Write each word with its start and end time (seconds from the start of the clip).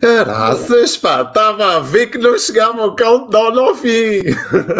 Caraças, 0.00 0.96
pá, 0.96 1.22
estava 1.22 1.76
a 1.76 1.80
ver 1.80 2.06
que 2.06 2.18
não 2.18 2.38
chegava 2.38 2.86
o 2.86 2.94
countdown 2.94 3.58
ao 3.58 3.74
fim. 3.74 4.22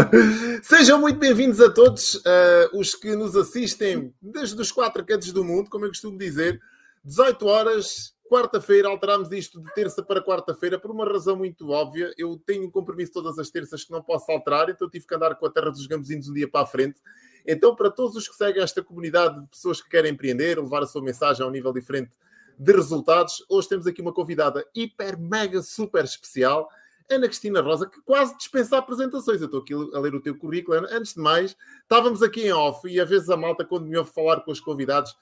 Sejam 0.62 1.00
muito 1.00 1.18
bem-vindos 1.18 1.60
a 1.60 1.68
todos 1.68 2.14
uh, 2.16 2.78
os 2.78 2.94
que 2.94 3.16
nos 3.16 3.34
assistem 3.34 4.14
desde 4.22 4.60
os 4.60 4.70
quatro 4.70 5.04
cantos 5.04 5.32
do 5.32 5.42
mundo, 5.42 5.68
como 5.68 5.84
eu 5.84 5.88
costumo 5.88 6.16
dizer. 6.16 6.60
18 7.04 7.46
horas, 7.46 8.14
quarta-feira, 8.30 8.88
alterámos 8.88 9.32
isto 9.32 9.60
de 9.60 9.74
terça 9.74 10.04
para 10.04 10.22
quarta-feira 10.22 10.78
por 10.78 10.92
uma 10.92 11.04
razão 11.04 11.36
muito 11.36 11.68
óbvia. 11.70 12.12
Eu 12.16 12.40
tenho 12.46 12.66
um 12.66 12.70
compromisso 12.70 13.12
todas 13.12 13.40
as 13.40 13.50
terças 13.50 13.82
que 13.82 13.90
não 13.90 14.02
posso 14.02 14.30
alterar, 14.30 14.70
então 14.70 14.88
tive 14.88 15.04
que 15.04 15.14
andar 15.16 15.34
com 15.34 15.46
a 15.46 15.50
terra 15.50 15.70
dos 15.70 15.84
gambuzinhos 15.86 16.28
um 16.28 16.34
dia 16.34 16.48
para 16.48 16.62
a 16.62 16.66
frente. 16.66 17.00
Então, 17.44 17.74
para 17.74 17.90
todos 17.90 18.14
os 18.14 18.28
que 18.28 18.36
seguem 18.36 18.62
esta 18.62 18.84
comunidade 18.84 19.40
de 19.40 19.48
pessoas 19.48 19.82
que 19.82 19.88
querem 19.88 20.12
empreender, 20.12 20.60
levar 20.60 20.82
a 20.82 20.86
sua 20.86 21.02
mensagem 21.02 21.44
a 21.44 21.48
um 21.48 21.50
nível 21.50 21.72
diferente 21.72 22.10
de 22.58 22.72
resultados. 22.72 23.44
Hoje 23.48 23.68
temos 23.68 23.86
aqui 23.86 24.02
uma 24.02 24.12
convidada 24.12 24.66
hiper, 24.74 25.18
mega, 25.18 25.62
super 25.62 26.04
especial, 26.04 26.68
Ana 27.10 27.26
Cristina 27.26 27.62
Rosa, 27.62 27.88
que 27.88 28.00
quase 28.02 28.36
dispensa 28.36 28.76
apresentações. 28.76 29.40
Eu 29.40 29.46
estou 29.46 29.60
aqui 29.60 29.72
a 29.72 29.98
ler 29.98 30.14
o 30.14 30.20
teu 30.20 30.36
currículo. 30.36 30.78
Antes 30.90 31.14
de 31.14 31.20
mais, 31.20 31.56
estávamos 31.82 32.22
aqui 32.22 32.42
em 32.42 32.52
off 32.52 32.86
e 32.86 33.00
às 33.00 33.08
vezes 33.08 33.30
a 33.30 33.36
malta, 33.36 33.64
quando 33.64 33.86
me 33.86 33.96
ouve 33.96 34.12
falar 34.12 34.40
com 34.40 34.50
os 34.50 34.60
convidados, 34.60 35.16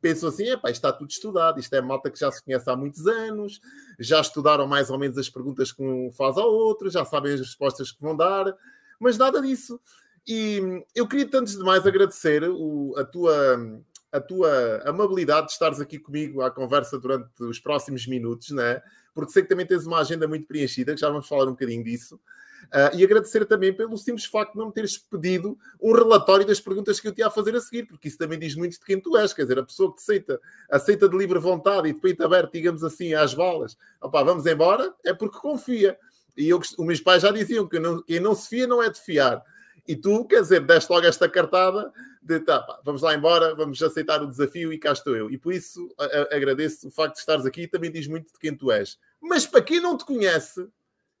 pensam 0.00 0.28
assim: 0.28 0.44
isto 0.44 0.68
está 0.68 0.92
tudo 0.92 1.10
estudado, 1.10 1.58
isto 1.58 1.74
é 1.74 1.80
malta 1.80 2.10
que 2.10 2.20
já 2.20 2.30
se 2.30 2.44
conhece 2.44 2.70
há 2.70 2.76
muitos 2.76 3.06
anos, 3.08 3.60
já 3.98 4.20
estudaram 4.20 4.68
mais 4.68 4.88
ou 4.88 4.98
menos 4.98 5.18
as 5.18 5.28
perguntas 5.28 5.72
que 5.72 5.82
um 5.82 6.12
faz 6.12 6.36
ao 6.36 6.48
outro, 6.48 6.88
já 6.88 7.04
sabem 7.04 7.32
as 7.32 7.40
respostas 7.40 7.90
que 7.90 8.00
vão 8.00 8.16
dar, 8.16 8.54
mas 9.00 9.18
nada 9.18 9.42
disso. 9.42 9.80
E 10.24 10.84
eu 10.94 11.08
queria, 11.08 11.28
antes 11.34 11.56
de 11.56 11.64
mais, 11.64 11.84
agradecer 11.84 12.48
o, 12.48 12.94
a 12.96 13.04
tua 13.04 13.82
a 14.12 14.20
tua 14.20 14.82
amabilidade 14.84 15.46
de 15.46 15.52
estares 15.52 15.80
aqui 15.80 15.98
comigo 15.98 16.42
à 16.42 16.50
conversa 16.50 16.98
durante 16.98 17.42
os 17.42 17.58
próximos 17.58 18.06
minutos, 18.06 18.50
né? 18.50 18.82
porque 19.14 19.32
sei 19.32 19.42
que 19.42 19.48
também 19.48 19.66
tens 19.66 19.86
uma 19.86 20.00
agenda 20.00 20.26
muito 20.26 20.46
preenchida, 20.46 20.94
que 20.94 21.00
já 21.00 21.08
vamos 21.08 21.28
falar 21.28 21.44
um 21.44 21.52
bocadinho 21.52 21.84
disso. 21.84 22.20
Uh, 22.66 22.94
e 22.96 23.04
agradecer 23.04 23.44
também 23.44 23.72
pelo 23.74 23.98
simples 23.98 24.24
facto 24.24 24.52
de 24.52 24.58
não 24.58 24.66
me 24.66 24.72
teres 24.72 24.96
pedido 24.96 25.58
um 25.80 25.92
relatório 25.92 26.46
das 26.46 26.60
perguntas 26.60 27.00
que 27.00 27.08
eu 27.08 27.12
te 27.12 27.18
ia 27.18 27.28
fazer 27.28 27.54
a 27.56 27.60
seguir, 27.60 27.86
porque 27.86 28.08
isso 28.08 28.16
também 28.16 28.38
diz 28.38 28.54
muito 28.54 28.78
de 28.78 28.84
quem 28.84 29.00
tu 29.00 29.16
és, 29.16 29.34
quer 29.34 29.42
dizer, 29.42 29.58
a 29.58 29.64
pessoa 29.64 29.92
que 29.92 30.00
aceita, 30.00 30.40
aceita 30.70 31.08
de 31.08 31.16
livre 31.16 31.38
vontade 31.38 31.88
e 31.88 31.92
de 31.92 32.00
peito 32.00 32.24
aberto, 32.24 32.52
digamos 32.52 32.84
assim, 32.84 33.14
às 33.14 33.34
balas, 33.34 33.76
opá, 34.00 34.22
vamos 34.22 34.46
embora, 34.46 34.94
é 35.04 35.12
porque 35.12 35.38
confia. 35.38 35.98
E 36.36 36.48
eu, 36.48 36.58
os 36.58 36.86
meus 36.86 37.00
pais 37.00 37.22
já 37.22 37.30
diziam 37.30 37.68
que 37.68 37.78
não, 37.78 38.00
quem 38.02 38.20
não 38.20 38.34
se 38.34 38.48
fia 38.48 38.66
não 38.66 38.82
é 38.82 38.88
de 38.88 39.00
fiar. 39.00 39.42
E 39.86 39.96
tu, 39.96 40.24
quer 40.24 40.42
dizer, 40.42 40.60
deste 40.60 40.90
logo 40.90 41.06
esta 41.06 41.28
cartada 41.28 41.92
de 42.22 42.38
tá, 42.40 42.60
pá, 42.60 42.80
vamos 42.84 43.02
lá 43.02 43.14
embora, 43.14 43.54
vamos 43.54 43.82
aceitar 43.82 44.22
o 44.22 44.28
desafio 44.28 44.72
e 44.72 44.78
cá 44.78 44.92
estou 44.92 45.16
eu. 45.16 45.30
E 45.30 45.36
por 45.36 45.52
isso 45.52 45.92
a, 45.98 46.04
a, 46.04 46.36
agradeço 46.36 46.86
o 46.86 46.90
facto 46.90 47.14
de 47.14 47.20
estares 47.20 47.44
aqui 47.44 47.62
e 47.62 47.68
também 47.68 47.90
diz 47.90 48.06
muito 48.06 48.32
de 48.32 48.38
quem 48.38 48.56
tu 48.56 48.70
és. 48.70 48.98
Mas 49.20 49.46
para 49.46 49.62
quem 49.62 49.80
não 49.80 49.96
te 49.96 50.04
conhece, 50.04 50.68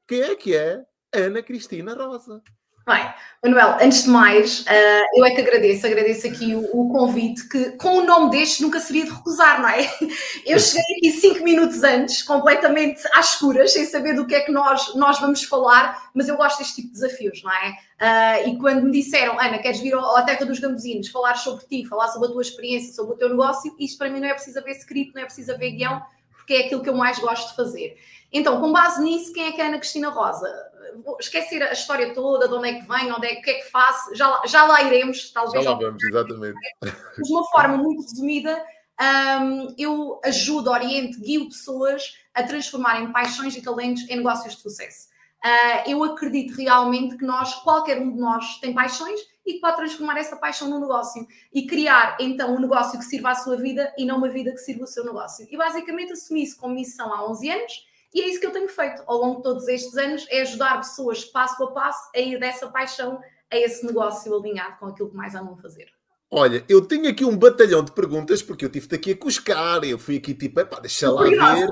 quem 0.06 0.22
é 0.22 0.34
que 0.36 0.54
é 0.54 0.84
Ana 1.12 1.42
Cristina 1.42 1.94
Rosa? 1.94 2.42
Bem, 2.84 3.14
Manuel, 3.44 3.76
antes 3.80 4.04
de 4.04 4.10
mais, 4.10 4.60
uh, 4.62 5.16
eu 5.16 5.24
é 5.24 5.30
que 5.30 5.40
agradeço, 5.40 5.86
agradeço 5.86 6.26
aqui 6.26 6.52
o, 6.54 6.80
o, 6.80 6.90
convite, 6.90 7.48
que 7.48 7.70
com 7.72 7.98
o 7.98 8.04
nome 8.04 8.30
deste 8.30 8.60
nunca 8.60 8.80
seria 8.80 9.04
de 9.04 9.10
recusar, 9.10 9.62
não 9.62 9.68
é? 9.68 9.88
Eu 10.44 10.58
cheguei 10.58 10.96
aqui 10.96 11.10
cinco 11.20 11.44
minutos 11.44 11.84
antes, 11.84 12.22
completamente 12.22 13.00
às 13.14 13.34
escuras, 13.34 13.72
sem 13.72 13.84
saber 13.84 14.14
do 14.14 14.26
que 14.26 14.34
é 14.34 14.40
que 14.40 14.50
nós, 14.50 14.96
nós 14.96 15.20
vamos 15.20 15.44
falar, 15.44 16.10
mas 16.12 16.28
eu 16.28 16.36
gosto 16.36 16.58
deste 16.58 16.76
tipo 16.76 16.88
de 16.88 16.94
desafios, 16.94 17.42
não 17.44 17.52
é? 17.52 17.70
Uh, 18.00 18.48
e 18.48 18.58
quando 18.58 18.82
me 18.82 18.90
disseram, 18.90 19.38
Ana, 19.38 19.58
queres 19.58 19.78
vir 19.78 19.94
à 19.94 20.22
Terra 20.22 20.44
dos 20.44 20.58
Gambuzinos, 20.58 21.08
falar 21.08 21.36
sobre 21.36 21.64
ti, 21.66 21.84
falar 21.88 22.08
sobre 22.08 22.28
a 22.28 22.32
tua 22.32 22.42
experiência, 22.42 22.92
sobre 22.92 23.14
o 23.14 23.16
teu 23.16 23.28
negócio, 23.28 23.74
isto 23.78 23.96
para 23.96 24.10
mim 24.10 24.18
não 24.18 24.28
é 24.28 24.34
preciso 24.34 24.58
haver 24.58 24.76
script, 24.76 25.14
não 25.14 25.22
é 25.22 25.24
preciso 25.24 25.52
haver 25.52 25.70
guião, 25.70 26.02
porque 26.36 26.54
é 26.54 26.66
aquilo 26.66 26.82
que 26.82 26.88
eu 26.88 26.96
mais 26.96 27.18
gosto 27.20 27.50
de 27.50 27.56
fazer. 27.56 27.96
Então, 28.32 28.60
com 28.60 28.72
base 28.72 29.02
nisso, 29.02 29.32
quem 29.32 29.46
é 29.48 29.52
que 29.52 29.60
é 29.60 29.64
a 29.64 29.68
Ana 29.68 29.78
Cristina 29.78 30.08
Rosa? 30.08 30.71
Esquecer 31.20 31.62
a 31.62 31.72
história 31.72 32.12
toda, 32.14 32.48
de 32.48 32.54
onde 32.54 32.68
é 32.68 32.74
que 32.80 32.88
vem, 32.88 33.12
onde 33.12 33.26
é, 33.26 33.38
o 33.38 33.42
que 33.42 33.50
é 33.50 33.54
que 33.54 33.70
faço, 33.70 34.14
já 34.14 34.28
lá, 34.28 34.42
já 34.46 34.64
lá 34.64 34.82
iremos, 34.82 35.30
talvez. 35.30 35.64
Já 35.64 35.70
lá 35.70 35.76
vamos, 35.76 36.02
exatamente. 36.02 36.58
De 36.82 37.32
uma 37.32 37.44
forma 37.46 37.76
muito 37.76 38.02
resumida, 38.02 38.64
um, 39.00 39.74
eu 39.78 40.20
ajudo, 40.24 40.70
oriento, 40.70 41.20
guio 41.20 41.48
pessoas 41.48 42.16
a 42.34 42.42
transformarem 42.42 43.12
paixões 43.12 43.56
e 43.56 43.62
talentos 43.62 44.08
em 44.08 44.16
negócios 44.16 44.54
de 44.54 44.60
sucesso. 44.60 45.12
Uh, 45.44 45.90
eu 45.90 46.04
acredito 46.04 46.54
realmente 46.54 47.16
que 47.16 47.24
nós, 47.24 47.54
qualquer 47.56 47.98
um 48.00 48.12
de 48.12 48.20
nós, 48.20 48.58
tem 48.60 48.72
paixões 48.72 49.18
e 49.44 49.54
que 49.54 49.60
pode 49.60 49.76
transformar 49.76 50.16
essa 50.16 50.36
paixão 50.36 50.68
num 50.68 50.78
negócio 50.78 51.26
e 51.52 51.66
criar 51.66 52.16
então 52.20 52.54
um 52.54 52.60
negócio 52.60 52.96
que 52.96 53.04
sirva 53.04 53.30
à 53.30 53.34
sua 53.34 53.56
vida 53.56 53.92
e 53.98 54.04
não 54.04 54.18
uma 54.18 54.28
vida 54.28 54.52
que 54.52 54.58
sirva 54.58 54.84
o 54.84 54.86
seu 54.86 55.04
negócio. 55.04 55.46
E 55.50 55.56
basicamente 55.56 56.12
assumi 56.12 56.44
isso 56.44 56.56
como 56.60 56.74
missão 56.74 57.12
há 57.12 57.28
11 57.28 57.50
anos 57.50 57.91
e 58.14 58.20
é 58.20 58.28
isso 58.28 58.40
que 58.40 58.46
eu 58.46 58.52
tenho 58.52 58.68
feito 58.68 59.02
ao 59.06 59.18
longo 59.18 59.36
de 59.36 59.42
todos 59.42 59.68
estes 59.68 59.96
anos, 59.96 60.26
é 60.30 60.42
ajudar 60.42 60.78
pessoas 60.78 61.24
passo 61.24 61.62
a 61.64 61.72
passo 61.72 62.10
a 62.14 62.18
ir 62.18 62.38
dessa 62.38 62.68
paixão 62.68 63.20
a 63.50 63.56
esse 63.56 63.84
negócio 63.84 64.34
alinhado 64.34 64.78
com 64.78 64.86
aquilo 64.86 65.10
que 65.10 65.16
mais 65.16 65.34
amam 65.34 65.56
fazer. 65.56 65.88
Olha, 66.34 66.64
eu 66.66 66.80
tenho 66.80 67.10
aqui 67.10 67.26
um 67.26 67.36
batalhão 67.36 67.84
de 67.84 67.92
perguntas, 67.92 68.42
porque 68.42 68.64
eu 68.64 68.70
tive-te 68.70 68.94
aqui 68.94 69.10
a 69.12 69.16
cuscar, 69.16 69.84
eu 69.84 69.98
fui 69.98 70.16
aqui 70.16 70.32
tipo, 70.32 70.60
epá, 70.60 70.80
deixa 70.80 71.10
lá 71.10 71.22
ver. 71.22 71.68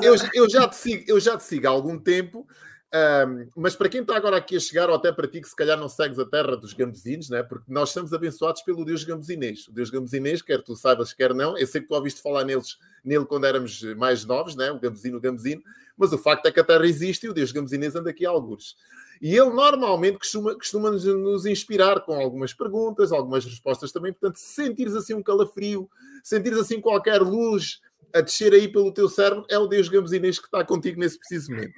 Eu, 0.00 0.14
eu, 0.32 0.48
já 0.48 0.68
te 0.68 0.76
sigo, 0.76 1.04
eu 1.08 1.18
já 1.18 1.36
te 1.36 1.42
sigo 1.42 1.66
há 1.66 1.70
algum 1.70 1.98
tempo, 1.98 2.46
um, 2.94 3.48
mas 3.56 3.74
para 3.74 3.88
quem 3.88 4.00
está 4.00 4.16
agora 4.16 4.36
aqui 4.36 4.56
a 4.56 4.60
chegar, 4.60 4.88
ou 4.88 4.94
até 4.94 5.10
para 5.10 5.26
ti 5.26 5.40
que 5.40 5.48
se 5.48 5.56
calhar 5.56 5.76
não 5.76 5.88
segues 5.88 6.18
a 6.18 6.24
terra 6.24 6.56
dos 6.56 6.72
gambuzinos, 6.72 7.28
né? 7.28 7.42
porque 7.42 7.64
nós 7.68 7.90
somos 7.90 8.12
abençoados 8.12 8.62
pelo 8.62 8.84
Deus 8.84 9.02
gambuzinês. 9.04 9.66
O 9.68 9.72
Deus 9.72 9.90
gambuzinês, 9.90 10.40
quer 10.40 10.62
tu 10.62 10.76
saibas, 10.76 11.12
quer 11.12 11.34
não, 11.34 11.58
eu 11.58 11.66
sei 11.66 11.80
que 11.80 11.88
tu 11.88 11.94
ouviste 11.94 12.22
falar 12.22 12.44
neles, 12.44 12.78
nele 13.04 13.24
quando 13.24 13.46
éramos 13.46 13.82
mais 13.96 14.24
novos, 14.24 14.54
né? 14.54 14.70
o 14.70 14.78
gambuzino, 14.78 15.18
o 15.18 15.20
gambuzino, 15.20 15.62
mas 15.96 16.12
o 16.12 16.18
facto 16.18 16.46
é 16.46 16.52
que 16.52 16.60
a 16.60 16.64
terra 16.64 16.86
existe 16.86 17.26
e 17.26 17.28
o 17.28 17.34
Deus 17.34 17.50
gambuzinês 17.52 17.96
anda 17.96 18.10
aqui 18.10 18.24
a 18.24 18.30
alguns. 18.30 18.76
E 19.20 19.34
ele 19.34 19.50
normalmente 19.50 20.18
costuma, 20.18 20.54
costuma 20.54 20.90
nos, 20.90 21.04
nos, 21.04 21.46
inspirar 21.46 22.00
com 22.00 22.14
algumas 22.14 22.52
perguntas, 22.52 23.12
algumas 23.12 23.44
respostas 23.44 23.90
também. 23.90 24.12
Portanto, 24.12 24.36
se 24.36 24.54
sentires 24.54 24.94
assim 24.94 25.14
um 25.14 25.22
calafrio, 25.22 25.88
sentires 26.22 26.58
assim 26.58 26.80
qualquer 26.80 27.22
luz 27.22 27.80
a 28.14 28.20
descer 28.20 28.52
aí 28.52 28.68
pelo 28.68 28.92
teu 28.92 29.08
cérebro, 29.08 29.44
é 29.48 29.58
o 29.58 29.66
Deus 29.66 29.88
gambuzinês 29.88 30.38
que 30.38 30.46
está 30.46 30.64
contigo 30.64 31.00
nesse 31.00 31.18
preciso 31.18 31.50
momento. 31.50 31.74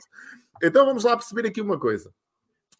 Então 0.63 0.87
vamos 0.87 1.05
lá 1.05 1.17
perceber 1.17 1.49
aqui 1.49 1.61
uma 1.61 1.79
coisa. 1.79 2.13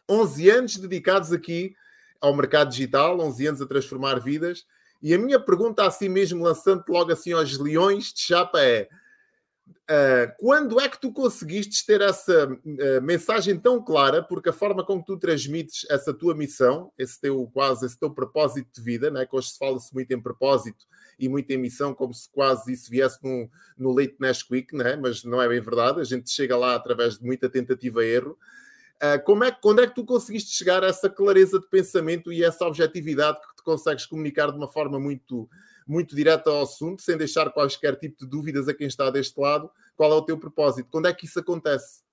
11 0.09 0.49
anos 0.49 0.77
dedicados 0.77 1.31
aqui 1.31 1.75
ao 2.19 2.35
mercado 2.35 2.69
digital, 2.69 3.19
11 3.19 3.47
anos 3.47 3.61
a 3.61 3.67
transformar 3.67 4.19
vidas. 4.19 4.65
E 5.01 5.13
a 5.13 5.17
minha 5.17 5.39
pergunta 5.39 5.85
assim 5.85 6.09
mesmo, 6.09 6.43
lançando 6.43 6.83
logo 6.89 7.11
assim 7.11 7.31
aos 7.31 7.57
leões 7.57 8.13
de 8.13 8.21
chapa 8.21 8.61
é 8.61 8.87
Uh, 9.89 10.31
quando 10.37 10.79
é 10.79 10.87
que 10.87 11.01
tu 11.01 11.11
conseguiste 11.11 11.83
ter 11.83 12.01
essa 12.01 12.47
uh, 12.47 13.01
mensagem 13.01 13.57
tão 13.57 13.83
clara? 13.83 14.21
Porque 14.21 14.49
a 14.49 14.53
forma 14.53 14.85
com 14.85 14.99
que 14.99 15.05
tu 15.07 15.17
transmites 15.17 15.85
essa 15.89 16.13
tua 16.13 16.35
missão, 16.35 16.91
esse 16.95 17.19
teu 17.19 17.49
quase 17.51 17.87
esse 17.87 17.97
teu 17.97 18.11
propósito 18.11 18.69
de 18.71 18.81
vida, 18.83 19.09
né? 19.09 19.25
que 19.25 19.35
hoje 19.35 19.49
se 19.49 19.57
fala-se 19.57 19.91
muito 19.91 20.11
em 20.11 20.21
propósito 20.21 20.85
e 21.19 21.27
muito 21.27 21.51
em 21.51 21.57
missão, 21.57 21.93
como 21.93 22.13
se 22.13 22.29
quase 22.29 22.71
isso 22.71 22.89
viesse 22.89 23.19
no, 23.23 23.49
no 23.77 23.91
Late 23.91 24.15
Nesquik, 24.19 24.75
né? 24.75 24.95
mas 24.95 25.23
não 25.23 25.41
é 25.41 25.47
bem 25.47 25.59
verdade. 25.59 25.99
A 25.99 26.03
gente 26.03 26.29
chega 26.29 26.55
lá 26.55 26.75
através 26.75 27.17
de 27.17 27.25
muita 27.25 27.49
tentativa 27.49 28.03
e 28.03 28.09
erro. 28.09 28.37
Uh, 29.01 29.23
como 29.23 29.43
é, 29.43 29.51
quando 29.51 29.81
é 29.81 29.87
que 29.87 29.95
tu 29.95 30.03
conseguiste 30.03 30.51
chegar 30.51 30.83
a 30.83 30.87
essa 30.87 31.09
clareza 31.09 31.59
de 31.59 31.67
pensamento 31.67 32.33
e 32.33 32.43
essa 32.43 32.65
objetividade 32.65 33.39
que 33.39 33.55
te 33.55 33.63
consegues 33.63 34.05
comunicar 34.05 34.51
de 34.51 34.57
uma 34.57 34.67
forma 34.67 34.99
muito 34.99 35.49
muito 35.89 36.15
direto 36.15 36.51
ao 36.51 36.61
assunto, 36.61 37.01
sem 37.01 37.17
deixar 37.17 37.49
quaisquer 37.49 37.95
tipo 37.95 38.19
de 38.19 38.29
dúvidas 38.29 38.67
a 38.67 38.75
quem 38.75 38.85
está 38.85 39.09
deste 39.09 39.39
lado. 39.39 39.71
Qual 39.97 40.11
é 40.11 40.15
o 40.15 40.21
teu 40.21 40.37
propósito? 40.37 40.87
Quando 40.91 41.07
é 41.07 41.13
que 41.13 41.25
isso 41.25 41.39
acontece? 41.39 42.03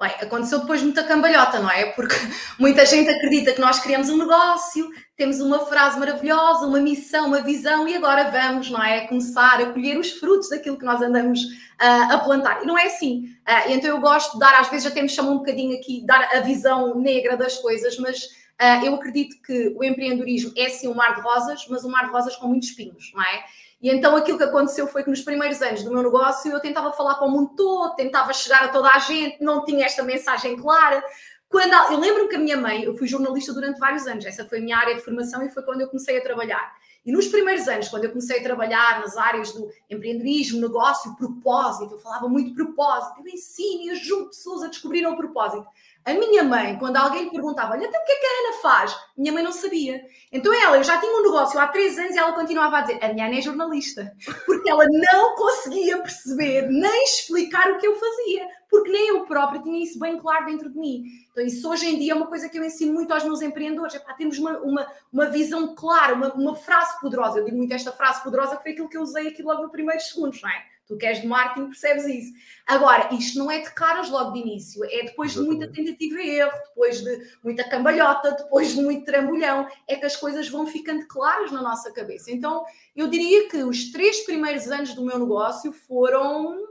Bem, 0.00 0.10
aconteceu 0.20 0.58
depois 0.58 0.82
muita 0.82 1.04
cambalhota, 1.04 1.60
não 1.60 1.70
é? 1.70 1.86
Porque 1.92 2.16
muita 2.58 2.84
gente 2.84 3.08
acredita 3.08 3.52
que 3.52 3.60
nós 3.60 3.78
criamos 3.78 4.08
um 4.08 4.18
negócio, 4.18 4.90
temos 5.16 5.40
uma 5.40 5.66
frase 5.66 5.98
maravilhosa, 5.98 6.66
uma 6.66 6.80
missão, 6.80 7.28
uma 7.28 7.40
visão 7.40 7.86
e 7.86 7.94
agora 7.94 8.28
vamos, 8.28 8.70
não 8.70 8.82
é? 8.82 9.06
Começar 9.06 9.60
a 9.60 9.66
colher 9.66 9.96
os 9.96 10.10
frutos 10.10 10.48
daquilo 10.48 10.76
que 10.76 10.84
nós 10.84 11.00
andamos 11.00 11.40
uh, 11.40 12.12
a 12.12 12.18
plantar. 12.18 12.62
E 12.62 12.66
não 12.66 12.76
é 12.76 12.86
assim. 12.86 13.26
Uh, 13.48 13.70
então 13.70 13.88
eu 13.88 14.00
gosto 14.00 14.32
de 14.32 14.40
dar, 14.40 14.60
às 14.60 14.68
vezes 14.68 14.86
até 14.86 15.00
me 15.00 15.08
chamam 15.08 15.34
um 15.34 15.38
bocadinho 15.38 15.78
aqui, 15.78 16.04
dar 16.04 16.28
a 16.34 16.40
visão 16.40 16.98
negra 16.98 17.36
das 17.36 17.56
coisas, 17.58 17.96
mas 17.98 18.44
Uh, 18.54 18.86
eu 18.86 18.94
acredito 18.94 19.42
que 19.42 19.74
o 19.76 19.82
empreendedorismo 19.82 20.52
é 20.56 20.68
sim 20.68 20.86
um 20.86 20.94
mar 20.94 21.16
de 21.16 21.20
rosas, 21.22 21.66
mas 21.68 21.84
um 21.84 21.90
mar 21.90 22.04
de 22.04 22.12
rosas 22.12 22.36
com 22.36 22.46
muitos 22.46 22.68
espinhos, 22.68 23.10
não 23.12 23.20
é? 23.20 23.44
E 23.84 23.90
então 23.90 24.16
aquilo 24.16 24.38
que 24.38 24.44
aconteceu 24.44 24.86
foi 24.86 25.04
que 25.04 25.10
nos 25.10 25.20
primeiros 25.20 25.60
anos 25.60 25.82
do 25.82 25.92
meu 25.92 26.02
negócio 26.02 26.50
eu 26.50 26.58
tentava 26.58 26.90
falar 26.92 27.16
para 27.16 27.26
o 27.26 27.30
mundo 27.30 27.50
todo, 27.54 27.94
tentava 27.94 28.32
chegar 28.32 28.62
a 28.62 28.68
toda 28.68 28.88
a 28.88 28.98
gente, 28.98 29.44
não 29.44 29.62
tinha 29.62 29.84
esta 29.84 30.02
mensagem 30.02 30.56
clara. 30.56 31.04
Quando 31.50 31.74
eu 31.92 32.00
lembro-me 32.00 32.30
que 32.30 32.36
a 32.36 32.38
minha 32.38 32.56
mãe, 32.56 32.84
eu 32.84 32.96
fui 32.96 33.06
jornalista 33.06 33.52
durante 33.52 33.78
vários 33.78 34.06
anos, 34.06 34.24
essa 34.24 34.42
foi 34.46 34.56
a 34.56 34.62
minha 34.62 34.78
área 34.78 34.94
de 34.94 35.02
formação 35.02 35.42
e 35.44 35.50
foi 35.50 35.62
quando 35.62 35.82
eu 35.82 35.88
comecei 35.88 36.16
a 36.16 36.22
trabalhar. 36.22 36.72
E 37.04 37.12
nos 37.12 37.26
primeiros 37.26 37.68
anos, 37.68 37.88
quando 37.88 38.04
eu 38.04 38.08
comecei 38.08 38.40
a 38.40 38.42
trabalhar 38.42 39.00
nas 39.00 39.18
áreas 39.18 39.52
do 39.52 39.68
empreendedorismo, 39.90 40.62
negócio, 40.62 41.14
propósito, 41.16 41.92
eu 41.92 41.98
falava 41.98 42.26
muito 42.26 42.54
propósito, 42.54 43.20
eu 43.20 43.34
ensino 43.34 43.82
e 43.82 43.90
ajudo 43.90 44.28
pessoas 44.28 44.62
a 44.62 44.68
descobrir 44.68 45.06
o 45.06 45.14
propósito. 45.14 45.66
A 46.04 46.12
minha 46.12 46.44
mãe, 46.44 46.78
quando 46.78 46.96
alguém 46.96 47.24
lhe 47.24 47.30
perguntava, 47.30 47.72
olha, 47.72 47.86
então 47.86 48.00
o 48.00 48.04
que 48.04 48.12
é 48.12 48.16
que 48.16 48.26
a 48.26 48.48
Ana 48.48 48.58
faz? 48.60 48.96
Minha 49.16 49.32
mãe 49.32 49.42
não 49.42 49.52
sabia. 49.52 50.02
Então 50.30 50.52
ela, 50.52 50.76
eu 50.76 50.84
já 50.84 50.98
tinha 50.98 51.16
um 51.16 51.22
negócio 51.22 51.58
há 51.58 51.66
três 51.68 51.98
anos 51.98 52.14
e 52.14 52.18
ela 52.18 52.32
continuava 52.32 52.78
a 52.78 52.80
dizer, 52.82 53.02
a 53.02 53.12
minha 53.12 53.26
Ana 53.26 53.38
é 53.38 53.40
jornalista. 53.40 54.12
Porque 54.44 54.68
ela 54.68 54.84
não 54.86 55.34
conseguia 55.34 55.98
perceber 55.98 56.68
nem 56.68 57.04
explicar 57.04 57.70
o 57.70 57.78
que 57.78 57.86
eu 57.86 57.96
fazia 57.96 58.46
porque 58.74 58.90
nem 58.90 59.08
eu 59.10 59.24
própria 59.24 59.62
tinha 59.62 59.80
isso 59.84 60.00
bem 60.00 60.18
claro 60.18 60.46
dentro 60.46 60.68
de 60.68 60.76
mim. 60.76 61.04
Então, 61.30 61.44
isso 61.44 61.70
hoje 61.70 61.86
em 61.86 61.96
dia 61.96 62.12
é 62.12 62.16
uma 62.16 62.26
coisa 62.26 62.48
que 62.48 62.58
eu 62.58 62.64
ensino 62.64 62.92
muito 62.92 63.14
aos 63.14 63.22
meus 63.22 63.40
empreendedores. 63.40 63.94
Epá, 63.94 64.14
temos 64.14 64.36
uma, 64.36 64.58
uma, 64.58 64.86
uma 65.12 65.26
visão 65.26 65.76
clara, 65.76 66.12
uma, 66.12 66.34
uma 66.34 66.56
frase 66.56 67.00
poderosa. 67.00 67.38
Eu 67.38 67.44
digo 67.44 67.56
muito 67.56 67.72
esta 67.72 67.92
frase 67.92 68.24
poderosa, 68.24 68.56
que 68.56 68.64
foi 68.64 68.72
aquilo 68.72 68.88
que 68.88 68.96
eu 68.96 69.02
usei 69.02 69.28
aqui 69.28 69.44
logo 69.44 69.62
no 69.62 69.70
primeiro 69.70 70.00
segundo, 70.00 70.36
não 70.42 70.50
é? 70.50 70.73
Tu 70.86 70.98
que 70.98 71.06
és 71.06 71.20
de 71.22 71.26
marketing 71.26 71.68
percebes 71.68 72.04
isso. 72.04 72.32
Agora, 72.66 73.08
isto 73.14 73.38
não 73.38 73.50
é 73.50 73.58
de 73.60 73.70
caras 73.70 74.10
logo 74.10 74.32
de 74.32 74.40
início, 74.40 74.84
é 74.84 75.04
depois 75.04 75.32
Exatamente. 75.32 75.60
de 75.60 75.66
muita 75.66 75.72
tentativa 75.72 76.20
e 76.20 76.38
erro, 76.38 76.58
depois 76.68 77.02
de 77.02 77.38
muita 77.42 77.64
cambalhota, 77.64 78.32
depois 78.32 78.74
de 78.74 78.82
muito 78.82 79.04
trambolhão, 79.04 79.66
é 79.88 79.96
que 79.96 80.04
as 80.04 80.16
coisas 80.16 80.48
vão 80.48 80.66
ficando 80.66 81.06
claras 81.06 81.50
na 81.50 81.62
nossa 81.62 81.90
cabeça. 81.90 82.30
Então, 82.30 82.64
eu 82.94 83.08
diria 83.08 83.48
que 83.48 83.62
os 83.62 83.90
três 83.92 84.20
primeiros 84.20 84.70
anos 84.70 84.94
do 84.94 85.04
meu 85.04 85.18
negócio 85.18 85.72
foram 85.72 86.62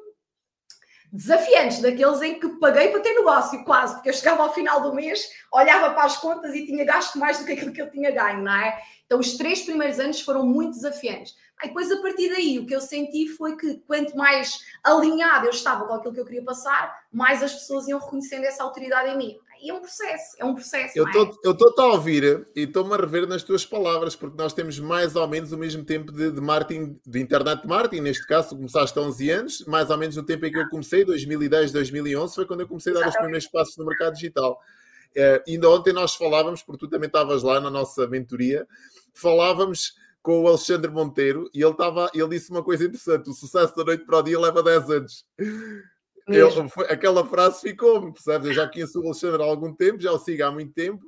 desafiantes, 1.14 1.80
daqueles 1.80 2.24
em 2.24 2.40
que 2.40 2.50
paguei 2.60 2.90
para 2.90 3.00
ter 3.00 3.14
negócio, 3.14 3.64
quase, 3.64 3.94
porque 3.94 4.10
eu 4.10 4.14
chegava 4.14 4.42
ao 4.42 4.54
final 4.54 4.82
do 4.82 4.96
mês, 4.96 5.30
olhava 5.52 5.94
para 5.94 6.06
as 6.06 6.18
contas 6.18 6.56
e 6.56 6.66
tinha 6.66 6.84
gasto 6.84 7.20
mais 7.20 7.38
do 7.38 7.46
que 7.46 7.52
aquilo 7.52 7.72
que 7.72 7.82
eu 7.82 7.92
tinha 7.92 8.10
ganho, 8.10 8.44
não 8.44 8.52
é? 8.52 8.82
Então, 9.06 9.20
os 9.20 9.38
três 9.38 9.62
primeiros 9.62 10.00
anos 10.00 10.22
foram 10.22 10.44
muito 10.44 10.72
desafiantes. 10.72 11.36
Aí 11.64 11.70
depois, 11.70 11.90
a 11.90 12.02
partir 12.02 12.28
daí, 12.30 12.60
o 12.60 12.66
que 12.66 12.76
eu 12.76 12.82
senti 12.82 13.26
foi 13.30 13.56
que 13.56 13.76
quanto 13.88 14.18
mais 14.18 14.60
alinhado 14.84 15.46
eu 15.46 15.50
estava 15.50 15.88
com 15.88 15.94
aquilo 15.94 16.14
que 16.14 16.20
eu 16.20 16.26
queria 16.26 16.44
passar, 16.44 16.94
mais 17.10 17.42
as 17.42 17.54
pessoas 17.54 17.88
iam 17.88 18.00
reconhecendo 18.00 18.44
essa 18.44 18.64
autoridade 18.64 19.12
em 19.12 19.18
mim. 19.18 19.38
E 19.62 19.70
é 19.70 19.74
um 19.74 19.80
processo, 19.80 20.36
é 20.38 20.44
um 20.44 20.54
processo. 20.54 20.92
Eu 20.98 21.06
estou-te 21.06 21.80
é? 21.80 21.82
a 21.82 21.86
ouvir 21.86 22.46
e 22.54 22.64
estou-me 22.64 22.94
a 22.94 22.98
rever 22.98 23.26
nas 23.26 23.44
tuas 23.44 23.66
palavras, 23.66 24.14
porque 24.14 24.36
nós 24.36 24.52
temos 24.52 24.78
mais 24.78 25.16
ou 25.16 25.26
menos 25.26 25.54
o 25.54 25.58
mesmo 25.58 25.86
tempo 25.86 26.12
de, 26.12 26.32
de 26.32 26.42
marketing, 26.42 27.00
de 27.08 27.22
internet 27.22 27.66
marketing. 27.66 28.02
Neste 28.02 28.28
caso, 28.28 28.50
tu 28.50 28.56
começaste 28.58 29.00
há 29.00 29.02
11 29.02 29.30
anos, 29.30 29.66
mais 29.66 29.90
ou 29.90 29.98
menos 29.98 30.18
no 30.18 30.24
tempo 30.24 30.46
em 30.46 30.52
que 30.52 30.60
eu 30.60 30.68
comecei, 30.68 31.06
2010, 31.06 31.72
2011, 31.72 32.36
foi 32.36 32.46
quando 32.46 32.60
eu 32.60 32.68
comecei 32.68 32.92
a 32.92 33.00
dar 33.00 33.08
os 33.08 33.16
primeiros 33.16 33.48
passos 33.48 33.78
no 33.78 33.86
mercado 33.86 34.16
digital. 34.16 34.60
Uh, 35.16 35.50
ainda 35.50 35.70
ontem 35.70 35.94
nós 35.94 36.14
falávamos, 36.14 36.62
porque 36.62 36.86
tu 36.86 36.90
também 36.90 37.08
estavas 37.08 37.42
lá 37.42 37.62
na 37.62 37.70
nossa 37.70 38.06
mentoria, 38.06 38.68
falávamos 39.14 39.94
com 40.24 40.42
o 40.42 40.48
Alexandre 40.48 40.90
Monteiro 40.90 41.50
e 41.54 41.62
ele, 41.62 41.76
tava, 41.76 42.10
ele 42.14 42.30
disse 42.30 42.50
uma 42.50 42.64
coisa 42.64 42.86
interessante: 42.86 43.30
o 43.30 43.34
sucesso 43.34 43.76
da 43.76 43.84
noite 43.84 44.06
para 44.06 44.18
o 44.18 44.24
dia 44.24 44.40
leva 44.40 44.64
10 44.64 44.90
anos. 44.90 45.26
Eu, 46.26 46.50
aquela 46.90 47.28
frase 47.28 47.60
ficou-me, 47.60 48.14
percebes? 48.14 48.48
Eu 48.48 48.54
já 48.54 48.68
conheço 48.68 48.98
o 49.00 49.06
Alexandre 49.06 49.44
há 49.44 49.46
algum 49.46 49.74
tempo, 49.74 50.02
já 50.02 50.14
o 50.14 50.18
sigo 50.18 50.42
há 50.46 50.52
muito 50.52 50.74
tempo. 50.74 51.04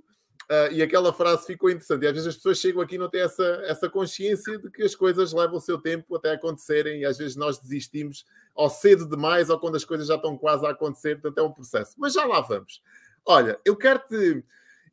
Uh, 0.51 0.71
e 0.73 0.83
aquela 0.83 1.13
frase 1.13 1.47
ficou 1.47 1.69
interessante. 1.69 2.03
E 2.03 2.07
às 2.07 2.13
vezes 2.13 2.27
as 2.27 2.35
pessoas 2.35 2.59
chegam 2.59 2.81
aqui 2.81 2.95
e 2.95 2.97
não 2.97 3.09
têm 3.09 3.21
essa, 3.21 3.44
essa 3.65 3.89
consciência 3.89 4.59
de 4.59 4.69
que 4.69 4.83
as 4.83 4.94
coisas 4.94 5.31
levam 5.31 5.56
o 5.56 5.62
seu 5.62 5.79
tempo 5.79 6.15
até 6.15 6.33
acontecerem 6.33 7.00
e 7.00 7.06
às 7.06 7.17
vezes 7.17 7.35
nós 7.35 7.57
desistimos 7.57 8.25
ou 8.53 8.69
cedo 8.69 9.07
demais 9.07 9.50
ou 9.50 9.57
quando 9.57 9.75
as 9.75 9.85
coisas 9.85 10.07
já 10.07 10.15
estão 10.15 10.38
quase 10.38 10.65
a 10.65 10.71
acontecer. 10.71 11.15
Portanto, 11.19 11.38
é 11.38 11.44
um 11.50 11.53
processo. 11.53 11.94
Mas 11.97 12.13
já 12.13 12.25
lá 12.25 12.41
vamos. 12.41 12.81
Olha, 13.25 13.57
eu 13.65 13.75
quero-te 13.75 14.44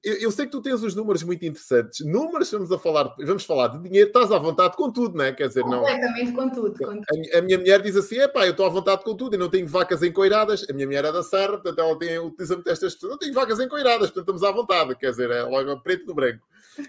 eu, 0.05 0.15
eu, 0.15 0.31
sei 0.33 0.47
que 0.47 0.53
tu 0.53 0.61
tens 0.61 0.83
os 0.83 0.95
números 0.95 1.23
muito 1.23 1.45
interessantes. 1.45 2.05
Números, 2.05 2.51
vamos 2.51 2.73
a 2.73 2.79
falar, 2.79 3.15
vamos 3.19 3.45
falar 3.45 3.69
de 3.69 3.79
dinheiro, 3.79 4.09
estás 4.09 4.33
à 4.33 4.39
vontade 4.39 4.77
com 4.77 4.91
tudo, 4.91 5.17
não 5.17 5.25
é? 5.25 5.33
Quer 5.33 5.49
dizer, 5.49 5.63
não. 5.65 5.79
Completamente 5.79 6.33
com 6.33 6.51
tudo. 6.51 6.79
Com 6.79 7.01
tudo. 7.01 7.05
A, 7.35 7.39
a, 7.39 7.43
minha 7.43 7.59
mulher 7.59 7.81
diz 7.81 7.97
assim: 7.97 8.19
é 8.19 8.27
pá, 8.27 8.45
eu 8.45 8.51
estou 8.51 8.67
à 8.67 8.69
vontade 8.69 9.05
com 9.05 9.15
tudo, 9.15 9.37
e 9.37 9.39
não 9.39 9.49
tenho 9.49 9.67
vacas 9.69 10.03
encoiradas. 10.03 10.67
A 10.69 10.73
minha 10.73 10.87
mulher 10.87 11.05
é 11.05 11.13
da 11.13 11.23
Serra, 11.23 11.53
portanto 11.53 11.79
ela 11.79 11.99
tem, 11.99 12.19
utiliza 12.19 12.55
muito 12.55 12.69
estas 12.69 12.95
pessoas. 12.95 13.13
Não 13.13 13.19
tenho 13.19 13.33
vacas 13.33 13.61
encoiradas, 13.61 14.11
portanto 14.11 14.35
estamos 14.35 14.43
à 14.43 14.51
vontade, 14.51 14.97
quer 14.97 15.11
dizer, 15.11 15.31
é 15.31 15.43
logo 15.45 15.81
preto 15.81 16.07
no 16.07 16.15
branco. 16.15 16.45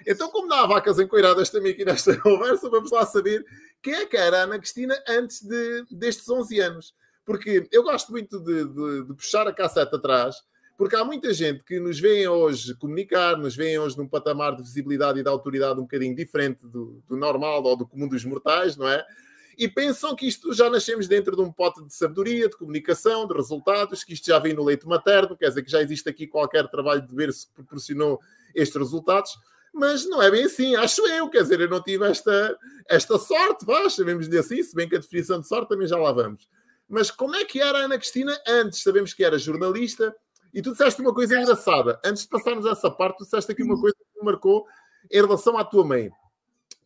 Então, 0.07 0.29
como 0.29 0.47
não 0.47 0.57
há 0.57 0.65
vacas 0.65 0.97
encoiradas 0.97 1.49
também 1.49 1.73
aqui 1.73 1.85
nesta 1.85 2.17
conversa, 2.21 2.69
vamos 2.69 2.89
lá 2.91 3.05
saber 3.05 3.45
quem 3.81 3.93
é 3.93 4.05
que 4.05 4.17
era 4.17 4.39
a 4.39 4.43
Ana 4.43 4.57
Cristina 4.57 4.95
antes 5.07 5.41
de, 5.41 5.85
destes 5.91 6.27
11 6.27 6.59
anos. 6.59 6.95
Porque 7.25 7.67
eu 7.71 7.83
gosto 7.83 8.11
muito 8.11 8.39
de, 8.39 8.65
de, 8.65 9.05
de 9.05 9.13
puxar 9.13 9.47
a 9.47 9.53
cassete 9.53 9.95
atrás 9.95 10.37
porque 10.77 10.95
há 10.95 11.03
muita 11.03 11.33
gente 11.33 11.63
que 11.63 11.79
nos 11.79 11.99
vê 11.99 12.27
hoje 12.27 12.75
comunicar, 12.75 13.37
nos 13.37 13.55
vê 13.55 13.77
hoje 13.77 13.97
num 13.97 14.07
patamar 14.07 14.55
de 14.55 14.63
visibilidade 14.63 15.19
e 15.19 15.23
de 15.23 15.29
autoridade 15.29 15.79
um 15.79 15.83
bocadinho 15.83 16.15
diferente 16.15 16.67
do, 16.67 17.03
do 17.07 17.15
normal 17.15 17.63
ou 17.63 17.75
do 17.75 17.87
comum 17.87 18.07
dos 18.07 18.25
mortais, 18.25 18.75
não 18.75 18.87
é? 18.87 19.05
E 19.57 19.67
pensam 19.67 20.15
que 20.15 20.27
isto 20.27 20.51
já 20.53 20.69
nascemos 20.69 21.07
dentro 21.07 21.35
de 21.35 21.41
um 21.41 21.51
pote 21.51 21.83
de 21.85 21.93
sabedoria, 21.93 22.49
de 22.49 22.57
comunicação, 22.57 23.27
de 23.27 23.35
resultados, 23.35 24.03
que 24.03 24.13
isto 24.13 24.25
já 24.25 24.39
vem 24.39 24.53
no 24.53 24.63
leito 24.63 24.89
materno, 24.89 25.37
quer 25.37 25.49
dizer 25.49 25.63
que 25.63 25.71
já 25.71 25.81
existe 25.81 26.09
aqui 26.09 26.25
qualquer 26.25 26.67
trabalho 26.69 27.05
de 27.05 27.13
berço 27.13 27.47
que 27.47 27.53
proporcionou 27.53 28.19
estes 28.55 28.75
resultados 28.75 29.31
mas 29.73 30.05
não 30.05 30.21
é 30.21 30.29
bem 30.29 30.43
assim, 30.43 30.75
acho 30.75 31.01
eu, 31.07 31.27
quer 31.29 31.41
dizer, 31.41 31.59
eu 31.59 31.67
não 31.67 31.81
tive 31.81 32.05
esta, 32.05 32.55
esta 32.87 33.17
sorte, 33.17 33.65
vá, 33.65 33.89
chamemos-lhe 33.89 34.37
assim, 34.37 34.61
se 34.61 34.75
bem 34.75 34.87
que 34.87 34.95
a 34.95 34.99
definição 34.99 35.41
de 35.41 35.47
sorte 35.47 35.69
também 35.69 35.87
já 35.87 35.97
lá 35.97 36.11
vamos. 36.11 36.47
Mas 36.87 37.09
como 37.09 37.35
é 37.35 37.43
que 37.43 37.59
era 37.59 37.79
a 37.79 37.81
Ana 37.85 37.97
Cristina 37.97 38.39
antes? 38.47 38.83
Sabemos 38.83 39.15
que 39.15 39.23
era 39.23 39.39
jornalista, 39.39 40.15
e 40.53 40.61
tu 40.61 40.71
disseste 40.71 41.01
uma 41.01 41.13
coisa 41.13 41.39
engraçada. 41.39 41.99
Antes 42.05 42.23
de 42.23 42.29
passarmos 42.29 42.65
a 42.65 42.71
essa 42.71 42.91
parte, 42.91 43.17
tu 43.17 43.23
disseste 43.23 43.51
aqui 43.51 43.63
uma 43.63 43.79
coisa 43.79 43.95
que 43.95 44.19
me 44.19 44.25
marcou 44.25 44.65
em 45.11 45.21
relação 45.21 45.57
à 45.57 45.63
tua 45.63 45.83
mãe. 45.83 46.11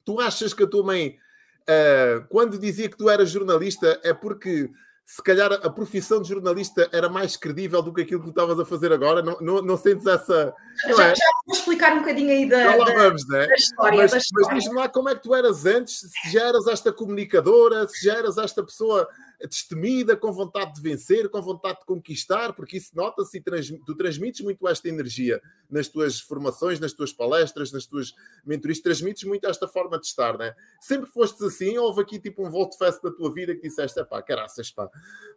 Tu 0.06 0.20
achas 0.22 0.54
que 0.54 0.64
a 0.64 0.68
tua 0.68 0.84
mãe, 0.84 1.18
uh, 1.64 2.26
quando 2.30 2.58
dizia 2.58 2.90
que 2.90 2.98
tu 2.98 3.10
eras 3.10 3.30
jornalista, 3.30 4.00
é 4.04 4.14
porque 4.14 4.70
se 5.06 5.24
calhar 5.24 5.54
a 5.54 5.70
profissão 5.70 6.22
de 6.22 6.28
jornalista 6.28 6.90
era 6.92 7.08
mais 7.08 7.38
credível 7.38 7.82
do 7.82 7.94
que 7.94 8.02
aquilo 8.02 8.20
que 8.20 8.28
tu 8.28 8.30
estavas 8.30 8.60
a 8.60 8.66
fazer 8.66 8.92
agora? 8.92 9.22
Não, 9.22 9.38
não, 9.40 9.62
não 9.62 9.78
sentes 9.78 10.06
essa. 10.06 10.54
Não 10.86 10.98
já, 10.98 11.08
é? 11.08 11.16
já 11.16 11.26
vou 11.46 11.56
explicar 11.56 11.94
um 11.94 12.00
bocadinho 12.00 12.30
aí 12.30 12.48
da, 12.48 12.76
vamos, 12.76 13.26
né? 13.30 13.48
da 13.48 13.56
história. 13.56 13.98
Mas, 14.00 14.28
mas 14.34 14.48
diz-me 14.54 14.76
lá 14.76 14.90
como 14.90 15.08
é 15.08 15.16
que 15.16 15.24
tu 15.24 15.34
eras 15.34 15.66
antes, 15.66 16.00
se 16.00 16.32
já 16.32 16.48
eras 16.48 16.68
esta 16.68 16.92
comunicadora, 16.92 17.88
se 17.88 18.06
já 18.06 18.16
eras 18.16 18.38
esta 18.38 18.62
pessoa 18.62 19.08
destemida, 19.46 20.16
com 20.16 20.32
vontade 20.32 20.74
de 20.74 20.82
vencer, 20.82 21.30
com 21.30 21.42
vontade 21.42 21.80
de 21.80 21.86
conquistar, 21.86 22.54
porque 22.54 22.78
isso 22.78 22.92
nota-se 22.96 23.38
e 23.38 23.42
trans, 23.42 23.72
tu 23.86 23.96
transmites 23.96 24.42
muito 24.42 24.68
esta 24.68 24.90
energia 24.90 25.42
nas 25.70 25.88
tuas 25.88 26.20
formações, 26.20 26.80
nas 26.80 26.94
tuas 26.94 27.14
palestras, 27.14 27.72
nas 27.72 27.86
tuas 27.86 28.14
mentorias, 28.46 28.80
transmites 28.80 29.24
muito 29.26 29.48
esta 29.48 29.68
forma 29.68 30.00
de 30.00 30.08
estar, 30.08 30.38
né? 30.38 30.56
Sempre 30.80 31.10
fostes 31.10 31.42
assim, 31.42 31.78
houve 31.78 32.02
aqui 32.02 32.20
tipo 32.20 32.46
um 32.46 32.50
volte 32.50 32.78
fest 32.78 33.02
da 33.04 33.12
tua 33.12 33.32
vida 33.32 33.54
que 33.54 33.68
disseste, 33.68 34.04
pá, 34.06 34.22
caraças, 34.22 34.72
pá, 34.72 34.90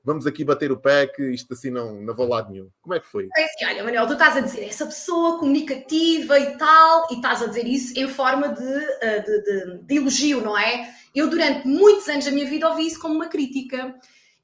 vamos 0.05 0.27
aqui 0.27 0.45
bater 0.45 0.73
o 0.73 0.79
pé, 0.79 1.07
que 1.07 1.23
isto 1.31 1.53
assim 1.53 1.71
não, 1.71 2.01
não 2.01 2.15
vou 2.15 2.29
lado 2.29 2.51
nenhum. 2.51 2.71
Como 2.81 2.95
é 2.95 3.01
que 3.01 3.07
foi? 3.07 3.29
É 3.37 3.45
assim, 3.45 3.65
olha, 3.67 3.85
Manuel, 3.85 4.07
tu 4.07 4.13
estás 4.15 4.37
a 4.37 4.41
dizer 4.41 4.65
essa 4.65 4.87
pessoa 4.87 5.39
comunicativa 5.39 6.39
e 6.39 6.57
tal, 6.57 7.09
e 7.11 7.17
estás 7.17 7.43
a 7.43 7.47
dizer 7.47 7.67
isso 7.67 7.99
em 7.99 8.09
forma 8.09 8.49
de, 8.49 8.75
eh, 9.03 9.21
de, 9.21 9.43
de, 9.43 9.79
de 9.83 9.97
elogio, 9.97 10.41
não 10.41 10.57
é? 10.57 10.95
Eu, 11.15 11.29
durante 11.29 11.67
muitos 11.67 12.09
anos 12.09 12.25
da 12.25 12.31
minha 12.31 12.49
vida, 12.49 12.69
ouvi 12.69 12.87
isso 12.87 13.01
como 13.01 13.15
uma 13.15 13.29
crítica. 13.29 13.90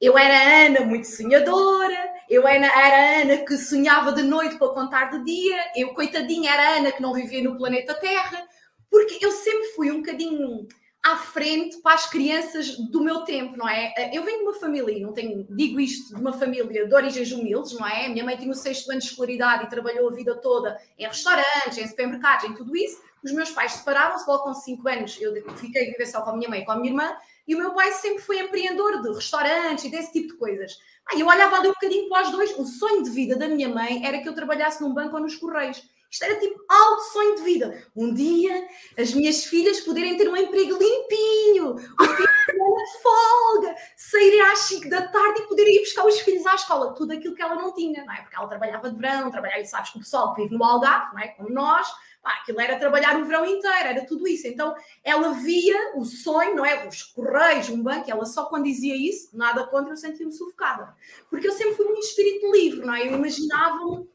Eu 0.01 0.17
era 0.19 0.35
a 0.35 0.67
Ana 0.67 0.81
muito 0.81 1.07
sonhadora, 1.07 2.15
eu 2.29 2.47
era, 2.47 2.67
a 2.67 3.21
Ana 3.23 3.39
que 3.39 3.57
sonhava 3.57 4.13
de 4.13 4.23
noite 4.23 4.57
para 4.57 4.69
contar 4.69 5.11
de 5.11 5.25
dia, 5.25 5.57
eu, 5.75 5.95
coitadinha, 5.95 6.53
era 6.53 6.63
a 6.63 6.77
Ana 6.79 6.93
que 6.93 7.01
não 7.01 7.15
vivia 7.15 7.43
no 7.43 7.57
planeta 7.57 7.95
Terra, 7.95 8.47
porque 8.91 9.25
eu 9.25 9.31
sempre 9.31 9.69
fui 9.69 9.91
um 9.91 9.99
bocadinho 9.99 10.67
à 11.07 11.17
frente 11.17 11.81
para 11.83 11.95
as 11.95 12.11
crianças 12.11 12.77
do 12.91 13.01
meu 13.01 13.21
tempo, 13.21 13.57
não 13.57 13.69
é? 13.69 13.95
Eu 14.13 14.25
venho 14.25 14.39
de 14.39 14.45
uma 14.45 14.55
família, 14.55 15.07
não 15.07 15.13
tenho, 15.13 15.47
digo 15.51 15.79
isto, 15.79 16.15
de 16.15 16.21
uma 16.21 16.33
família 16.33 16.87
de 16.87 16.95
origens 16.95 17.31
humildes, 17.31 17.73
não 17.75 17.87
é? 17.87 18.09
Minha 18.09 18.25
mãe 18.25 18.37
tinha 18.37 18.51
o 18.51 18.55
sexto 18.55 18.91
ano 18.91 18.99
de 18.99 19.07
escolaridade 19.07 19.65
e 19.65 19.69
trabalhou 19.69 20.09
a 20.09 20.13
vida 20.13 20.35
toda 20.35 20.77
em 20.99 21.07
restaurantes, 21.07 21.79
em 21.79 21.87
supermercados, 21.87 22.47
em 22.47 22.55
tudo 22.55 22.77
isso. 22.77 23.01
Os 23.23 23.33
meus 23.33 23.51
pais 23.51 23.73
separaram-se 23.73 24.29
logo 24.29 24.45
com 24.45 24.55
5 24.55 24.89
anos, 24.89 25.17
eu 25.21 25.33
fiquei 25.57 25.83
a 25.83 25.91
viver 25.93 26.07
só 26.07 26.23
com 26.23 26.31
a 26.31 26.37
minha 26.37 26.51
mãe 26.51 26.63
e 26.63 26.65
com 26.65 26.73
a 26.73 26.77
minha 26.77 26.91
irmã, 26.91 27.17
e 27.47 27.55
o 27.55 27.59
meu 27.59 27.73
pai 27.73 27.93
sempre 27.93 28.23
foi 28.23 28.41
empreendedor 28.41 29.01
de 29.03 29.13
restaurantes 29.13 29.85
e 29.85 29.91
desse 29.91 30.13
tipo 30.13 30.29
de 30.29 30.35
coisas. 30.35 30.79
Aí 31.11 31.21
eu 31.21 31.27
olhava 31.27 31.57
ali 31.57 31.69
um 31.69 31.73
bocadinho 31.73 32.09
para 32.09 32.27
os 32.27 32.33
dois. 32.33 32.59
O 32.59 32.65
sonho 32.65 33.03
de 33.03 33.11
vida 33.11 33.37
da 33.37 33.49
minha 33.49 33.69
mãe 33.69 34.05
era 34.05 34.19
que 34.19 34.29
eu 34.29 34.35
trabalhasse 34.35 34.83
num 34.83 34.93
banco 34.93 35.17
ou 35.17 35.23
nos 35.23 35.37
Correios. 35.37 35.83
Isto 36.11 36.25
era 36.25 36.39
tipo 36.39 36.65
alto 36.69 37.03
sonho 37.13 37.37
de 37.37 37.43
vida. 37.43 37.85
Um 37.95 38.15
dia 38.15 38.67
as 38.99 39.13
minhas 39.13 39.45
filhas 39.45 39.81
poderem 39.81 40.17
ter 40.17 40.29
um 40.29 40.37
emprego 40.37 40.79
limpinho, 40.79 41.77
filho 41.77 42.77
de 42.77 43.03
folga, 43.03 43.75
saírem 43.97 44.41
às 44.41 44.61
5 44.61 44.89
da 44.89 45.09
tarde 45.09 45.43
e 45.43 45.47
poderem 45.47 45.77
ir 45.77 45.81
buscar 45.81 46.07
os 46.07 46.19
filhos 46.21 46.47
à 46.47 46.55
escola. 46.55 46.95
Tudo 46.95 47.13
aquilo 47.13 47.35
que 47.35 47.43
ela 47.43 47.57
não 47.57 47.75
tinha, 47.75 48.05
não 48.05 48.15
é? 48.15 48.23
Porque 48.23 48.37
ela 48.37 48.49
trabalhava 48.49 48.91
de 48.91 48.97
verão, 48.97 49.31
trabalhava, 49.31 49.65
sabes 49.65 49.91
que 49.91 49.99
o 49.99 50.01
pessoal 50.01 50.35
que 50.35 50.43
vive 50.43 50.57
no 50.57 50.65
Algarve, 50.65 51.15
não 51.15 51.21
é? 51.21 51.29
Como 51.29 51.51
nós, 51.51 51.89
Pá, 52.27 52.39
aquilo 52.43 52.61
era 52.61 52.77
trabalhar 52.77 53.17
o 53.21 53.25
verão 53.25 53.47
inteiro, 53.47 53.87
era 53.89 54.05
tudo 54.05 54.27
isso. 54.27 54.49
Então 54.49 54.75
ela 55.05 55.31
via 55.35 55.93
o 55.95 56.05
sonho, 56.05 56.57
não 56.57 56.67
é? 56.67 56.89
Os 56.89 57.05
correios, 57.05 57.69
um 57.69 57.81
banco, 57.81 58.11
ela 58.11 58.27
só 58.27 58.47
quando 58.47 58.65
dizia 58.65 58.97
isso, 58.97 59.29
nada 59.33 59.65
contra, 59.69 59.93
eu 59.93 59.97
sentia-me 59.97 60.33
sufocada. 60.33 60.93
Porque 61.31 61.47
eu 61.47 61.53
sempre 61.53 61.77
fui 61.77 61.85
muito 61.85 62.05
espírito 62.05 62.51
livre, 62.51 62.85
não 62.85 62.93
é? 62.93 63.07
Eu 63.07 63.13
imaginava-me 63.13 64.09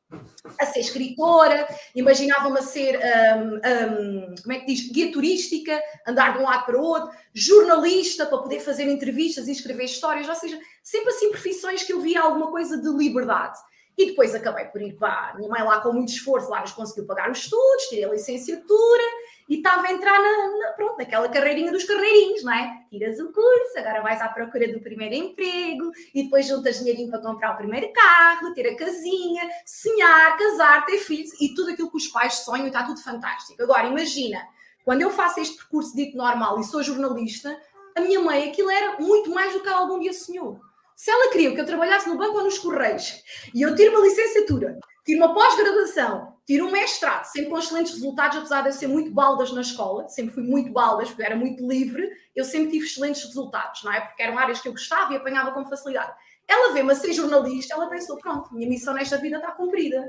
a 0.59 0.65
ser 0.65 0.81
escritora, 0.81 1.65
imaginava-me 1.95 2.59
a 2.59 2.61
ser, 2.61 2.99
um, 2.99 3.55
um, 3.55 4.35
como 4.41 4.53
é 4.53 4.59
que 4.59 4.65
diz, 4.65 4.91
guia 4.91 5.09
turística, 5.09 5.81
andar 6.05 6.33
de 6.33 6.39
um 6.39 6.43
lado 6.43 6.65
para 6.65 6.77
o 6.77 6.83
outro, 6.83 7.17
jornalista 7.33 8.25
para 8.25 8.39
poder 8.39 8.59
fazer 8.59 8.89
entrevistas 8.89 9.47
e 9.47 9.53
escrever 9.53 9.85
histórias, 9.85 10.27
ou 10.27 10.35
seja, 10.35 10.59
sempre 10.83 11.11
assim 11.11 11.31
profissões 11.31 11.83
que 11.83 11.93
eu 11.93 12.01
via 12.01 12.19
alguma 12.19 12.51
coisa 12.51 12.77
de 12.77 12.89
liberdade. 12.89 13.57
E 13.97 14.07
depois 14.07 14.33
acabei 14.33 14.65
por 14.65 14.81
ir 14.81 14.93
para 14.93 15.31
a 15.31 15.35
minha 15.35 15.49
mãe 15.49 15.61
lá 15.63 15.81
com 15.81 15.91
muito 15.93 16.09
esforço, 16.09 16.49
lá 16.49 16.61
nos 16.61 16.71
conseguiu 16.71 17.05
pagar 17.05 17.29
os 17.29 17.39
estudos, 17.39 17.83
tirei 17.89 18.05
a 18.05 18.09
licenciatura 18.09 19.03
e 19.49 19.57
estava 19.57 19.87
a 19.87 19.91
entrar 19.91 20.17
na, 20.17 20.57
na, 20.57 20.71
pronto, 20.73 20.97
naquela 20.97 21.27
carreirinha 21.27 21.71
dos 21.71 21.83
carreirinhos, 21.83 22.43
não 22.43 22.53
é? 22.53 22.85
Tiras 22.89 23.19
o 23.19 23.33
curso, 23.33 23.77
agora 23.77 24.01
vais 24.01 24.21
à 24.21 24.29
procura 24.29 24.71
do 24.71 24.79
primeiro 24.79 25.13
emprego 25.13 25.91
e 26.15 26.23
depois 26.23 26.47
juntas 26.47 26.79
dinheirinho 26.79 27.09
para 27.09 27.19
comprar 27.19 27.53
o 27.53 27.57
primeiro 27.57 27.91
carro, 27.91 28.53
ter 28.53 28.67
a 28.67 28.77
casinha, 28.77 29.43
sonhar, 29.65 30.37
casar, 30.37 30.85
ter 30.85 30.99
filhos 30.99 31.31
e 31.41 31.53
tudo 31.53 31.71
aquilo 31.71 31.91
que 31.91 31.97
os 31.97 32.07
pais 32.07 32.35
sonham 32.35 32.67
está 32.67 32.83
tudo 32.83 33.03
fantástico. 33.03 33.61
Agora, 33.61 33.87
imagina, 33.87 34.41
quando 34.85 35.01
eu 35.01 35.09
faço 35.09 35.39
este 35.39 35.57
percurso 35.57 35.95
dito 35.95 36.15
normal 36.15 36.59
e 36.59 36.63
sou 36.63 36.81
jornalista, 36.81 37.59
a 37.95 38.01
minha 38.01 38.21
mãe, 38.21 38.49
aquilo 38.49 38.69
era 38.69 38.99
muito 38.99 39.29
mais 39.31 39.53
do 39.53 39.59
que 39.59 39.67
ela 39.67 39.79
algum 39.79 39.99
dia 39.99 40.13
sonhou. 40.13 40.59
Se 41.01 41.09
ela 41.09 41.31
queria 41.31 41.51
que 41.55 41.59
eu 41.59 41.65
trabalhasse 41.65 42.07
no 42.07 42.15
banco 42.15 42.37
ou 42.37 42.43
nos 42.43 42.59
correios 42.59 43.23
e 43.55 43.63
eu 43.63 43.75
tiro 43.75 43.97
uma 43.97 44.05
licenciatura, 44.05 44.77
tiro 45.03 45.17
uma 45.17 45.33
pós-graduação 45.33 46.31
Tiro 46.45 46.67
um 46.67 46.71
mestrado, 46.71 47.23
sempre 47.25 47.49
com 47.49 47.57
excelentes 47.57 47.93
resultados, 47.93 48.37
apesar 48.37 48.61
de 48.61 48.69
eu 48.69 48.73
ser 48.73 48.87
muito 48.87 49.09
baldas 49.09 49.51
na 49.51 49.61
escola, 49.61 50.07
sempre 50.09 50.33
fui 50.33 50.43
muito 50.43 50.71
baldas, 50.71 51.07
porque 51.07 51.23
era 51.23 51.35
muito 51.35 51.67
livre, 51.67 52.07
eu 52.35 52.43
sempre 52.43 52.71
tive 52.71 52.85
excelentes 52.85 53.23
resultados, 53.23 53.83
não 53.83 53.93
é? 53.93 54.01
Porque 54.01 54.21
eram 54.21 54.37
áreas 54.37 54.59
que 54.59 54.67
eu 54.67 54.73
gostava 54.73 55.13
e 55.13 55.15
apanhava 55.15 55.53
com 55.53 55.65
facilidade. 55.65 56.13
Ela 56.47 56.73
vê-me 56.73 56.91
a 56.91 56.95
ser 56.95 57.13
jornalista, 57.13 57.73
ela 57.73 57.89
pensou, 57.89 58.17
pronto, 58.17 58.53
minha 58.53 58.67
missão 58.67 58.93
nesta 58.93 59.17
vida 59.17 59.37
está 59.37 59.51
cumprida. 59.53 60.07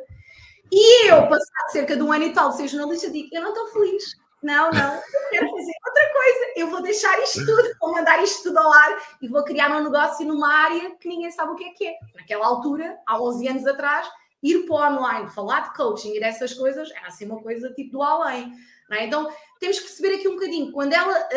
E 0.70 1.08
eu, 1.08 1.22
passado 1.28 1.70
cerca 1.70 1.96
de 1.96 2.02
um 2.02 2.12
ano 2.12 2.24
e 2.24 2.32
tal 2.32 2.50
de 2.50 2.56
ser 2.56 2.68
jornalista, 2.68 3.08
digo, 3.08 3.28
eu 3.32 3.40
não 3.40 3.50
estou 3.50 3.68
feliz. 3.68 4.04
Não, 4.42 4.72
não, 4.72 4.94
eu 4.94 5.30
quero 5.30 5.50
fazer 5.50 5.72
outra 5.86 6.12
coisa. 6.12 6.52
Eu 6.56 6.68
vou 6.68 6.82
deixar 6.82 7.16
isto 7.22 7.46
tudo, 7.46 7.76
vou 7.80 7.92
mandar 7.92 8.22
isto 8.22 8.42
tudo 8.42 8.58
ao 8.58 8.72
ar 8.72 9.02
e 9.22 9.28
vou 9.28 9.44
criar 9.44 9.70
um 9.70 9.84
negócio 9.84 10.26
numa 10.26 10.52
área 10.52 10.96
que 10.96 11.08
ninguém 11.08 11.30
sabe 11.30 11.52
o 11.52 11.54
que 11.54 11.64
é 11.64 11.70
que 11.70 11.86
é. 11.86 11.96
Naquela 12.16 12.46
altura, 12.46 12.98
há 13.06 13.22
11 13.22 13.48
anos 13.48 13.66
atrás, 13.66 14.10
ir 14.42 14.66
para 14.66 14.74
o 14.74 14.98
online, 14.98 15.30
falar 15.30 15.60
de 15.60 15.74
coaching 15.74 16.16
e 16.16 16.20
dessas 16.20 16.52
coisas, 16.54 16.90
era 16.90 17.06
assim 17.06 17.26
uma 17.26 17.40
coisa 17.40 17.72
tipo 17.72 17.92
do 17.92 18.02
além. 18.02 18.52
É? 18.90 19.06
Então 19.06 19.32
temos 19.60 19.78
que 19.78 19.86
perceber 19.86 20.16
aqui 20.16 20.28
um 20.28 20.34
bocadinho. 20.34 20.72
Quando 20.72 20.92
ela 20.92 21.28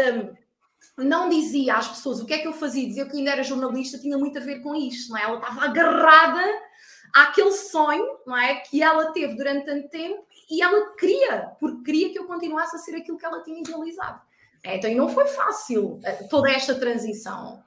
um, 0.98 1.06
não 1.06 1.30
dizia 1.30 1.76
às 1.76 1.88
pessoas 1.88 2.20
o 2.20 2.26
que 2.26 2.34
é 2.34 2.40
que 2.40 2.48
eu 2.48 2.54
fazia, 2.54 2.88
dizia 2.88 3.06
que 3.06 3.18
ainda 3.18 3.32
era 3.32 3.44
jornalista, 3.44 4.00
tinha 4.00 4.18
muito 4.18 4.38
a 4.40 4.42
ver 4.42 4.62
com 4.62 4.76
isto, 4.76 5.12
não 5.12 5.18
é? 5.18 5.24
Ela 5.24 5.36
estava 5.36 5.64
agarrada 5.64 6.44
àquele 7.14 7.52
sonho, 7.52 8.18
não 8.26 8.36
é? 8.36 8.56
Que 8.56 8.82
ela 8.82 9.12
teve 9.12 9.36
durante 9.36 9.66
tanto 9.66 9.90
tempo 9.90 10.26
e 10.50 10.62
ela 10.62 10.96
queria, 10.96 11.52
porque 11.60 11.84
queria 11.84 12.12
que 12.12 12.20
eu 12.20 12.26
continuasse 12.26 12.76
a 12.76 12.80
ser 12.80 12.96
aquilo 12.96 13.18
que 13.18 13.26
ela 13.26 13.42
tinha 13.44 13.60
idealizado. 13.60 14.22
É, 14.64 14.78
então, 14.78 14.90
e 14.90 14.96
não 14.96 15.10
foi 15.10 15.26
fácil 15.26 16.00
eh, 16.04 16.28
toda 16.30 16.50
esta 16.50 16.74
transição. 16.76 17.64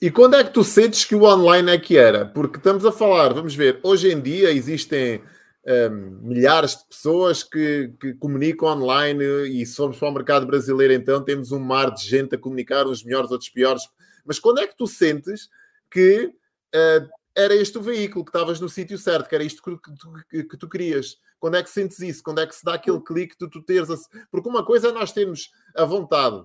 E 0.00 0.10
quando 0.10 0.36
é 0.36 0.44
que 0.44 0.52
tu 0.52 0.62
sentes 0.62 1.04
que 1.04 1.14
o 1.14 1.24
online 1.24 1.72
é 1.72 1.78
que 1.78 1.98
era? 1.98 2.24
Porque 2.24 2.56
estamos 2.56 2.86
a 2.86 2.92
falar, 2.92 3.34
vamos 3.34 3.54
ver, 3.54 3.80
hoje 3.82 4.10
em 4.10 4.20
dia 4.20 4.50
existem 4.50 5.22
um, 5.66 6.20
milhares 6.22 6.76
de 6.76 6.86
pessoas 6.86 7.42
que, 7.42 7.92
que, 8.00 8.14
comunicam 8.14 8.68
online 8.68 9.24
e 9.48 9.66
se 9.66 9.76
formos 9.76 9.98
para 9.98 10.08
o 10.08 10.12
mercado 10.12 10.46
brasileiro, 10.46 10.94
então 10.94 11.22
temos 11.22 11.52
um 11.52 11.58
mar 11.58 11.90
de 11.92 12.06
gente 12.06 12.34
a 12.34 12.38
comunicar, 12.38 12.86
uns 12.86 13.04
melhores, 13.04 13.30
outros 13.30 13.50
piores. 13.50 13.82
Mas 14.24 14.38
quando 14.38 14.60
é 14.60 14.66
que 14.66 14.76
tu 14.76 14.86
sentes 14.86 15.48
que 15.90 16.26
uh, 16.26 17.08
era 17.36 17.54
este 17.54 17.76
o 17.76 17.82
veículo, 17.82 18.24
que 18.24 18.30
estavas 18.30 18.60
no 18.60 18.68
sítio 18.68 18.96
certo, 18.96 19.28
que 19.28 19.34
era 19.34 19.44
isto 19.44 19.62
que 19.62 19.78
tu, 19.80 20.46
que 20.48 20.56
tu 20.56 20.68
querias? 20.68 21.18
Quando 21.40 21.56
é 21.56 21.62
que 21.62 21.70
sentes 21.70 22.00
isso? 22.00 22.22
Quando 22.22 22.40
é 22.40 22.46
que 22.46 22.54
se 22.54 22.64
dá 22.64 22.74
aquele 22.74 23.00
clique 23.00 23.36
de 23.38 23.48
tu 23.48 23.62
teres... 23.62 23.90
A... 23.90 23.96
Porque 24.30 24.48
uma 24.48 24.64
coisa 24.64 24.88
é 24.88 24.92
nós 24.92 25.12
termos 25.12 25.50
a 25.76 25.84
vontade 25.84 26.44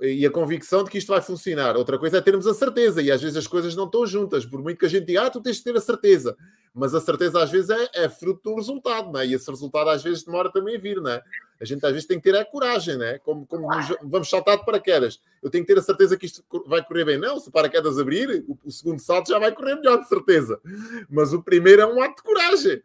e 0.00 0.26
a 0.26 0.30
convicção 0.30 0.84
de 0.84 0.90
que 0.90 0.98
isto 0.98 1.08
vai 1.08 1.22
funcionar. 1.22 1.76
Outra 1.76 1.98
coisa 1.98 2.18
é 2.18 2.20
termos 2.20 2.46
a 2.46 2.54
certeza, 2.54 3.00
e 3.00 3.10
às 3.10 3.22
vezes 3.22 3.36
as 3.36 3.46
coisas 3.46 3.74
não 3.74 3.86
estão 3.86 4.06
juntas, 4.06 4.44
por 4.44 4.62
muito 4.62 4.78
que 4.78 4.86
a 4.86 4.88
gente 4.88 5.06
diga, 5.06 5.26
ah, 5.26 5.30
tu 5.30 5.40
tens 5.40 5.56
de 5.56 5.64
ter 5.64 5.76
a 5.76 5.80
certeza. 5.80 6.36
Mas 6.74 6.94
a 6.94 7.00
certeza 7.00 7.42
às 7.42 7.50
vezes 7.50 7.70
é, 7.70 8.04
é 8.04 8.08
fruto 8.08 8.50
do 8.50 8.56
resultado, 8.56 9.10
não 9.10 9.20
é? 9.20 9.26
E 9.26 9.32
esse 9.32 9.50
resultado 9.50 9.88
às 9.88 10.02
vezes 10.02 10.22
demora 10.22 10.52
também 10.52 10.76
a 10.76 10.78
vir, 10.78 11.00
não 11.00 11.10
é? 11.10 11.22
A 11.58 11.64
gente 11.64 11.84
às 11.86 11.92
vezes 11.92 12.06
tem 12.06 12.20
que 12.20 12.30
ter 12.30 12.36
a 12.38 12.44
coragem, 12.44 12.98
não 12.98 13.06
é? 13.06 13.18
Como, 13.18 13.46
como 13.46 13.66
vamos 14.02 14.28
saltar 14.28 14.58
de 14.58 14.66
paraquedas. 14.66 15.18
Eu 15.42 15.48
tenho 15.48 15.64
que 15.64 15.72
ter 15.72 15.80
a 15.80 15.82
certeza 15.82 16.18
que 16.18 16.26
isto 16.26 16.44
vai 16.66 16.84
correr 16.84 17.06
bem. 17.06 17.18
Não, 17.18 17.40
se 17.40 17.48
o 17.48 17.52
paraquedas 17.52 17.98
abrir, 17.98 18.44
o, 18.46 18.58
o 18.62 18.70
segundo 18.70 19.00
salto 19.00 19.28
já 19.28 19.38
vai 19.38 19.52
correr 19.52 19.76
melhor, 19.76 20.02
de 20.02 20.06
certeza. 20.06 20.60
Mas 21.08 21.32
o 21.32 21.42
primeiro 21.42 21.80
é 21.80 21.86
um 21.86 22.02
ato 22.02 22.16
de 22.16 22.22
coragem. 22.22 22.82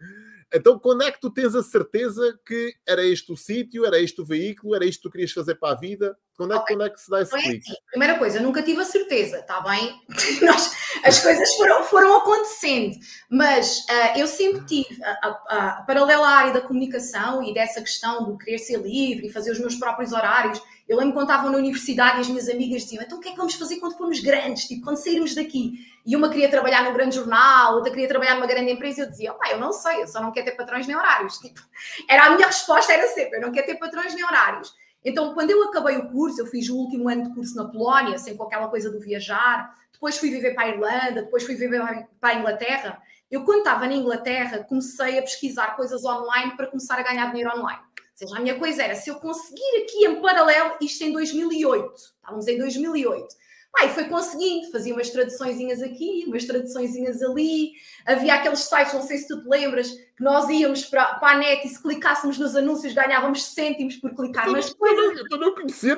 Então, 0.54 0.78
quando 0.78 1.04
é 1.04 1.12
que 1.12 1.20
tu 1.20 1.30
tens 1.30 1.56
a 1.56 1.64
certeza 1.64 2.38
que 2.46 2.74
era 2.86 3.06
este 3.06 3.32
o 3.32 3.38
sítio, 3.38 3.86
era 3.86 4.00
este 4.00 4.22
o 4.22 4.26
veículo, 4.26 4.76
era 4.76 4.86
isto 4.86 5.02
que 5.02 5.10
tu 5.10 5.12
querias 5.12 5.32
fazer 5.32 5.56
para 5.56 5.74
a 5.74 5.80
vida? 5.80 6.18
Quando 6.36 6.54
é, 6.54 6.58
okay. 6.58 6.76
quando 6.76 6.88
é 6.88 6.90
que 6.90 7.00
se 7.00 7.10
dá 7.10 7.22
esse 7.22 7.32
então, 7.36 7.50
clique? 7.50 7.72
Assim, 7.72 7.82
primeira 7.90 8.18
coisa, 8.18 8.38
eu 8.38 8.44
nunca 8.44 8.62
tive 8.62 8.82
a 8.82 8.86
certeza, 8.86 9.40
está 9.40 9.62
bem? 9.62 10.02
Nós, 10.42 10.72
as 11.04 11.20
coisas 11.20 11.54
foram, 11.56 11.84
foram 11.84 12.18
acontecendo, 12.18 12.98
mas 13.30 13.80
uh, 13.80 14.18
eu 14.18 14.28
sempre 14.28 14.66
tive, 14.66 15.04
a, 15.04 15.10
a, 15.10 15.30
a, 15.50 15.82
paralela 15.84 16.28
à 16.28 16.32
área 16.32 16.54
da 16.54 16.62
comunicação 16.62 17.44
e 17.44 17.54
dessa 17.54 17.80
questão 17.80 18.26
do 18.26 18.38
querer 18.38 18.58
ser 18.58 18.82
livre 18.82 19.28
e 19.28 19.32
fazer 19.32 19.52
os 19.52 19.60
meus 19.60 19.76
próprios 19.76 20.12
horários, 20.12 20.62
eu 20.92 20.98
lembro 20.98 21.14
quando 21.14 21.30
estava 21.30 21.50
na 21.50 21.58
universidade 21.58 22.18
e 22.18 22.20
as 22.20 22.28
minhas 22.28 22.50
amigas 22.50 22.82
diziam: 22.82 23.02
então 23.02 23.18
o 23.18 23.22
que 23.22 23.30
é 23.30 23.32
que 23.32 23.38
vamos 23.38 23.54
fazer 23.54 23.78
quando 23.78 23.98
formos 23.98 24.20
grandes? 24.20 24.66
Tipo, 24.66 24.84
quando 24.84 24.98
sairmos 24.98 25.34
daqui? 25.34 25.76
E 26.06 26.18
uma 26.18 26.30
queria 26.30 26.50
trabalhar 26.50 26.84
num 26.84 26.92
grande 26.94 27.16
jornal, 27.16 27.76
outra 27.76 27.90
queria 27.90 28.10
trabalhar 28.10 28.36
numa 28.36 28.46
grande 28.46 28.72
empresa. 28.72 29.00
E 29.00 29.04
eu 29.06 29.10
dizia: 29.10 29.34
pá, 29.34 29.52
eu 29.52 29.58
não 29.58 29.72
sei, 29.72 30.02
eu 30.02 30.08
só 30.08 30.22
não 30.22 30.34
quero 30.34 30.48
ter 30.48 30.58
patrões 30.58 30.86
nem 30.86 30.98
horários. 30.98 31.38
Tipo, 31.40 31.62
era 32.10 32.26
a 32.26 32.36
minha 32.36 32.46
resposta, 32.46 32.92
era 32.92 33.08
sempre: 33.08 33.38
eu 33.38 33.42
não 33.42 33.54
quero 33.54 33.68
ter 33.68 33.76
patrões 33.76 34.14
nem 34.14 34.26
horários. 34.26 34.74
Então, 35.04 35.34
quando 35.34 35.52
eu 35.52 35.64
acabei 35.64 35.96
o 35.96 36.10
curso, 36.10 36.42
eu 36.42 36.46
fiz 36.46 36.68
o 36.68 36.76
último 36.76 37.08
ano 37.08 37.24
de 37.24 37.34
curso 37.36 37.56
na 37.56 37.70
Polónia, 37.70 38.18
sem 38.18 38.36
com 38.36 38.44
aquela 38.44 38.68
coisa 38.68 38.92
do 38.92 39.00
viajar, 39.00 39.74
depois 39.94 40.18
fui 40.18 40.30
viver 40.30 40.54
para 40.54 40.66
a 40.66 40.70
Irlanda, 40.72 41.22
depois 41.22 41.46
fui 41.46 41.56
viver 41.56 41.82
para 42.20 42.34
a 42.34 42.36
Inglaterra. 42.36 43.02
Eu, 43.32 43.46
quando 43.46 43.60
estava 43.60 43.88
na 43.88 43.94
Inglaterra, 43.94 44.66
comecei 44.66 45.18
a 45.18 45.22
pesquisar 45.22 45.78
coisas 45.78 46.04
online 46.04 46.58
para 46.58 46.68
começar 46.68 47.00
a 47.00 47.04
ganhar 47.04 47.28
dinheiro 47.28 47.58
online 47.58 47.80
seja, 48.16 48.38
a 48.38 48.40
minha 48.40 48.58
coisa 48.58 48.84
era, 48.84 48.96
se 48.96 49.10
eu 49.10 49.16
conseguir 49.16 49.84
aqui 49.84 50.06
em 50.06 50.22
paralelo, 50.22 50.76
isto 50.82 51.04
em 51.04 51.12
2008, 51.12 51.94
estávamos 51.96 52.48
em 52.48 52.58
2008, 52.58 53.36
Pai, 53.72 53.88
foi 53.88 54.04
conseguindo, 54.04 54.70
fazia 54.70 54.94
umas 54.94 55.10
traduçõezinhas 55.10 55.82
aqui, 55.82 56.26
umas 56.28 56.44
traduçõezinhas 56.44 57.22
ali. 57.22 57.72
Havia 58.06 58.36
aqueles 58.36 58.60
sites, 58.60 58.94
não 58.94 59.02
sei 59.02 59.18
se 59.18 59.30
tu 59.30 59.42
te 59.42 59.48
lembras, 59.48 59.90
que 59.90 60.22
nós 60.22 60.50
íamos 60.50 60.86
para, 60.86 61.16
para 61.16 61.36
a 61.36 61.38
net 61.38 61.66
e 61.66 61.70
se 61.70 61.82
clicássemos 61.82 62.38
nos 62.38 62.54
anúncios 62.56 62.94
ganhávamos 62.94 63.46
cêntimos 63.46 63.96
por 63.96 64.14
clicar 64.14 64.52
nas 64.52 64.74
coisas. 64.74 65.24
Eu 65.32 65.38
não 65.38 65.56
conhecia, 65.56 65.98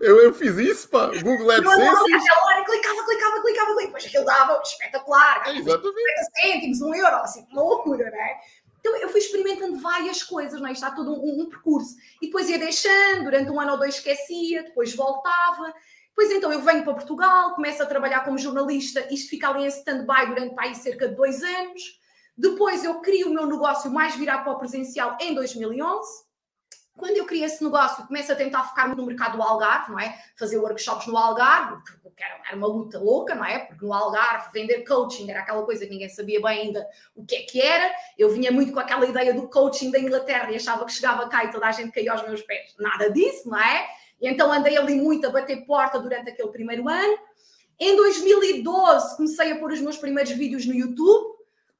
eu, 0.00 0.22
eu 0.22 0.32
fiz 0.32 0.56
isso, 0.56 0.88
pá. 0.88 1.08
Google 1.22 1.50
AdSense. 1.50 1.82
Eu 1.82 2.08
naquela 2.08 2.46
hora 2.46 2.64
clicava, 2.64 3.04
clicava, 3.04 3.42
clicava, 3.42 3.42
clicava. 3.42 3.84
Depois 3.84 4.06
aquilo 4.06 4.24
dava 4.24 4.62
espetacular. 4.64 5.42
É, 5.46 5.58
exatamente. 5.58 6.40
cêntimos, 6.40 6.80
um 6.80 6.94
euro, 6.94 7.16
assim, 7.16 7.46
uma 7.52 7.62
loucura, 7.62 8.10
não 8.10 8.18
é? 8.18 8.40
Então 8.84 8.94
eu 8.98 9.08
fui 9.08 9.18
experimentando 9.18 9.78
várias 9.78 10.22
coisas, 10.22 10.60
não 10.60 10.68
é? 10.68 10.72
Está 10.72 10.90
todo 10.90 11.10
um, 11.10 11.40
um, 11.40 11.48
percurso. 11.48 11.96
E 12.20 12.26
depois 12.26 12.50
ia 12.50 12.58
deixando, 12.58 13.24
durante 13.24 13.50
um 13.50 13.58
ano 13.58 13.72
ou 13.72 13.78
dois 13.78 13.94
esquecia, 13.94 14.62
depois 14.62 14.94
voltava. 14.94 15.72
Depois 16.08 16.30
então 16.30 16.52
eu 16.52 16.60
venho 16.60 16.84
para 16.84 16.92
Portugal, 16.92 17.54
começo 17.54 17.82
a 17.82 17.86
trabalhar 17.86 18.20
como 18.24 18.36
jornalista, 18.36 19.08
isto 19.10 19.30
fica 19.30 19.48
ali 19.48 19.64
em 19.64 19.68
stand-by 19.68 20.26
durante 20.26 20.54
aí 20.58 20.74
cerca 20.74 21.08
de 21.08 21.14
dois 21.14 21.42
anos. 21.42 21.98
Depois 22.36 22.84
eu 22.84 23.00
crio 23.00 23.28
o 23.28 23.32
meu 23.32 23.46
negócio 23.46 23.90
mais 23.90 24.16
virado 24.16 24.44
para 24.44 24.52
o 24.52 24.58
presencial 24.58 25.16
em 25.18 25.34
2011. 25.34 26.23
Quando 26.96 27.16
eu 27.16 27.26
criei 27.26 27.44
esse 27.44 27.62
negócio, 27.62 28.06
começo 28.06 28.30
a 28.30 28.36
tentar 28.36 28.62
focar-me 28.64 28.94
no 28.94 29.04
mercado 29.04 29.36
do 29.36 29.42
Algarve, 29.42 29.90
não 29.90 29.98
é? 29.98 30.16
Fazer 30.38 30.58
workshops 30.58 31.06
no 31.06 31.16
Algarve, 31.16 31.82
porque 32.02 32.22
era 32.22 32.56
uma 32.56 32.68
luta 32.68 32.98
louca, 32.98 33.34
não 33.34 33.44
é? 33.44 33.58
Porque 33.58 33.84
no 33.84 33.92
Algarve 33.92 34.52
vender 34.52 34.84
coaching 34.84 35.28
era 35.28 35.40
aquela 35.40 35.64
coisa 35.64 35.84
que 35.84 35.90
ninguém 35.90 36.08
sabia 36.08 36.40
bem 36.40 36.66
ainda 36.66 36.86
o 37.16 37.24
que 37.24 37.34
é 37.34 37.42
que 37.42 37.60
era. 37.60 37.92
Eu 38.16 38.30
vinha 38.30 38.52
muito 38.52 38.72
com 38.72 38.78
aquela 38.78 39.04
ideia 39.06 39.34
do 39.34 39.48
coaching 39.48 39.90
da 39.90 39.98
Inglaterra 39.98 40.52
e 40.52 40.56
achava 40.56 40.84
que 40.84 40.92
chegava 40.92 41.28
cá 41.28 41.44
e 41.44 41.50
toda 41.50 41.66
a 41.66 41.72
gente 41.72 41.90
caía 41.90 42.12
aos 42.12 42.22
meus 42.22 42.42
pés. 42.42 42.74
Nada 42.78 43.10
disso, 43.10 43.48
não 43.48 43.58
é? 43.58 43.88
Então 44.20 44.52
andei 44.52 44.78
ali 44.78 44.94
muito 44.94 45.26
a 45.26 45.30
bater 45.30 45.66
porta 45.66 45.98
durante 45.98 46.30
aquele 46.30 46.48
primeiro 46.48 46.88
ano. 46.88 47.18
Em 47.78 47.96
2012 47.96 49.16
comecei 49.16 49.50
a 49.50 49.58
pôr 49.58 49.72
os 49.72 49.80
meus 49.80 49.96
primeiros 49.96 50.32
vídeos 50.32 50.64
no 50.64 50.74
YouTube 50.74 51.33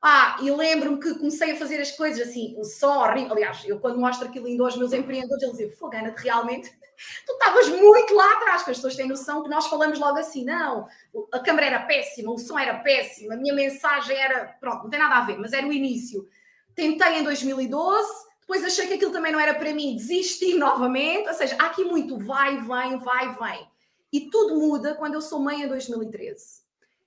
ah, 0.06 0.36
e 0.42 0.50
lembro-me 0.50 1.00
que 1.00 1.14
comecei 1.14 1.52
a 1.52 1.56
fazer 1.56 1.80
as 1.80 1.90
coisas 1.92 2.28
assim, 2.28 2.54
o 2.58 2.62
som. 2.62 3.04
Aliás, 3.04 3.64
eu 3.64 3.80
quando 3.80 3.98
mostro 3.98 4.28
aquilo 4.28 4.46
ainda 4.46 4.62
aos 4.62 4.76
meus 4.76 4.92
empreendedores, 4.92 5.42
eles 5.42 5.56
dizem, 5.56 5.72
Fogana, 5.72 6.14
realmente 6.14 6.70
tu 7.26 7.32
estavas 7.32 7.70
muito 7.70 8.14
lá 8.14 8.30
atrás, 8.34 8.62
que 8.62 8.70
as 8.70 8.76
pessoas 8.76 8.96
têm 8.96 9.08
noção 9.08 9.42
que 9.42 9.48
nós 9.48 9.66
falamos 9.66 9.98
logo 9.98 10.18
assim, 10.18 10.44
não, 10.44 10.86
a 11.32 11.38
câmera 11.38 11.68
era 11.68 11.86
péssima, 11.86 12.30
o 12.30 12.36
som 12.36 12.58
era 12.58 12.80
péssimo, 12.80 13.32
a 13.32 13.36
minha 13.36 13.54
mensagem 13.54 14.14
era, 14.14 14.44
pronto, 14.60 14.82
não 14.82 14.90
tem 14.90 15.00
nada 15.00 15.14
a 15.14 15.24
ver, 15.24 15.38
mas 15.38 15.54
era 15.54 15.66
o 15.66 15.72
início. 15.72 16.28
Tentei 16.74 17.20
em 17.20 17.24
2012, 17.24 18.06
depois 18.40 18.62
achei 18.62 18.86
que 18.86 18.94
aquilo 18.94 19.10
também 19.10 19.32
não 19.32 19.40
era 19.40 19.54
para 19.54 19.72
mim, 19.72 19.96
desisti 19.96 20.52
novamente, 20.52 21.28
ou 21.28 21.34
seja, 21.34 21.56
há 21.58 21.68
aqui 21.68 21.82
muito 21.82 22.18
vai, 22.18 22.58
vem, 22.58 22.98
vai, 22.98 23.34
vem. 23.36 23.66
E 24.12 24.28
tudo 24.28 24.56
muda 24.56 24.94
quando 24.96 25.14
eu 25.14 25.22
sou 25.22 25.40
mãe 25.40 25.62
em 25.62 25.66
2013. 25.68 26.63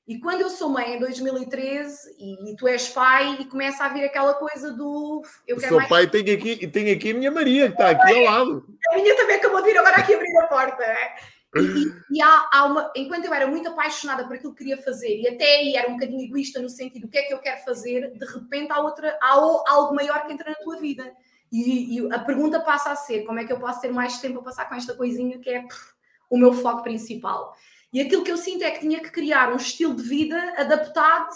E 0.08 0.20
quando 0.20 0.40
eu 0.40 0.50
sou 0.50 0.70
mãe 0.70 0.96
em 0.96 1.00
2013 1.00 2.16
e, 2.18 2.52
e, 2.52 2.56
tu 2.56 2.66
és 2.66 2.88
pai 2.88 3.40
e 3.42 3.46
começa 3.46 3.84
a 3.84 3.90
vir 3.90 4.06
aquela 4.06 4.34
coisa 4.36 4.72
do. 4.72 5.22
Eu 5.46 5.58
quero 5.58 5.68
Sou 5.68 5.78
mais... 5.80 5.90
pai 5.90 6.08
tem 6.08 6.22
aqui, 6.34 6.66
tem 6.66 6.92
aqui 6.92 7.12
a 7.12 7.14
minha 7.14 7.30
Maria, 7.30 7.68
que 7.68 7.74
está 7.74 7.90
aqui 7.90 8.14
ao 8.14 8.24
lado. 8.24 8.66
A 8.94 8.96
minha 8.96 9.18
também 9.18 9.36
acabou 9.36 9.62
de 9.62 9.70
vir 9.70 9.78
agora 9.78 9.98
aqui 9.98 10.14
abrir 10.14 10.38
a 10.38 10.48
porta. 10.48 10.82
É? 10.82 11.16
E, 11.58 12.18
e 12.18 12.22
há, 12.22 12.50
há, 12.54 12.66
uma. 12.66 12.90
Enquanto 12.96 13.26
eu 13.26 13.34
era 13.34 13.48
muito 13.48 13.68
apaixonada 13.68 14.26
por 14.26 14.38
aquilo 14.38 14.54
que 14.54 14.60
queria 14.60 14.82
fazer, 14.82 15.20
e 15.20 15.28
até 15.28 15.58
aí 15.58 15.76
era 15.76 15.90
um 15.90 15.96
bocadinho 15.96 16.24
egoísta 16.24 16.62
no 16.62 16.70
sentido 16.70 17.02
do 17.02 17.10
que 17.10 17.18
é 17.18 17.24
que 17.24 17.34
eu 17.34 17.40
quero 17.40 17.62
fazer, 17.66 18.12
de 18.12 18.26
repente 18.26 18.72
há 18.72 18.80
outra, 18.80 19.18
há 19.22 19.32
algo 19.34 19.94
maior 19.94 20.26
que 20.26 20.32
entra 20.32 20.50
na 20.50 20.56
tua 20.56 20.78
vida. 20.78 21.12
E, 21.52 21.98
e, 21.98 22.14
a 22.14 22.20
pergunta 22.20 22.62
passa 22.62 22.92
a 22.92 22.96
ser: 22.96 23.26
como 23.26 23.40
é 23.40 23.46
que 23.46 23.52
eu 23.52 23.60
posso 23.60 23.82
ter 23.82 23.92
mais 23.92 24.20
tempo 24.20 24.40
a 24.40 24.44
passar 24.44 24.70
com 24.70 24.76
esta 24.76 24.96
coisinha 24.96 25.38
que 25.38 25.50
é 25.50 25.64
pff, 25.64 25.94
o 26.30 26.38
meu 26.38 26.54
foco 26.54 26.82
principal? 26.82 27.54
E 27.94 28.02
aquilo 28.02 28.24
que 28.24 28.32
eu 28.32 28.38
sinto 28.38 28.64
é 28.64 28.72
que 28.72 28.82
tinha 28.82 29.00
que 29.00 29.12
criar 29.12 29.52
um 29.52 29.56
estilo 29.56 29.96
de 29.96 30.04
vida 30.04 30.54
adaptado 30.58 31.30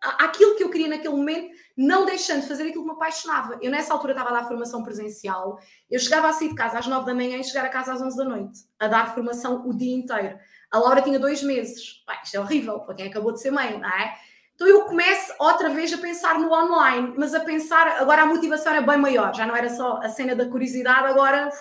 àquilo 0.00 0.54
que 0.56 0.62
eu 0.62 0.70
queria 0.70 0.88
naquele 0.88 1.14
momento, 1.14 1.50
não 1.76 2.06
deixando 2.06 2.42
de 2.42 2.48
fazer 2.48 2.64
aquilo 2.68 2.84
que 2.84 2.90
me 2.90 2.94
apaixonava. 2.94 3.58
Eu, 3.60 3.70
nessa 3.70 3.92
altura, 3.92 4.12
estava 4.12 4.30
a 4.30 4.40
dar 4.40 4.48
formação 4.48 4.82
presencial. 4.82 5.58
Eu 5.90 5.98
chegava 5.98 6.28
a 6.28 6.32
sair 6.32 6.48
de 6.48 6.54
casa 6.54 6.78
às 6.78 6.86
9 6.86 7.06
da 7.06 7.14
manhã 7.14 7.38
e 7.38 7.44
chegar 7.44 7.64
a 7.64 7.68
casa 7.68 7.92
às 7.92 8.00
11 8.00 8.16
da 8.16 8.24
noite, 8.24 8.60
a 8.78 8.86
dar 8.86 9.14
formação 9.14 9.66
o 9.66 9.76
dia 9.76 9.96
inteiro. 9.96 10.38
A 10.70 10.78
Laura 10.78 11.02
tinha 11.02 11.18
dois 11.18 11.42
meses. 11.42 12.02
Pai, 12.06 12.18
isto 12.22 12.36
é 12.36 12.40
horrível 12.40 12.80
para 12.80 12.94
quem 12.94 13.08
acabou 13.08 13.32
de 13.32 13.40
ser 13.40 13.50
mãe, 13.50 13.78
não 13.78 13.88
é? 13.88 14.14
Então 14.54 14.66
eu 14.66 14.84
começo 14.84 15.34
outra 15.38 15.68
vez 15.68 15.92
a 15.92 15.98
pensar 15.98 16.38
no 16.38 16.50
online, 16.50 17.14
mas 17.18 17.34
a 17.34 17.40
pensar, 17.40 17.88
agora 18.00 18.22
a 18.22 18.26
motivação 18.26 18.72
era 18.72 18.80
bem 18.80 18.96
maior, 18.96 19.34
já 19.34 19.44
não 19.44 19.54
era 19.54 19.68
só 19.68 19.98
a 19.98 20.08
cena 20.08 20.34
da 20.34 20.48
curiosidade, 20.48 21.08
agora 21.08 21.48
uf, 21.48 21.58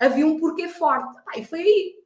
havia 0.00 0.26
um 0.26 0.40
porquê 0.40 0.68
forte. 0.68 1.16
E 1.36 1.44
foi 1.44 1.60
aí. 1.60 2.01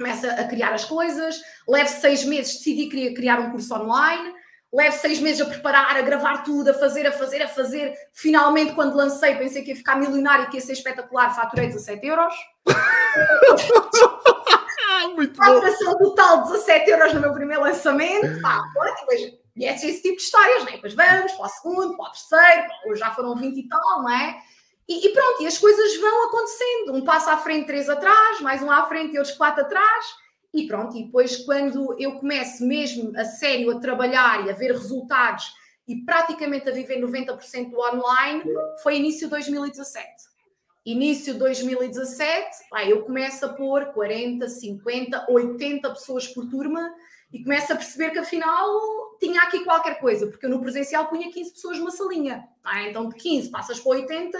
Começa 0.00 0.32
a 0.32 0.44
criar 0.44 0.72
as 0.72 0.86
coisas, 0.86 1.42
levo 1.68 1.90
seis 1.90 2.24
meses, 2.24 2.56
decidi 2.56 2.88
que 2.88 3.12
criar 3.12 3.38
um 3.38 3.50
curso 3.50 3.74
online, 3.74 4.32
levo 4.72 4.96
seis 4.96 5.20
meses 5.20 5.42
a 5.42 5.44
preparar, 5.44 5.94
a 5.94 6.00
gravar 6.00 6.38
tudo, 6.38 6.70
a 6.70 6.74
fazer, 6.74 7.06
a 7.06 7.12
fazer, 7.12 7.42
a 7.42 7.48
fazer. 7.48 7.92
Finalmente, 8.14 8.72
quando 8.72 8.96
lancei, 8.96 9.34
pensei 9.34 9.62
que 9.62 9.72
ia 9.72 9.76
ficar 9.76 9.96
milionário 9.96 10.46
e 10.46 10.48
que 10.48 10.56
ia 10.56 10.62
ser 10.62 10.72
espetacular, 10.72 11.36
faturei 11.36 11.66
17 11.66 12.06
euros. 12.06 12.32
Muito 15.14 15.36
Faturação 15.36 15.98
total 15.98 16.44
17 16.44 16.90
euros 16.90 17.12
no 17.12 17.20
meu 17.20 17.34
primeiro 17.34 17.62
lançamento. 17.62 18.40
Pá, 18.40 18.58
depois 19.00 19.20
e 19.54 19.66
é 19.66 19.74
esse 19.74 20.00
tipo 20.00 20.16
de 20.16 20.22
histórias, 20.22 20.64
né? 20.64 20.72
Depois 20.72 20.94
vamos 20.94 21.32
para 21.32 21.44
o 21.44 21.48
segundo, 21.50 21.94
para 21.94 22.06
o 22.06 22.12
terceiro, 22.12 22.68
hoje 22.86 23.00
já 23.00 23.10
foram 23.10 23.36
20 23.36 23.58
e 23.58 23.68
tal, 23.68 24.02
não 24.02 24.08
é? 24.08 24.40
E, 24.90 25.06
e, 25.06 25.12
pronto, 25.12 25.40
e 25.40 25.46
as 25.46 25.56
coisas 25.56 25.96
vão 25.98 26.24
acontecendo. 26.24 26.94
Um 26.94 27.04
passo 27.04 27.30
à 27.30 27.36
frente, 27.36 27.66
três 27.66 27.88
atrás, 27.88 28.40
mais 28.40 28.60
um 28.60 28.68
à 28.68 28.88
frente 28.88 29.14
e 29.14 29.18
outros 29.18 29.36
quatro 29.36 29.62
atrás. 29.62 30.06
E 30.52 30.66
pronto, 30.66 30.96
e 30.96 31.04
depois 31.04 31.36
quando 31.44 31.94
eu 31.96 32.18
começo 32.18 32.66
mesmo 32.66 33.16
a 33.16 33.24
sério 33.24 33.70
a 33.70 33.78
trabalhar 33.78 34.44
e 34.44 34.50
a 34.50 34.52
ver 34.52 34.72
resultados 34.72 35.54
e 35.86 36.04
praticamente 36.04 36.68
a 36.68 36.72
viver 36.72 37.00
90% 37.00 37.70
do 37.70 37.78
online, 37.78 38.42
foi 38.82 38.96
início 38.96 39.28
de 39.28 39.30
2017. 39.30 40.04
Início 40.84 41.34
de 41.34 41.38
2017, 41.38 42.48
aí 42.74 42.90
eu 42.90 43.04
começo 43.04 43.46
a 43.46 43.50
pôr 43.50 43.92
40, 43.92 44.48
50, 44.48 45.26
80 45.28 45.88
pessoas 45.90 46.26
por 46.26 46.48
turma 46.48 46.92
e 47.32 47.44
começo 47.44 47.72
a 47.72 47.76
perceber 47.76 48.10
que 48.10 48.18
afinal 48.18 48.66
tinha 49.20 49.40
aqui 49.42 49.62
qualquer 49.62 50.00
coisa, 50.00 50.26
porque 50.26 50.46
eu 50.46 50.50
no 50.50 50.60
presencial 50.60 51.06
punha 51.06 51.30
15 51.30 51.52
pessoas 51.52 51.78
numa 51.78 51.92
salinha. 51.92 52.48
Tá? 52.60 52.88
Então 52.88 53.08
de 53.08 53.14
15 53.14 53.50
passas 53.50 53.78
para 53.78 53.92
80, 53.92 54.38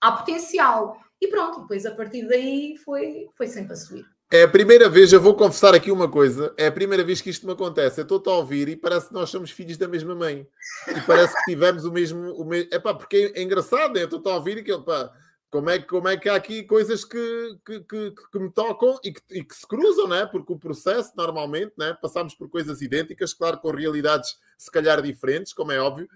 há 0.00 0.12
potencial. 0.12 0.98
E 1.20 1.28
pronto, 1.28 1.62
depois 1.62 1.84
a 1.84 1.90
partir 1.90 2.26
daí 2.28 2.76
foi, 2.84 3.28
foi 3.36 3.46
sempre 3.46 3.72
a 3.72 3.76
subir. 3.76 4.06
É 4.30 4.42
a 4.42 4.48
primeira 4.48 4.90
vez, 4.90 5.10
eu 5.10 5.22
vou 5.22 5.34
confessar 5.34 5.74
aqui 5.74 5.90
uma 5.90 6.06
coisa, 6.06 6.52
é 6.58 6.66
a 6.66 6.72
primeira 6.72 7.02
vez 7.02 7.22
que 7.22 7.30
isto 7.30 7.46
me 7.46 7.52
acontece. 7.54 7.98
Eu 7.98 8.04
estou 8.04 8.34
a 8.34 8.36
ouvir 8.36 8.68
e 8.68 8.76
parece 8.76 9.08
que 9.08 9.14
nós 9.14 9.30
somos 9.30 9.50
filhos 9.50 9.78
da 9.78 9.88
mesma 9.88 10.14
mãe. 10.14 10.46
E 10.86 11.00
parece 11.06 11.34
que 11.34 11.50
tivemos 11.50 11.86
o 11.86 11.92
mesmo. 11.92 12.34
O 12.34 12.44
mesmo... 12.44 12.68
É 12.70 12.78
pá, 12.78 12.92
porque 12.92 13.32
é 13.34 13.42
engraçado, 13.42 13.94
né? 13.94 14.02
eu 14.02 14.04
estou 14.04 14.30
a 14.30 14.36
ouvir 14.36 14.58
e 14.58 14.62
que, 14.62 14.78
pá, 14.80 15.10
como 15.50 15.70
é, 15.70 15.78
como 15.78 16.08
é 16.08 16.16
que 16.18 16.28
há 16.28 16.34
aqui 16.34 16.62
coisas 16.64 17.06
que, 17.06 17.58
que, 17.64 17.80
que, 17.80 18.14
que 18.30 18.38
me 18.38 18.52
tocam 18.52 18.98
e 19.02 19.12
que, 19.12 19.22
e 19.30 19.42
que, 19.42 19.54
se 19.54 19.66
cruzam, 19.66 20.06
né? 20.06 20.26
porque 20.26 20.52
o 20.52 20.58
processo, 20.58 21.12
normalmente, 21.16 21.72
né? 21.78 21.96
passamos 22.00 22.34
por 22.34 22.50
coisas 22.50 22.82
idênticas, 22.82 23.32
claro, 23.32 23.58
com 23.58 23.70
realidades 23.70 24.36
se 24.58 24.70
calhar 24.70 25.00
diferentes, 25.00 25.54
como 25.54 25.72
é 25.72 25.80
óbvio, 25.80 26.06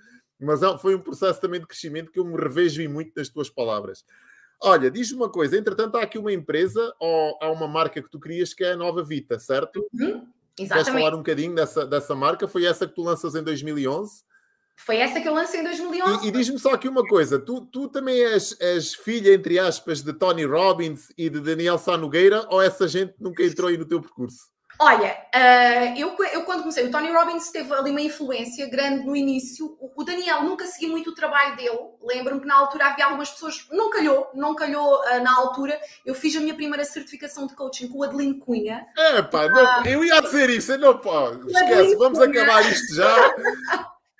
mas 0.43 0.61
foi 0.81 0.95
um 0.95 1.01
processo 1.01 1.41
também 1.41 1.61
de 1.61 1.67
crescimento 1.67 2.11
que 2.11 2.19
eu 2.19 2.25
me 2.25 2.37
revejo 2.37 2.83
em 2.83 2.89
muito 2.89 3.13
nas 3.17 3.29
tuas 3.29 3.49
palavras. 3.49 4.05
Olha, 4.61 4.91
diz-me 4.91 5.17
uma 5.17 5.29
coisa, 5.29 5.57
entretanto, 5.57 5.97
há 5.97 6.03
aqui 6.03 6.19
uma 6.19 6.33
empresa 6.33 6.95
ou 7.01 7.39
há 7.41 7.51
uma 7.51 7.67
marca 7.67 8.03
que 8.03 8.11
tu 8.11 8.21
crias 8.21 8.55
que 8.55 8.63
é 8.63 8.73
a 8.73 8.77
Nova 8.77 9.03
Vita, 9.03 9.39
certo? 9.39 9.85
Uhum, 9.93 10.27
exatamente. 10.59 10.69
Queres 10.69 10.89
falar 10.89 11.15
um 11.15 11.19
bocadinho 11.19 11.55
dessa, 11.55 11.85
dessa 11.87 12.15
marca? 12.15 12.47
Foi 12.47 12.65
essa 12.65 12.87
que 12.87 12.95
tu 12.95 13.03
lanças 13.03 13.35
em 13.35 13.43
2011? 13.43 14.23
Foi 14.77 14.97
essa 14.97 15.21
que 15.21 15.29
eu 15.29 15.35
lancei 15.35 15.61
em 15.61 15.65
2011. 15.65 16.25
E, 16.25 16.29
e 16.29 16.31
diz-me 16.33 16.59
só 16.59 16.73
aqui 16.75 16.89
uma 16.89 17.07
coisa: 17.07 17.39
tu, 17.39 17.61
tu 17.67 17.89
também 17.89 18.21
és, 18.21 18.57
és, 18.61 18.95
filha, 18.95 19.35
entre 19.35 19.59
aspas, 19.59 20.03
de 20.03 20.13
Tony 20.13 20.45
Robbins 20.45 21.13
e 21.17 21.29
de 21.29 21.41
Daniel 21.41 21.79
Sá 21.79 21.97
Nogueira, 21.97 22.47
ou 22.49 22.61
essa 22.61 22.89
gente 22.89 23.15
nunca 23.21 23.45
entrou 23.45 23.69
aí 23.69 23.77
no 23.77 23.85
teu 23.85 24.01
percurso? 24.01 24.51
Olha, 24.79 25.17
uh, 25.35 25.99
eu, 25.99 26.17
eu 26.33 26.43
quando 26.45 26.61
comecei, 26.61 26.87
o 26.87 26.91
Tony 26.91 27.11
Robbins 27.13 27.51
teve 27.51 27.73
ali 27.73 27.91
uma 27.91 28.01
influência 28.01 28.69
grande 28.69 29.05
no 29.07 29.15
início. 29.15 29.77
O, 29.79 29.93
o 29.95 30.05
Daniel 30.05 30.43
nunca 30.43 30.67
segui 30.67 30.89
muito 30.89 31.11
o 31.11 31.15
trabalho 31.15 31.57
dele. 31.57 31.79
Lembro-me 32.03 32.41
que 32.41 32.47
na 32.47 32.57
altura 32.57 32.87
havia 32.87 33.05
algumas 33.05 33.31
pessoas, 33.31 33.67
não 33.71 33.91
calhou, 33.91 34.31
não 34.35 34.55
calhou 34.55 35.01
uh, 35.01 35.23
na 35.23 35.37
altura. 35.37 35.79
Eu 36.05 36.15
fiz 36.15 36.35
a 36.37 36.41
minha 36.41 36.55
primeira 36.55 36.85
certificação 36.85 37.47
de 37.47 37.55
coaching 37.55 37.89
com 37.89 37.99
o 37.99 38.03
Adeline 38.03 38.39
Cunha. 38.39 38.85
É, 38.97 39.23
pá, 39.23 39.47
uh, 39.47 39.87
eu 39.87 40.05
ia 40.05 40.21
dizer 40.21 40.51
isso, 40.51 40.77
não 40.79 40.99
pode. 40.99 41.51
Esquece, 41.51 41.97
vamos 41.97 42.19
Cunha. 42.19 42.43
acabar 42.43 42.71
isto 42.71 42.95
já. 42.95 43.35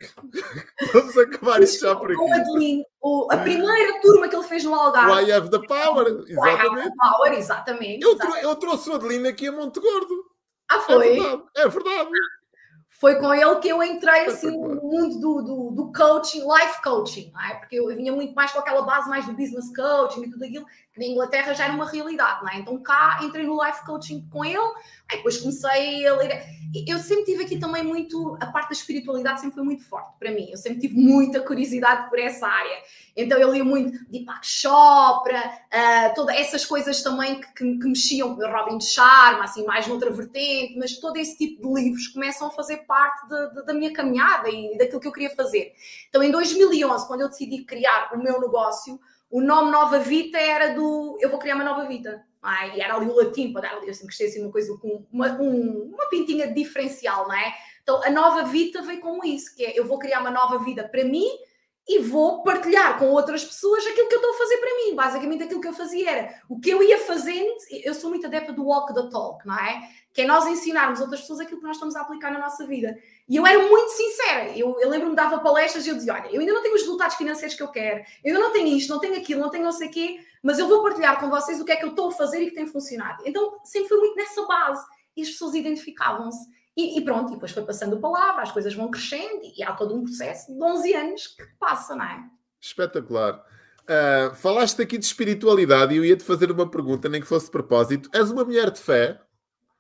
Vamos 0.93 1.17
acabar 1.17 1.63
isto 1.63 1.81
já 1.81 1.95
por 1.95 2.11
aqui. 2.11 2.21
O 2.21 2.35
Adeline, 2.35 2.85
o, 3.01 3.29
a 3.31 3.37
primeira 3.37 4.01
turma 4.01 4.29
que 4.29 4.35
ele 4.35 4.45
fez 4.45 4.65
no 4.65 4.75
Algarve. 4.75 5.25
I 5.25 5.33
have 5.33 5.49
the 5.49 5.61
power, 5.61 6.25
exatamente. 6.27 6.35
I 6.35 6.67
have 6.67 6.83
the 6.83 6.91
power, 6.99 7.33
exatamente. 7.35 8.05
Eu, 8.05 8.19
eu 8.43 8.57
trouxe 8.57 8.91
o 8.91 8.95
Adeline 8.95 9.29
aqui 9.29 9.47
a 9.47 9.53
Monte 9.53 9.79
Gordo. 9.79 10.32
Ah, 10.77 10.81
foi? 10.81 11.09
É 11.09 11.21
verdade. 11.21 11.43
É 11.57 11.69
verdade 11.69 12.11
foi 13.03 13.17
com 13.17 13.35
ele 13.35 13.57
que 13.57 13.69
eu 13.69 13.83
entrei 13.83 14.27
assim 14.27 14.57
no 14.57 14.81
mundo 14.81 15.19
do, 15.19 15.43
do, 15.43 15.71
do 15.73 15.93
coaching, 15.93 16.39
life 16.39 16.81
coaching, 16.85 17.33
é? 17.51 17.55
porque 17.55 17.75
eu 17.75 17.89
vinha 17.89 18.13
muito 18.13 18.33
mais 18.33 18.53
com 18.53 18.61
aquela 18.61 18.83
base 18.83 19.11
mais 19.11 19.27
do 19.27 19.33
business 19.33 19.75
coaching 19.75 20.23
e 20.23 20.31
tudo 20.31 20.45
aquilo, 20.45 20.65
na 20.97 21.07
Inglaterra 21.07 21.55
já 21.55 21.65
era 21.65 21.73
uma 21.73 21.91
realidade, 21.91 22.41
é? 22.55 22.59
então 22.59 22.79
cá 22.83 23.21
entrei 23.23 23.47
no 23.47 23.63
life 23.65 23.85
coaching 23.85 24.29
com 24.31 24.45
ele, 24.45 24.59
aí 25.11 25.17
depois 25.17 25.39
comecei 25.39 26.07
a 26.07 26.17
ler. 26.17 26.45
Eu 26.87 26.99
sempre 26.99 27.25
tive 27.25 27.45
aqui 27.45 27.59
também 27.59 27.83
muito, 27.83 28.37
a 28.41 28.47
parte 28.47 28.69
da 28.69 28.75
espiritualidade 28.75 29.41
sempre 29.41 29.55
foi 29.55 29.65
muito 29.65 29.85
forte 29.85 30.19
para 30.19 30.31
mim, 30.31 30.49
eu 30.51 30.57
sempre 30.57 30.81
tive 30.81 30.95
muita 30.95 31.41
curiosidade 31.41 32.11
por 32.11 32.19
essa 32.19 32.47
área, 32.47 32.83
então 33.17 33.39
eu 33.39 33.53
lia 33.53 33.65
muito 33.65 34.05
Deepak 34.11 34.47
Chopra, 34.47 35.39
uh, 35.39 36.15
todas 36.15 36.37
essas 36.37 36.65
coisas 36.65 37.03
também 37.03 37.41
que, 37.41 37.47
que, 37.55 37.79
que 37.79 37.87
mexiam 37.87 38.35
Robin 38.35 38.81
Sharma, 38.81 39.45
assim, 39.45 39.65
mais 39.65 39.87
noutra 39.87 40.11
vertente, 40.11 40.79
mas 40.79 40.99
todo 40.99 41.17
esse 41.17 41.37
tipo 41.37 41.63
de 41.63 41.83
livros 41.83 42.09
começam 42.09 42.49
a 42.49 42.51
fazer 42.51 42.79
parte 42.79 43.29
de, 43.29 43.55
de, 43.55 43.67
da 43.67 43.75
minha 43.75 43.93
caminhada 43.93 44.49
e 44.49 44.77
daquilo 44.77 45.01
que 45.01 45.09
eu 45.09 45.13
queria 45.13 45.31
fazer. 45.31 45.73
Então, 46.09 46.23
em 46.23 46.31
2011, 46.31 47.07
quando 47.07 47.23
eu 47.23 47.29
decidi 47.29 47.65
criar 47.65 48.11
o 48.15 48.19
meu 48.19 48.41
negócio, 48.41 48.99
o 49.33 49.41
nome 49.41 49.71
Nova 49.71 49.99
Vita 49.99 50.39
era 50.39 50.75
do 50.75 51.17
eu 51.19 51.31
vou 51.31 51.39
criar 51.39 51.55
uma 51.55 51.65
nova 51.65 51.87
vida. 51.87 52.23
e 52.77 52.81
era 52.81 52.95
ali 52.95 53.07
o 53.07 53.17
latim 53.17 53.51
para 53.51 53.63
dar 53.63 53.77
ali, 53.79 53.89
eu 53.89 53.95
sempre 53.95 54.15
assim 54.15 54.43
uma 54.43 54.53
coisa 54.53 54.77
com 54.77 55.07
uma, 55.11 55.33
um, 55.41 55.91
uma 55.95 56.07
pintinha 56.11 56.53
diferencial, 56.53 57.27
não 57.27 57.35
é? 57.35 57.55
Então 57.83 58.03
a 58.05 58.11
nova 58.11 58.45
Vita 58.45 58.83
veio 58.83 59.01
com 59.01 59.25
isso, 59.25 59.57
que 59.57 59.65
é 59.65 59.79
eu 59.79 59.87
vou 59.87 59.99
criar 59.99 60.21
uma 60.21 60.31
nova 60.31 60.59
vida 60.63 60.87
para 60.87 61.03
mim 61.03 61.27
e 61.89 61.99
vou 61.99 62.43
partilhar 62.43 62.99
com 62.99 63.07
outras 63.07 63.43
pessoas 63.43 63.85
aquilo 63.87 64.07
que 64.07 64.15
eu 64.15 64.21
estou 64.21 64.35
a 64.35 64.39
fazer 64.39 64.57
para 64.59 64.77
mim. 64.77 64.95
Basicamente, 64.95 65.43
aquilo 65.43 65.61
que 65.61 65.69
eu 65.69 65.73
fazia 65.73 66.11
era 66.11 66.41
o 66.49 66.61
que 66.61 66.71
eu 66.71 66.83
ia 66.83 66.99
fazendo. 66.99 67.57
Eu 67.71 67.95
sou 67.95 68.11
muito 68.11 68.27
adepta 68.27 68.53
do 68.53 68.65
walk 68.65 68.95
the 68.95 69.09
talk, 69.11 69.45
não 69.47 69.59
é? 69.59 69.89
Que 70.13 70.23
é 70.23 70.27
nós 70.27 70.47
ensinarmos 70.47 71.01
outras 71.01 71.23
pessoas 71.23 71.41
aquilo 71.41 71.59
que 71.59 71.67
nós 71.67 71.77
estamos 71.77 71.97
a 71.97 72.03
aplicar 72.03 72.31
na 72.31 72.39
nossa 72.39 72.67
vida. 72.67 72.97
E 73.33 73.37
eu 73.37 73.47
era 73.47 73.67
muito 73.67 73.89
sincera. 73.93 74.55
Eu, 74.55 74.79
eu 74.79 74.91
lembro-me, 74.91 75.17
dava 75.17 75.39
palestras 75.39 75.87
e 75.87 75.89
eu 75.89 75.95
dizia: 75.95 76.13
Olha, 76.13 76.29
eu 76.31 76.39
ainda 76.39 76.53
não 76.53 76.63
tenho 76.63 76.75
os 76.75 76.83
resultados 76.83 77.17
financeiros 77.17 77.57
que 77.57 77.63
eu 77.63 77.69
quero, 77.69 78.01
eu 78.23 78.35
ainda 78.35 78.39
não 78.39 78.53
tenho 78.53 78.77
isto, 78.77 78.91
não 78.91 79.01
tenho 79.01 79.17
aquilo, 79.17 79.41
não 79.41 79.49
tenho 79.49 79.65
não 79.65 79.73
sei 79.73 79.89
o 79.89 79.91
quê, 79.91 80.21
mas 80.43 80.59
eu 80.59 80.69
vou 80.69 80.83
partilhar 80.83 81.19
com 81.19 81.31
vocês 81.31 81.59
o 81.59 81.65
que 81.65 81.73
é 81.73 81.77
que 81.77 81.85
eu 81.87 81.89
estou 81.89 82.09
a 82.09 82.13
fazer 82.13 82.43
e 82.43 82.51
que 82.51 82.55
tem 82.55 82.67
funcionado. 82.67 83.23
Então, 83.25 83.59
sempre 83.65 83.89
foi 83.89 83.97
muito 84.01 84.17
nessa 84.17 84.45
base. 84.45 84.85
E 85.17 85.23
as 85.23 85.31
pessoas 85.31 85.55
identificavam-se. 85.55 86.47
E, 86.77 86.99
e, 86.99 87.01
pronto, 87.03 87.31
e 87.31 87.35
depois 87.35 87.53
foi 87.53 87.65
passando 87.65 87.97
a 87.97 88.01
palavra, 88.01 88.43
as 88.43 88.53
coisas 88.53 88.75
vão 88.75 88.91
crescendo 88.91 89.41
e 89.57 89.63
há 89.63 89.73
todo 89.73 89.95
um 89.95 90.05
processo 90.05 90.53
de 90.53 90.63
11 90.63 90.95
anos 90.95 91.27
que 91.29 91.45
passa, 91.59 91.97
não 91.97 92.05
é? 92.05 92.25
Espetacular. 92.61 93.43
Uh, 93.83 94.35
falaste 94.35 94.83
aqui 94.83 94.99
de 94.99 95.07
espiritualidade 95.07 95.95
e 95.95 95.97
eu 95.97 96.05
ia-te 96.05 96.23
fazer 96.23 96.51
uma 96.51 96.71
pergunta, 96.71 97.09
nem 97.09 97.23
que 97.23 97.27
fosse 97.27 97.47
de 97.47 97.53
propósito. 97.53 98.11
És 98.13 98.31
uma 98.31 98.45
mulher 98.45 98.71
de 98.71 98.79
fé? 98.79 99.19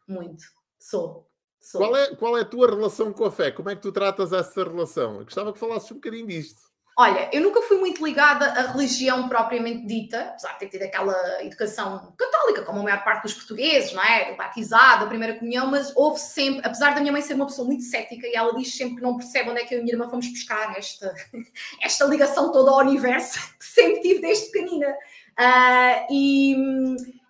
Muito. 0.09 0.43
Sou. 0.79 1.31
Sou. 1.63 1.81
Qual 1.81 1.97
é, 1.97 2.15
qual 2.17 2.37
é 2.37 2.41
a 2.41 2.45
tua 2.45 2.69
relação 2.69 3.13
com 3.13 3.25
a 3.25 3.31
fé? 3.31 3.53
Como 3.53 3.71
é 3.71 3.77
que 3.77 3.83
tu 3.83 3.93
tratas 3.93 4.33
essa 4.33 4.65
relação? 4.65 5.19
Eu 5.19 5.25
gostava 5.25 5.53
que 5.53 5.61
falasses 5.61 5.91
um 5.93 5.95
bocadinho 5.95 6.27
disto. 6.27 6.61
Olha, 6.99 7.31
eu 7.33 7.41
nunca 7.41 7.63
fui 7.63 7.79
muito 7.79 8.05
ligada 8.05 8.45
à 8.47 8.73
religião 8.73 9.27
propriamente 9.29 9.87
dita, 9.87 10.21
apesar 10.21 10.53
de 10.53 10.59
ter 10.59 10.69
tido 10.69 10.83
aquela 10.83 11.43
educação 11.43 12.13
católica, 12.19 12.63
como 12.63 12.81
a 12.81 12.83
maior 12.83 13.03
parte 13.03 13.23
dos 13.23 13.33
portugueses, 13.33 13.95
não 13.95 14.03
é? 14.03 14.35
Batizado, 14.35 15.05
a 15.05 15.09
primeira 15.09 15.39
comunhão, 15.39 15.71
mas 15.71 15.97
houve 15.97 16.19
sempre, 16.19 16.61
apesar 16.67 16.95
da 16.95 17.01
minha 17.01 17.13
mãe 17.13 17.23
ser 17.23 17.35
uma 17.35 17.47
pessoa 17.47 17.67
muito 17.67 17.85
cética 17.85 18.27
e 18.27 18.35
ela 18.35 18.55
diz 18.55 18.77
sempre 18.77 18.97
que 18.97 19.03
não 19.03 19.17
percebe 19.17 19.51
onde 19.51 19.61
é 19.61 19.65
que 19.65 19.75
eu 19.75 19.79
e 19.79 19.81
a 19.81 19.85
minha 19.85 19.95
irmã 19.95 20.09
fomos 20.11 20.29
buscar 20.29 20.77
esta, 20.77 21.15
esta 21.81 22.05
ligação 22.05 22.53
toda 22.53 22.73
ao 22.73 22.79
universo 22.79 23.39
que 23.59 23.65
sempre 23.65 24.01
tive 24.03 24.21
desde 24.21 24.51
pequenina. 24.51 24.91
Uh, 25.39 26.07
e 26.11 26.57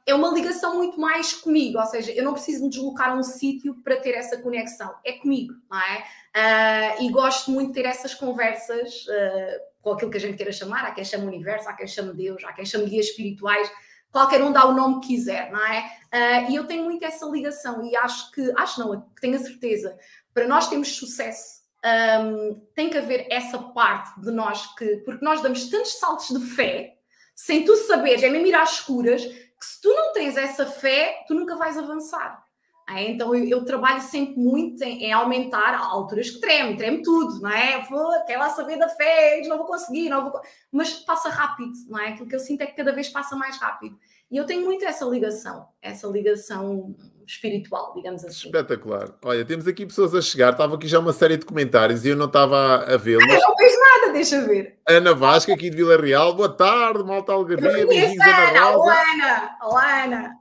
é 0.07 0.15
uma 0.15 0.31
ligação 0.31 0.77
muito 0.77 1.01
mais 1.01 1.33
comigo, 1.33 1.79
ou 1.79 1.87
seja, 1.87 2.13
eu 2.13 2.25
não 2.25 2.33
preciso 2.33 2.65
me 2.65 2.71
deslocar 2.71 3.11
a 3.11 3.15
um 3.15 3.23
sítio 3.23 3.77
para 3.85 3.97
ter 3.97 4.15
essa 4.15 4.37
conexão, 4.39 4.93
é 5.05 5.13
comigo, 5.13 5.55
não 5.71 5.79
é? 5.79 6.05
Uh, 6.35 7.05
e 7.05 7.11
gosto 7.11 7.51
muito 7.51 7.69
de 7.69 7.75
ter 7.75 7.87
essas 7.87 8.15
conversas 8.15 9.07
uh, 9.07 9.61
com 9.81 9.93
aquilo 9.93 10.11
que 10.11 10.17
a 10.17 10.21
gente 10.21 10.37
queira 10.37 10.53
chamar, 10.53 10.85
há 10.85 10.91
quem 10.91 11.05
chame 11.05 11.27
universo, 11.27 11.69
há 11.69 11.73
quem 11.73 11.87
chame 11.87 12.13
Deus, 12.15 12.43
há 12.45 12.53
quem 12.53 12.65
chame 12.65 12.87
guias 12.87 13.07
espirituais, 13.07 13.71
qualquer 14.11 14.43
um 14.43 14.53
dá 14.53 14.67
o 14.67 14.73
nome 14.73 15.01
que 15.01 15.09
quiser, 15.09 15.53
não 15.53 15.65
é? 15.65 15.81
Uh, 16.13 16.51
e 16.51 16.57
eu 16.57 16.67
tenho 16.67 16.85
muito 16.85 17.05
essa 17.05 17.27
ligação 17.27 17.85
e 17.85 17.95
acho 17.97 18.33
que, 18.33 18.53
acho 18.57 18.81
não, 18.81 19.07
tenho 19.21 19.37
a 19.37 19.41
certeza, 19.41 19.97
para 20.35 20.49
nós 20.49 20.69
termos 20.69 20.97
sucesso, 20.97 21.63
um, 21.85 22.61
tem 22.75 22.89
que 22.89 22.99
haver 22.99 23.27
essa 23.31 23.59
parte 23.59 24.21
de 24.21 24.31
nós 24.31 24.75
que, 24.75 24.99
porque 24.99 25.25
nós 25.25 25.41
damos 25.43 25.69
tantos 25.69 25.99
saltos 25.99 26.29
de 26.29 26.45
fé, 26.47 26.97
sem 27.35 27.65
tu 27.65 27.75
saberes, 27.77 28.23
é 28.23 28.29
mesmo 28.29 28.47
ir 28.47 28.55
às 28.55 28.75
escuras, 28.75 29.27
que 29.63 29.67
se 29.67 29.81
tu 29.81 29.95
não 29.95 30.13
tens 30.13 30.37
essa 30.37 30.67
fé, 30.67 31.25
tu 31.29 31.35
nunca 31.35 31.55
vais 31.55 31.79
avançar. 31.79 32.45
É, 32.91 33.09
então 33.09 33.33
eu, 33.33 33.47
eu, 33.47 33.65
trabalho 33.65 34.03
sempre 34.03 34.37
muito 34.37 34.83
em, 34.83 35.05
em, 35.05 35.13
aumentar 35.13 35.79
alturas 35.79 36.31
que 36.31 36.41
treme, 36.41 36.77
treme 36.77 37.01
tudo, 37.01 37.41
não 37.41 37.49
é? 37.49 37.81
Vou, 37.89 38.11
quero 38.27 38.41
lá 38.41 38.51
saber 38.51 38.77
da 38.77 38.89
fé, 38.89 39.41
não 39.47 39.57
vou 39.57 39.67
conseguir, 39.67 40.09
não 40.09 40.31
vou... 40.31 40.41
mas 40.73 40.95
passa 40.95 41.29
rápido, 41.29 41.73
não 41.89 41.97
é? 42.01 42.09
Aquilo 42.09 42.29
que 42.29 42.35
eu 42.35 42.41
sinto 42.41 42.63
é 42.63 42.67
que 42.67 42.75
cada 42.75 42.93
vez 42.93 43.09
passa 43.09 43.37
mais 43.37 43.57
rápido. 43.57 43.97
E 44.29 44.37
eu 44.37 44.45
tenho 44.45 44.65
muito 44.65 44.85
essa 44.85 45.05
ligação, 45.05 45.69
essa 45.81 46.09
ligação 46.09 46.97
espiritual, 47.27 47.93
digamos 47.95 48.25
assim. 48.25 48.47
Espetacular. 48.47 49.15
Olha, 49.25 49.45
temos 49.45 49.67
aqui 49.67 49.87
pessoas 49.87 50.15
a 50.15 50.21
chegar, 50.21 50.53
estava 50.53 50.75
aqui 50.75 50.87
já 50.87 50.99
uma 50.99 51.13
série 51.13 51.37
de 51.37 51.45
comentários 51.45 52.05
e 52.05 52.11
eu 52.11 52.17
não 52.17 52.27
estava 52.27 52.85
a 52.85 52.97
vê-los. 52.97 53.25
Ah, 53.25 53.39
não 53.49 53.57
vejo 53.57 53.77
nada, 53.81 54.13
deixa 54.13 54.41
ver. 54.43 54.79
Ana 54.89 55.15
Vasca, 55.15 55.55
aqui 55.55 55.71
de 55.71 55.77
Vila 55.77 55.97
Real, 55.97 56.35
boa 56.35 56.49
tarde, 56.49 57.05
malta 57.05 57.33
Algarvia, 57.33 57.71
Ana 57.71 58.61
Rosa. 58.61 58.77
Olá, 58.77 59.13
Ana. 59.13 59.59
Olá, 59.63 60.05
Ana. 60.05 60.37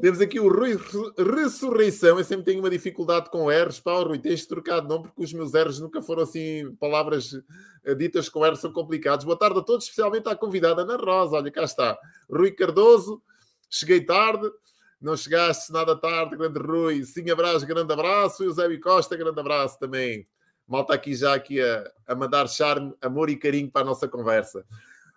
Temos 0.00 0.20
aqui 0.20 0.40
o 0.40 0.48
Rui 0.48 0.78
Ressurreição, 1.18 2.18
eu 2.18 2.24
sempre 2.24 2.44
tenho 2.44 2.60
uma 2.60 2.70
dificuldade 2.70 3.30
com 3.30 3.50
R's, 3.50 3.80
pá, 3.80 3.92
Rui, 4.02 4.18
tens 4.18 4.46
trocado 4.46 4.88
não, 4.88 5.02
porque 5.02 5.22
os 5.22 5.32
meus 5.32 5.52
R's 5.52 5.78
nunca 5.78 6.00
foram 6.00 6.22
assim, 6.22 6.74
palavras 6.80 7.32
eh, 7.84 7.94
ditas 7.94 8.28
com 8.28 8.44
R 8.44 8.56
são 8.56 8.72
complicados. 8.72 9.24
Boa 9.24 9.38
tarde 9.38 9.58
a 9.58 9.62
todos, 9.62 9.84
especialmente 9.84 10.28
à 10.28 10.36
convidada 10.36 10.82
Ana 10.82 10.96
Rosa, 10.96 11.36
olha, 11.36 11.50
cá 11.50 11.64
está. 11.64 11.98
Rui 12.30 12.52
Cardoso, 12.52 13.20
cheguei 13.68 14.04
tarde, 14.04 14.48
não 15.02 15.16
chegaste 15.16 15.72
nada 15.72 15.96
tarde, 15.96 16.36
grande 16.36 16.60
Rui. 16.60 17.04
Sim, 17.04 17.28
abraço, 17.30 17.66
grande 17.66 17.92
abraço. 17.92 18.44
E 18.44 18.46
o 18.46 18.52
Zé 18.52 18.76
Costa, 18.78 19.16
grande 19.16 19.40
abraço 19.40 19.78
também. 19.78 20.24
Malta 20.66 20.94
aqui 20.94 21.14
já 21.14 21.34
aqui 21.34 21.60
a, 21.60 21.90
a 22.06 22.14
mandar 22.14 22.48
charme, 22.48 22.94
amor 23.02 23.28
e 23.28 23.36
carinho 23.36 23.70
para 23.70 23.82
a 23.82 23.84
nossa 23.84 24.06
conversa. 24.06 24.64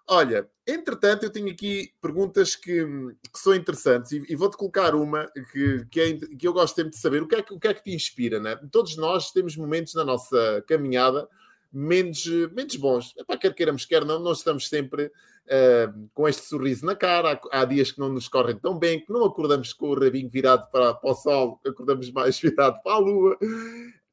Olha, 0.08 0.48
entretanto, 0.68 1.24
eu 1.24 1.30
tenho 1.30 1.50
aqui 1.50 1.94
perguntas 2.02 2.56
que, 2.56 2.84
que 3.32 3.40
são 3.40 3.56
interessantes 3.56 4.12
e, 4.12 4.24
e 4.28 4.36
vou-te 4.36 4.58
colocar 4.58 4.94
uma 4.94 5.28
que, 5.52 5.86
que, 5.90 6.02
é, 6.02 6.18
que 6.18 6.48
eu 6.48 6.54
gosto 6.54 6.76
sempre 6.76 6.92
de 6.92 6.98
saber. 6.98 7.22
O 7.22 7.28
que, 7.28 7.36
é 7.36 7.42
que, 7.42 7.54
o 7.54 7.60
que 7.60 7.68
é 7.68 7.74
que 7.74 7.84
te 7.84 7.94
inspira, 7.94 8.40
né? 8.40 8.56
Todos 8.72 8.98
nós 8.98 9.32
temos 9.32 9.56
momentos 9.56 9.94
na 9.94 10.04
nossa 10.04 10.64
caminhada 10.68 11.28
menos, 11.76 12.26
menos 12.54 12.76
bons. 12.78 13.14
para 13.28 13.38
quer 13.38 13.54
queiramos, 13.54 13.86
quer 13.86 14.06
não, 14.06 14.20
nós 14.20 14.38
estamos 14.38 14.70
sempre 14.70 15.06
uh, 15.06 16.10
com 16.14 16.28
este 16.28 16.44
sorriso 16.44 16.86
na 16.86 16.96
cara. 16.96 17.40
Há, 17.52 17.62
há, 17.62 17.66
dias 17.66 17.92
que 17.92 18.00
não 18.00 18.10
nos 18.10 18.28
correm 18.28 18.58
tão 18.58 18.80
bem, 18.80 19.04
que 19.04 19.12
não 19.12 19.26
acordamos 19.26 19.74
com 19.74 19.90
o 19.90 20.00
rabinho 20.00 20.30
virado 20.30 20.70
para, 20.72 20.94
para 20.94 21.12
o 21.12 21.14
sol, 21.14 21.60
acordamos 21.66 22.10
mais 22.12 22.40
virado 22.42 22.82
para 22.82 22.94
a 22.94 23.00
lua. 23.00 23.38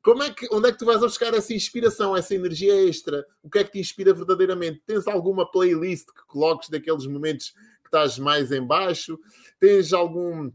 Como 0.03 0.23
é 0.25 0.31
que, 0.31 0.49
onde 0.51 0.69
é 0.69 0.73
que 0.73 0.79
tu 0.79 0.85
vais 0.85 1.01
buscar 1.01 1.33
essa 1.33 1.55
inspiração, 1.55 2.17
essa 2.17 2.35
energia 2.35 2.75
extra? 2.89 3.25
O 3.41 3.49
que 3.49 3.61
é 3.61 3.65
que 3.65 3.73
te 3.73 3.79
inspira 3.79 4.13
verdadeiramente? 4.13 4.83
Tens 4.85 5.07
alguma 5.07 5.49
playlist 5.49 6.07
que 6.07 6.27
coloques 6.27 6.69
daqueles 6.69 7.07
momentos 7.07 7.51
que 7.51 7.87
estás 7.87 8.19
mais 8.19 8.51
em 8.51 8.67
baixo? 8.67 9.17
Tens 9.61 9.93
algum 9.93 10.51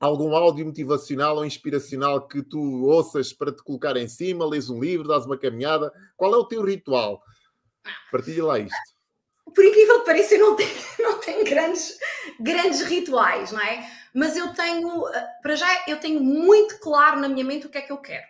algum 0.00 0.34
áudio 0.34 0.64
motivacional 0.64 1.36
ou 1.36 1.44
inspiracional 1.44 2.26
que 2.26 2.42
tu 2.42 2.86
ouças 2.86 3.34
para 3.34 3.52
te 3.52 3.62
colocar 3.62 3.96
em 3.98 4.08
cima, 4.08 4.48
lês 4.48 4.70
um 4.70 4.80
livro, 4.80 5.06
dás 5.06 5.26
uma 5.26 5.38
caminhada? 5.38 5.92
Qual 6.16 6.34
é 6.34 6.38
o 6.38 6.44
teu 6.46 6.64
ritual? 6.64 7.22
Partilha 8.10 8.44
lá 8.44 8.58
isto. 8.58 8.74
Por 9.54 9.64
incrível 9.64 10.00
que 10.00 10.06
pareça, 10.06 10.34
eu 10.34 10.46
não 10.46 10.56
tenho, 10.56 10.70
não 10.98 11.18
tenho 11.18 11.44
grandes, 11.44 11.98
grandes 12.40 12.80
rituais, 12.80 13.52
não 13.52 13.60
é? 13.60 13.86
Mas 14.14 14.36
eu 14.36 14.52
tenho, 14.54 15.06
eh, 15.08 15.28
para 15.42 15.54
já, 15.54 15.84
eu 15.86 16.00
tenho 16.00 16.20
muito 16.20 16.78
claro 16.78 17.20
na 17.20 17.28
minha 17.28 17.44
mente 17.44 17.66
o 17.66 17.70
que 17.70 17.78
é 17.78 17.82
que 17.82 17.92
eu 17.92 17.98
quero. 17.98 18.26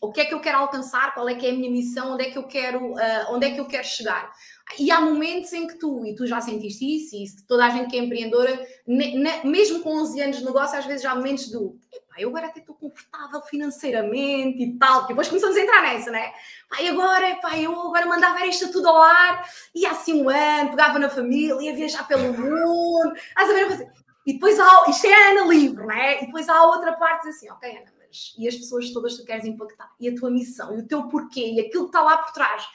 O, 0.00 0.10
que, 0.10 0.14
que 0.14 0.20
é 0.20 0.24
que 0.24 0.34
eu 0.34 0.40
quero 0.40 0.58
alcançar, 0.58 1.14
qual 1.14 1.28
é 1.28 1.34
que 1.34 1.46
é 1.46 1.50
a 1.50 1.52
minha 1.52 1.70
missão, 1.70 2.14
onde 2.14 2.24
é 2.24 2.30
que 2.30 2.36
eu 2.36 2.44
quero, 2.44 2.92
uh, 2.94 3.30
onde 3.30 3.46
é 3.46 3.50
que 3.52 3.60
eu 3.60 3.66
quero 3.66 3.86
chegar. 3.86 4.32
E 4.78 4.90
há 4.90 5.00
momentos 5.00 5.52
em 5.52 5.68
que 5.68 5.78
tu, 5.78 6.04
e 6.04 6.14
tu 6.16 6.26
já 6.26 6.40
sentiste 6.40 6.84
isso, 6.84 7.14
e 7.14 7.46
toda 7.46 7.64
a 7.64 7.70
gente 7.70 7.88
que 7.88 7.96
é 7.96 8.00
empreendedora, 8.00 8.66
ne, 8.86 9.16
ne, 9.16 9.44
mesmo 9.44 9.80
com 9.80 9.96
11 10.00 10.20
anos 10.20 10.38
de 10.38 10.44
negócio, 10.44 10.76
às 10.76 10.84
vezes 10.84 11.02
já 11.02 11.12
há 11.12 11.14
momentos 11.14 11.48
do 11.48 11.78
eu 12.18 12.30
agora 12.30 12.46
até 12.46 12.60
estou 12.60 12.74
confortável 12.74 13.42
financeiramente 13.42 14.62
e 14.62 14.78
tal, 14.78 15.00
porque 15.00 15.12
depois 15.12 15.28
começamos 15.28 15.56
a 15.56 15.60
entrar 15.60 15.82
nessa, 15.82 16.10
né? 16.10 16.32
Pai, 16.68 16.88
agora, 16.88 17.36
pai, 17.36 17.66
eu 17.66 17.78
agora 17.78 18.06
mandava 18.06 18.46
isto 18.46 18.72
tudo 18.72 18.88
ao 18.88 19.02
ar, 19.02 19.46
ia 19.74 19.90
assim 19.90 20.22
um 20.22 20.30
ano, 20.30 20.70
pegava 20.70 20.98
na 20.98 21.10
família, 21.10 21.60
ia 21.60 21.74
viajar 21.74 22.08
pelo 22.08 22.32
mundo, 22.32 23.12
a 23.36 23.46
saber, 23.46 23.90
e 24.26 24.32
depois 24.32 24.58
há, 24.58 24.84
isto 24.88 25.06
é 25.06 25.12
a 25.12 25.30
Ana 25.30 25.46
livre, 25.46 25.86
né? 25.86 26.22
E 26.22 26.26
depois 26.26 26.48
há 26.48 26.64
outra 26.64 26.94
parte 26.94 27.28
assim, 27.28 27.50
ok, 27.50 27.70
Ana, 27.70 27.92
e 28.38 28.46
as 28.46 28.54
pessoas 28.54 28.90
todas 28.90 29.16
tu 29.16 29.24
queres 29.24 29.44
impactar, 29.44 29.90
e 30.00 30.08
a 30.08 30.14
tua 30.14 30.30
missão, 30.30 30.76
e 30.76 30.80
o 30.80 30.86
teu 30.86 31.08
porquê, 31.08 31.52
e 31.52 31.60
aquilo 31.60 31.84
que 31.84 31.88
está 31.88 32.02
lá 32.02 32.18
por 32.18 32.32
trás 32.32 32.66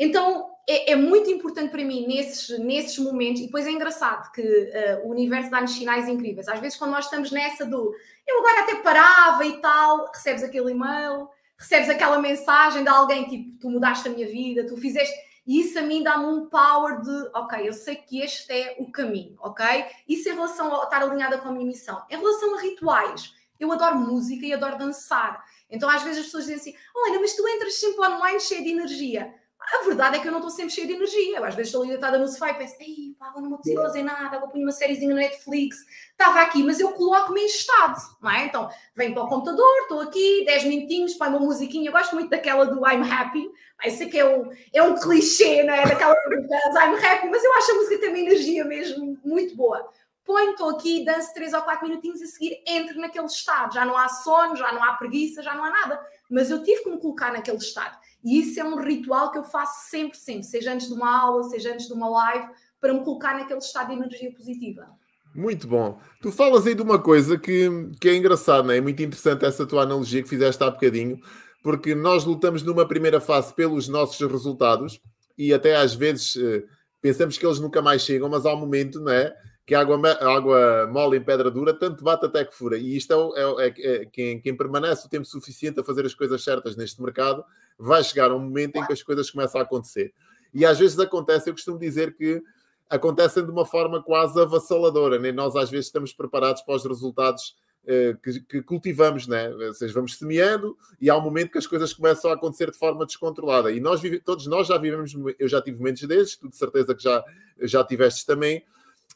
então 0.00 0.52
é, 0.66 0.92
é, 0.92 0.96
muito 0.96 1.28
importante 1.30 1.70
para 1.70 1.84
mim 1.84 2.06
nesses, 2.06 2.58
nesses 2.58 2.98
momentos, 2.98 3.42
e 3.42 3.44
depois 3.44 3.66
é 3.66 3.70
engraçado 3.70 4.32
que 4.32 4.40
uh, 4.40 5.06
o 5.06 5.10
universo 5.10 5.50
dá-nos 5.50 5.72
sinais 5.72 6.08
incríveis. 6.08 6.48
Às 6.48 6.58
vezes, 6.58 6.78
quando 6.78 6.92
nós 6.92 7.04
estamos 7.04 7.30
nessa 7.30 7.66
do 7.66 7.94
eu 8.26 8.38
agora 8.38 8.62
até 8.62 8.76
parava 8.76 9.44
e 9.44 9.58
tal, 9.58 10.10
recebes 10.10 10.42
aquele 10.42 10.70
e-mail, 10.70 11.28
recebes 11.58 11.90
aquela 11.90 12.18
mensagem 12.18 12.82
de 12.82 12.88
alguém 12.88 13.28
tipo, 13.28 13.58
tu 13.58 13.68
mudaste 13.68 14.08
a 14.08 14.10
minha 14.10 14.26
vida, 14.26 14.66
tu 14.66 14.74
fizeste. 14.78 15.14
E 15.46 15.60
isso 15.60 15.78
a 15.78 15.82
mim 15.82 16.02
dá-me 16.02 16.24
um 16.24 16.46
power 16.46 17.02
de, 17.02 17.30
ok, 17.34 17.68
eu 17.68 17.74
sei 17.74 17.96
que 17.96 18.22
este 18.22 18.50
é 18.50 18.76
o 18.78 18.90
caminho, 18.90 19.36
ok? 19.40 19.84
Isso 20.08 20.30
em 20.30 20.32
relação 20.32 20.80
a 20.80 20.84
estar 20.84 21.02
alinhada 21.02 21.36
com 21.38 21.48
a 21.48 21.52
minha 21.52 21.66
missão. 21.66 22.02
Em 22.08 22.16
relação 22.16 22.56
a 22.56 22.60
rituais, 22.60 23.34
eu 23.60 23.70
adoro 23.70 23.98
música 23.98 24.44
e 24.44 24.52
adoro 24.52 24.78
dançar. 24.78 25.44
Então 25.68 25.88
às 25.88 26.02
vezes 26.02 26.20
as 26.20 26.24
pessoas 26.24 26.46
dizem 26.46 26.56
assim, 26.56 26.74
olha, 26.96 27.20
mas 27.20 27.36
tu 27.36 27.46
entras 27.46 27.74
sempre 27.74 28.04
online 28.04 28.40
cheia 28.40 28.62
de 28.62 28.70
energia. 28.70 29.32
A 29.60 29.84
verdade 29.84 30.16
é 30.16 30.20
que 30.20 30.26
eu 30.26 30.32
não 30.32 30.38
estou 30.38 30.50
sempre 30.50 30.72
cheia 30.72 30.86
de 30.86 30.94
energia. 30.94 31.38
Eu, 31.38 31.44
às 31.44 31.54
vezes 31.54 31.68
estou 31.68 31.82
ali 31.82 31.90
deitada 31.90 32.18
no 32.18 32.26
sofá 32.26 32.50
e 32.50 32.54
penso, 32.54 32.74
ei, 32.80 33.14
pá, 33.18 33.32
não 33.36 33.60
me 33.62 33.74
fazer 33.74 34.02
nada, 34.02 34.40
vou 34.40 34.48
pôr 34.48 34.58
uma 34.58 34.72
sériezinha 34.72 35.14
na 35.14 35.20
Netflix. 35.20 35.76
Estava 36.10 36.40
aqui, 36.40 36.62
mas 36.62 36.80
eu 36.80 36.92
coloco-me 36.92 37.42
em 37.42 37.46
estado, 37.46 38.00
não 38.20 38.30
é? 38.30 38.46
Então, 38.46 38.68
venho 38.96 39.12
para 39.14 39.24
o 39.24 39.28
computador, 39.28 39.82
estou 39.82 40.00
aqui, 40.00 40.44
10 40.46 40.64
minutinhos, 40.64 41.14
põe 41.14 41.28
uma 41.28 41.38
musiquinha. 41.38 41.88
Eu 41.88 41.92
gosto 41.92 42.14
muito 42.14 42.30
daquela 42.30 42.64
do 42.64 42.80
I'm 42.80 43.02
Happy. 43.08 43.48
Esse 43.84 44.04
aqui 44.04 44.18
é 44.18 44.26
um, 44.26 44.50
é 44.72 44.82
um 44.82 44.98
clichê, 44.98 45.62
não 45.62 45.74
é? 45.74 45.86
Daquela 45.86 46.14
música 46.26 46.86
I'm 46.86 47.04
Happy, 47.04 47.28
mas 47.28 47.44
eu 47.44 47.52
acho 47.54 47.70
a 47.70 47.74
música 47.74 47.98
tem 47.98 48.08
uma 48.08 48.18
energia 48.18 48.64
mesmo 48.64 49.18
muito 49.24 49.54
boa. 49.54 49.88
Ponho, 50.30 50.52
estou 50.52 50.70
aqui, 50.70 51.04
danço 51.04 51.34
3 51.34 51.54
ou 51.54 51.62
4 51.62 51.88
minutinhos 51.88 52.22
a 52.22 52.26
seguir, 52.26 52.62
entro 52.64 53.00
naquele 53.00 53.26
estado. 53.26 53.74
Já 53.74 53.84
não 53.84 53.96
há 53.96 54.08
sono, 54.08 54.54
já 54.54 54.72
não 54.72 54.84
há 54.84 54.92
preguiça, 54.92 55.42
já 55.42 55.56
não 55.56 55.64
há 55.64 55.70
nada. 55.70 56.00
Mas 56.30 56.52
eu 56.52 56.62
tive 56.62 56.84
que 56.84 56.88
me 56.88 57.00
colocar 57.00 57.32
naquele 57.32 57.56
estado. 57.56 57.98
E 58.22 58.38
isso 58.38 58.60
é 58.60 58.62
um 58.62 58.76
ritual 58.76 59.32
que 59.32 59.38
eu 59.38 59.42
faço 59.42 59.90
sempre, 59.90 60.16
sempre, 60.16 60.44
seja 60.44 60.72
antes 60.72 60.86
de 60.86 60.94
uma 60.94 61.20
aula, 61.22 61.42
seja 61.42 61.72
antes 61.72 61.88
de 61.88 61.92
uma 61.94 62.08
live, 62.08 62.46
para 62.80 62.94
me 62.94 63.02
colocar 63.02 63.34
naquele 63.34 63.58
estado 63.58 63.88
de 63.88 63.94
energia 63.94 64.32
positiva. 64.32 64.86
Muito 65.34 65.66
bom. 65.66 65.98
Tu 66.22 66.30
falas 66.30 66.64
aí 66.64 66.76
de 66.76 66.82
uma 66.82 67.00
coisa 67.00 67.36
que, 67.36 67.68
que 68.00 68.08
é 68.08 68.14
engraçada, 68.14 68.62
não 68.62 68.70
é? 68.70 68.76
é 68.76 68.80
muito 68.80 69.02
interessante 69.02 69.44
essa 69.44 69.66
tua 69.66 69.82
analogia 69.82 70.22
que 70.22 70.28
fizeste 70.28 70.62
há 70.62 70.70
bocadinho, 70.70 71.18
porque 71.60 71.92
nós 71.92 72.24
lutamos 72.24 72.62
numa 72.62 72.86
primeira 72.86 73.20
fase 73.20 73.52
pelos 73.52 73.88
nossos 73.88 74.20
resultados 74.30 75.00
e 75.36 75.52
até 75.52 75.74
às 75.74 75.92
vezes 75.92 76.36
eh, 76.36 76.62
pensamos 77.02 77.36
que 77.36 77.44
eles 77.44 77.58
nunca 77.58 77.82
mais 77.82 78.02
chegam, 78.02 78.28
mas 78.28 78.46
há 78.46 78.54
um 78.54 78.60
momento, 78.60 79.00
não 79.00 79.10
é? 79.10 79.34
Que 79.70 79.74
água, 79.76 79.96
água 80.20 80.88
mole 80.88 81.16
em 81.16 81.22
pedra 81.22 81.48
dura, 81.48 81.72
tanto 81.72 82.02
bate 82.02 82.26
até 82.26 82.44
que 82.44 82.52
fura. 82.52 82.76
E 82.76 82.96
isto 82.96 83.12
é, 83.12 83.40
é, 83.40 83.68
é, 83.68 84.02
é 84.02 84.04
quem, 84.04 84.40
quem 84.40 84.56
permanece 84.56 85.06
o 85.06 85.08
tempo 85.08 85.24
suficiente 85.24 85.78
a 85.78 85.84
fazer 85.84 86.04
as 86.04 86.12
coisas 86.12 86.42
certas 86.42 86.74
neste 86.74 87.00
mercado 87.00 87.44
vai 87.78 88.02
chegar 88.02 88.32
um 88.32 88.40
momento 88.40 88.74
em 88.74 88.84
que 88.84 88.92
as 88.92 89.00
coisas 89.00 89.30
começam 89.30 89.60
a 89.60 89.62
acontecer. 89.62 90.12
E 90.52 90.66
às 90.66 90.76
vezes 90.76 90.98
acontece, 90.98 91.48
eu 91.48 91.54
costumo 91.54 91.78
dizer 91.78 92.16
que 92.16 92.42
acontecem 92.88 93.44
de 93.44 93.50
uma 93.52 93.64
forma 93.64 94.02
quase 94.02 94.40
avassaladora, 94.40 95.20
nem 95.20 95.30
né? 95.30 95.36
nós 95.36 95.54
às 95.54 95.70
vezes 95.70 95.86
estamos 95.86 96.12
preparados 96.12 96.62
para 96.62 96.74
os 96.74 96.84
resultados 96.84 97.54
eh, 97.86 98.16
que, 98.20 98.40
que, 98.40 98.62
cultivamos, 98.62 99.28
né? 99.28 99.50
Ou 99.50 99.72
seja, 99.72 99.94
vamos 99.94 100.18
semeando 100.18 100.76
e 101.00 101.08
há 101.08 101.16
um 101.16 101.20
momento 101.20 101.52
que 101.52 101.58
as 101.58 101.66
coisas 101.68 101.94
começam 101.94 102.28
a 102.32 102.34
acontecer 102.34 102.72
de 102.72 102.76
forma 102.76 103.06
descontrolada. 103.06 103.70
E 103.70 103.78
nós 103.78 104.02
todos 104.24 104.48
nós 104.48 104.66
já 104.66 104.76
vivemos, 104.76 105.14
eu 105.38 105.48
já 105.48 105.62
tive 105.62 105.78
momentos 105.78 106.02
desses, 106.08 106.34
tu 106.34 106.48
de 106.48 106.56
certeza 106.56 106.92
que 106.92 107.04
já, 107.04 107.24
já 107.60 107.84
tiveste 107.84 108.26
também. 108.26 108.64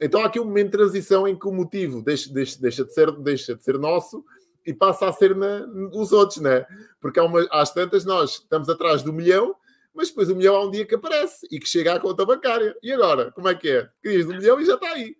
Então 0.00 0.20
há 0.20 0.26
aqui 0.26 0.40
um 0.40 0.44
momento 0.44 0.66
de 0.66 0.78
transição 0.78 1.26
em 1.26 1.38
que 1.38 1.46
o 1.46 1.52
motivo 1.52 2.02
deixa, 2.02 2.33
deixa, 2.33 2.61
deixa, 2.61 2.85
de, 2.85 2.92
ser, 2.92 3.12
deixa 3.12 3.54
de 3.54 3.62
ser 3.62 3.78
nosso 3.78 4.24
e 4.66 4.72
passa 4.72 5.09
a 5.09 5.12
ser 5.12 5.37
na, 5.37 5.66
os 5.92 6.12
outros, 6.12 6.40
né? 6.40 6.66
Porque 7.00 7.20
há 7.20 7.24
uma, 7.24 7.46
às 7.50 7.72
tantas 7.72 8.04
nós 8.04 8.40
estamos 8.40 8.68
atrás 8.68 9.02
do 9.02 9.12
milhão, 9.12 9.54
mas 9.94 10.09
depois 10.09 10.28
o 10.28 10.35
milhão 10.35 10.57
há 10.57 10.64
um 10.64 10.70
dia 10.70 10.85
que 10.85 10.94
aparece 10.94 11.46
e 11.50 11.61
que 11.61 11.68
chega 11.68 11.94
à 11.94 12.00
conta 12.00 12.24
bancária. 12.24 12.76
E 12.83 12.92
agora? 12.92 13.30
Como 13.33 13.48
é 13.48 13.54
que 13.54 13.70
é? 13.70 13.88
Querias 14.02 14.26
do 14.26 14.35
milhão 14.35 14.61
e 14.61 14.64
já 14.64 14.74
está 14.74 14.88
aí. 14.90 15.16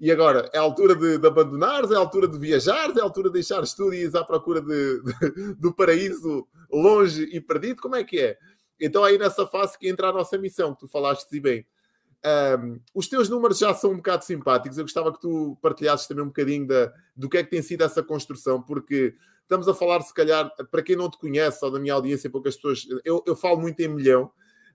E 0.00 0.10
agora? 0.10 0.48
É 0.52 0.58
a 0.58 0.62
altura 0.62 0.94
de, 0.94 1.18
de 1.18 1.26
abandonares, 1.26 1.90
é 1.90 1.94
a 1.94 1.98
altura 1.98 2.26
de 2.26 2.38
viajares, 2.38 2.96
é 2.96 3.00
a 3.00 3.04
altura 3.04 3.28
de 3.28 3.34
deixar 3.34 3.62
estudos 3.62 4.14
à 4.14 4.24
procura 4.24 4.60
de, 4.60 5.02
de, 5.02 5.54
do 5.60 5.72
paraíso 5.74 6.46
longe 6.72 7.24
e 7.32 7.40
perdido? 7.40 7.82
Como 7.82 7.96
é 7.96 8.04
que 8.04 8.18
é? 8.18 8.38
Então, 8.80 9.04
aí 9.04 9.18
nessa 9.18 9.46
fase 9.46 9.78
que 9.78 9.88
entra 9.88 10.08
a 10.08 10.12
nossa 10.12 10.36
missão, 10.38 10.74
que 10.74 10.80
tu 10.80 10.88
falaste 10.88 11.30
e 11.32 11.40
bem. 11.40 11.66
Um, 12.24 12.80
os 12.94 13.06
teus 13.06 13.28
números 13.28 13.58
já 13.58 13.74
são 13.74 13.92
um 13.92 13.96
bocado 13.96 14.24
simpáticos. 14.24 14.78
Eu 14.78 14.84
gostava 14.84 15.12
que 15.12 15.20
tu 15.20 15.58
partilhasses 15.60 16.06
também 16.06 16.24
um 16.24 16.28
bocadinho 16.28 16.66
da, 16.66 16.92
do 17.14 17.28
que 17.28 17.36
é 17.36 17.44
que 17.44 17.50
tem 17.50 17.60
sido 17.60 17.84
essa 17.84 18.02
construção, 18.02 18.62
porque 18.62 19.14
estamos 19.42 19.68
a 19.68 19.74
falar, 19.74 20.00
se 20.00 20.14
calhar, 20.14 20.50
para 20.70 20.82
quem 20.82 20.96
não 20.96 21.10
te 21.10 21.18
conhece, 21.18 21.62
ou 21.62 21.70
da 21.70 21.78
minha 21.78 21.92
audiência, 21.92 22.30
poucas 22.30 22.56
pessoas, 22.56 22.86
eu, 23.04 23.22
eu 23.26 23.36
falo 23.36 23.60
muito 23.60 23.78
em 23.80 23.88
milhão, 23.88 24.24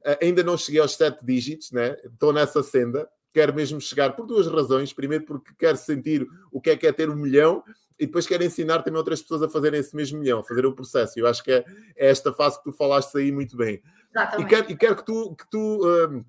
uh, 0.05 0.17
ainda 0.21 0.43
não 0.43 0.55
cheguei 0.55 0.79
aos 0.79 0.95
sete 0.95 1.25
dígitos, 1.25 1.71
né? 1.71 1.97
estou 2.03 2.31
nessa 2.31 2.61
senda, 2.61 3.09
quero 3.33 3.53
mesmo 3.53 3.81
chegar 3.81 4.15
por 4.15 4.27
duas 4.27 4.45
razões. 4.47 4.93
Primeiro, 4.93 5.25
porque 5.25 5.51
quero 5.57 5.77
sentir 5.77 6.27
o 6.51 6.61
que 6.61 6.69
é 6.69 6.77
que 6.77 6.85
é 6.85 6.91
ter 6.91 7.09
um 7.09 7.15
milhão, 7.15 7.63
e 7.99 8.05
depois 8.05 8.27
quero 8.27 8.43
ensinar 8.43 8.83
também 8.83 8.97
outras 8.97 9.21
pessoas 9.21 9.41
a 9.41 9.49
fazerem 9.49 9.79
esse 9.79 9.95
mesmo 9.95 10.19
milhão, 10.19 10.39
a 10.39 10.43
fazer 10.43 10.65
o 10.65 10.73
processo. 10.73 11.19
Eu 11.19 11.27
acho 11.27 11.43
que 11.43 11.51
é, 11.51 11.65
é 11.97 12.09
esta 12.09 12.31
fase 12.31 12.57
que 12.59 12.63
tu 12.65 12.71
falaste 12.71 13.17
aí 13.17 13.31
muito 13.31 13.57
bem. 13.57 13.81
Exatamente. 14.15 14.45
E 14.45 14.49
quero, 14.49 14.71
e 14.71 14.77
quero 14.77 14.95
que 14.95 15.05
tu, 15.05 15.35
que 15.35 15.49
tu 15.49 15.79
uh, 15.85 16.25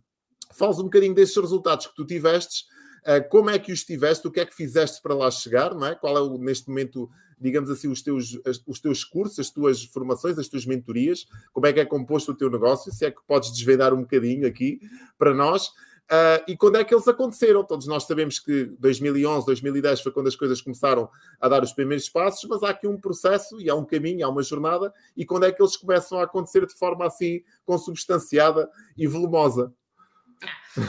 fales 0.52 0.78
um 0.78 0.84
bocadinho 0.84 1.14
desses 1.14 1.36
resultados 1.36 1.86
que 1.86 1.94
tu 1.94 2.04
tivestes, 2.04 2.64
uh, 3.02 3.28
como 3.28 3.50
é 3.50 3.58
que 3.58 3.72
os 3.72 3.84
tiveste, 3.84 4.26
o 4.26 4.30
que 4.30 4.40
é 4.40 4.46
que 4.46 4.54
fizeste 4.54 5.00
para 5.02 5.14
lá 5.14 5.30
chegar, 5.30 5.74
não 5.74 5.86
é? 5.86 5.94
Qual 5.94 6.16
é 6.16 6.20
o, 6.20 6.38
neste 6.38 6.68
momento, 6.68 7.08
digamos 7.40 7.70
assim, 7.70 7.88
os 7.88 8.02
teus, 8.02 8.38
os 8.66 8.80
teus 8.80 9.04
cursos, 9.04 9.38
as 9.38 9.50
tuas 9.50 9.84
formações, 9.84 10.38
as 10.38 10.48
tuas 10.48 10.66
mentorias, 10.66 11.26
como 11.52 11.66
é 11.66 11.72
que 11.72 11.80
é 11.80 11.84
composto 11.84 12.32
o 12.32 12.36
teu 12.36 12.50
negócio, 12.50 12.92
se 12.92 13.04
é 13.04 13.10
que 13.10 13.20
podes 13.26 13.52
desvendar 13.52 13.94
um 13.94 14.02
bocadinho 14.02 14.46
aqui 14.46 14.80
para 15.18 15.34
nós. 15.34 15.70
Uh, 16.10 16.42
e 16.48 16.56
quando 16.56 16.74
é 16.74 16.82
que 16.82 16.92
eles 16.92 17.06
aconteceram? 17.06 17.62
Todos 17.62 17.86
nós 17.86 18.02
sabemos 18.02 18.40
que 18.40 18.64
2011, 18.80 19.46
2010 19.46 20.00
foi 20.00 20.10
quando 20.10 20.26
as 20.26 20.34
coisas 20.34 20.60
começaram 20.60 21.08
a 21.40 21.48
dar 21.48 21.62
os 21.62 21.72
primeiros 21.72 22.08
passos, 22.08 22.48
mas 22.48 22.64
há 22.64 22.70
aqui 22.70 22.88
um 22.88 23.00
processo 23.00 23.60
e 23.60 23.70
há 23.70 23.76
um 23.76 23.84
caminho, 23.84 24.26
há 24.26 24.28
uma 24.28 24.42
jornada, 24.42 24.92
e 25.16 25.24
quando 25.24 25.44
é 25.44 25.52
que 25.52 25.62
eles 25.62 25.76
começam 25.76 26.18
a 26.18 26.24
acontecer 26.24 26.66
de 26.66 26.74
forma 26.74 27.06
assim 27.06 27.44
consubstanciada 27.64 28.68
e 28.96 29.06
volumosa? 29.06 29.72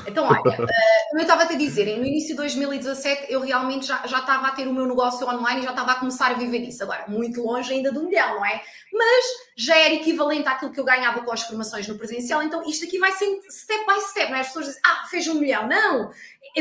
Então, 0.08 0.26
olha, 0.26 0.42
como 0.44 1.20
eu 1.20 1.22
estava 1.22 1.44
a 1.44 1.46
te 1.48 1.58
dizer, 1.58 1.98
no 1.98 2.06
início 2.06 2.30
de 2.30 2.36
2017 2.36 3.32
eu 3.32 3.42
realmente 3.42 3.88
já, 3.88 4.06
já 4.06 4.20
estava 4.20 4.48
a 4.48 4.52
ter 4.52 4.68
o 4.68 4.74
meu 4.74 4.86
negócio 4.86 5.28
online 5.28 5.62
e 5.62 5.64
já 5.64 5.72
estava 5.72 5.94
a 5.94 5.96
começar 5.96 6.32
a 6.32 6.34
viver 6.36 6.60
disso. 6.60 6.84
Agora, 6.84 7.06
muito 7.08 7.42
longe 7.42 7.74
ainda 7.74 7.92
do 7.92 8.04
milhão, 8.04 8.36
não 8.36 8.46
é? 8.46 8.62
Mas 8.94 9.26
já 9.58 9.76
era 9.76 9.94
equivalente 9.96 10.48
àquilo 10.48 10.72
que 10.72 10.80
eu 10.80 10.84
ganhava 10.84 11.22
com 11.22 11.32
as 11.32 11.42
formações 11.42 11.88
no 11.88 11.98
presencial, 11.98 12.44
então 12.44 12.64
isto 12.70 12.86
aqui 12.86 13.00
vai 13.00 13.12
ser 13.12 13.42
step 13.50 13.86
by 13.86 14.00
step, 14.02 14.30
não 14.30 14.38
é? 14.38 14.42
As 14.42 14.48
pessoas 14.48 14.68
dizem, 14.68 14.82
ah, 14.86 15.08
fez 15.10 15.28
um 15.28 15.36
milhão. 15.36 15.68
Não, 15.68 16.12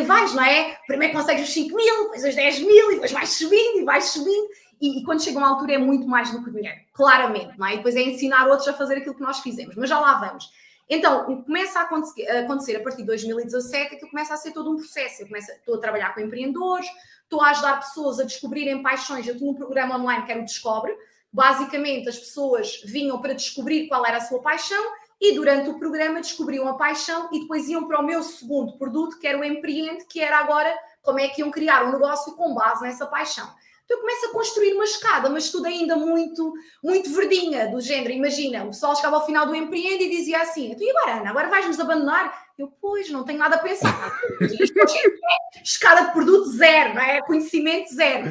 vais, 0.05 0.35
não 0.35 0.43
é? 0.43 0.79
Primeiro 0.87 1.13
consegues 1.15 1.47
os 1.47 1.53
5 1.53 1.77
mil, 1.77 2.05
depois 2.05 2.25
os 2.25 2.35
10 2.35 2.61
mil, 2.61 2.91
e 2.91 2.95
depois 2.95 3.13
vais 3.13 3.29
subindo 3.29 3.81
e 3.81 3.85
vais 3.85 4.05
subindo. 4.05 4.49
E, 4.81 5.01
e, 5.01 5.05
quando 5.05 5.23
chega 5.23 5.37
uma 5.37 5.49
altura 5.49 5.75
é 5.75 5.79
muito 5.79 6.09
mais 6.09 6.31
do 6.33 6.43
que 6.43 6.51
dinheiro, 6.51 6.81
claramente, 6.95 7.59
não 7.59 7.67
é? 7.67 7.75
E 7.75 7.77
depois 7.77 7.95
é 7.97 8.01
ensinar 8.01 8.49
outros 8.49 8.67
a 8.67 8.73
fazer 8.73 8.97
aquilo 8.97 9.15
que 9.15 9.21
nós 9.21 9.41
fizemos, 9.41 9.77
mas 9.77 9.91
já 9.91 10.01
lá 10.01 10.15
vamos. 10.15 10.51
Então, 10.93 11.45
começa 11.45 11.79
a 11.79 11.83
acontecer, 11.83 12.29
a 12.29 12.41
acontecer 12.41 12.77
a 12.77 12.83
partir 12.83 13.03
de 13.03 13.05
2017 13.05 13.95
é 13.95 13.97
que 13.97 14.11
começa 14.11 14.35
a 14.35 14.37
ser 14.37 14.51
todo 14.51 14.73
um 14.73 14.77
processo. 14.77 15.23
Eu 15.23 15.29
começo, 15.29 15.53
estou 15.53 15.77
a 15.77 15.79
trabalhar 15.79 16.13
com 16.13 16.21
empreendedores, 16.21 16.89
estou 17.23 17.41
a 17.41 17.51
ajudar 17.51 17.79
pessoas 17.79 18.19
a 18.19 18.25
descobrirem 18.25 18.83
paixões. 18.83 19.25
Eu 19.29 19.39
tinha 19.39 19.49
um 19.49 19.55
programa 19.55 19.97
online 19.97 20.27
que 20.27 20.33
era 20.33 20.41
o 20.41 20.45
Descobre. 20.45 20.93
Basicamente, 21.33 22.09
as 22.09 22.19
pessoas 22.19 22.83
vinham 22.85 23.21
para 23.23 23.35
descobrir 23.35 23.87
qual 23.87 24.05
era 24.05 24.17
a 24.17 24.21
sua 24.21 24.43
paixão 24.43 24.85
e 25.21 25.33
durante 25.33 25.71
o 25.71 25.79
programa 25.79 26.21
descobriam 26.21 26.67
a 26.67 26.75
paixão 26.75 27.29
e 27.31 27.43
depois 27.43 27.69
iam 27.69 27.87
para 27.87 28.01
o 28.01 28.05
meu 28.05 28.21
segundo 28.25 28.77
produto, 28.77 29.17
que 29.17 29.29
era 29.29 29.39
o 29.39 29.45
Empreende, 29.45 30.07
que 30.07 30.21
era 30.21 30.41
agora 30.41 30.77
como 31.03 31.21
é 31.21 31.29
que 31.29 31.41
iam 31.41 31.53
criar 31.53 31.85
um 31.85 31.93
negócio 31.93 32.35
com 32.35 32.53
base 32.53 32.83
nessa 32.83 33.07
paixão. 33.07 33.49
Então 33.91 33.99
eu 33.99 34.01
começo 34.03 34.27
a 34.27 34.33
construir 34.33 34.73
uma 34.73 34.85
escada, 34.85 35.29
mas 35.29 35.51
tudo 35.51 35.67
ainda 35.67 35.97
muito, 35.97 36.55
muito 36.81 37.11
verdinha, 37.13 37.67
do 37.69 37.81
género. 37.81 38.13
Imagina, 38.13 38.63
o 38.63 38.69
pessoal 38.69 38.95
chegava 38.95 39.17
ao 39.17 39.27
final 39.27 39.47
do 39.47 39.55
empreende 39.55 40.05
e 40.05 40.11
dizia 40.11 40.41
assim: 40.41 40.71
então, 40.71 40.87
e 40.87 40.91
agora, 40.91 41.21
Ana, 41.21 41.31
agora 41.31 41.49
vais-nos 41.49 41.81
abandonar? 41.81 42.51
Eu, 42.57 42.69
pois, 42.81 43.11
não 43.11 43.25
tenho 43.25 43.41
nada 43.41 43.57
a 43.57 43.59
pensar. 43.59 44.17
Escada 45.65 46.07
de 46.07 46.13
produto 46.13 46.45
zero, 46.53 46.95
não 46.95 47.03
é? 47.03 47.21
Conhecimento 47.23 47.93
zero. 47.93 48.29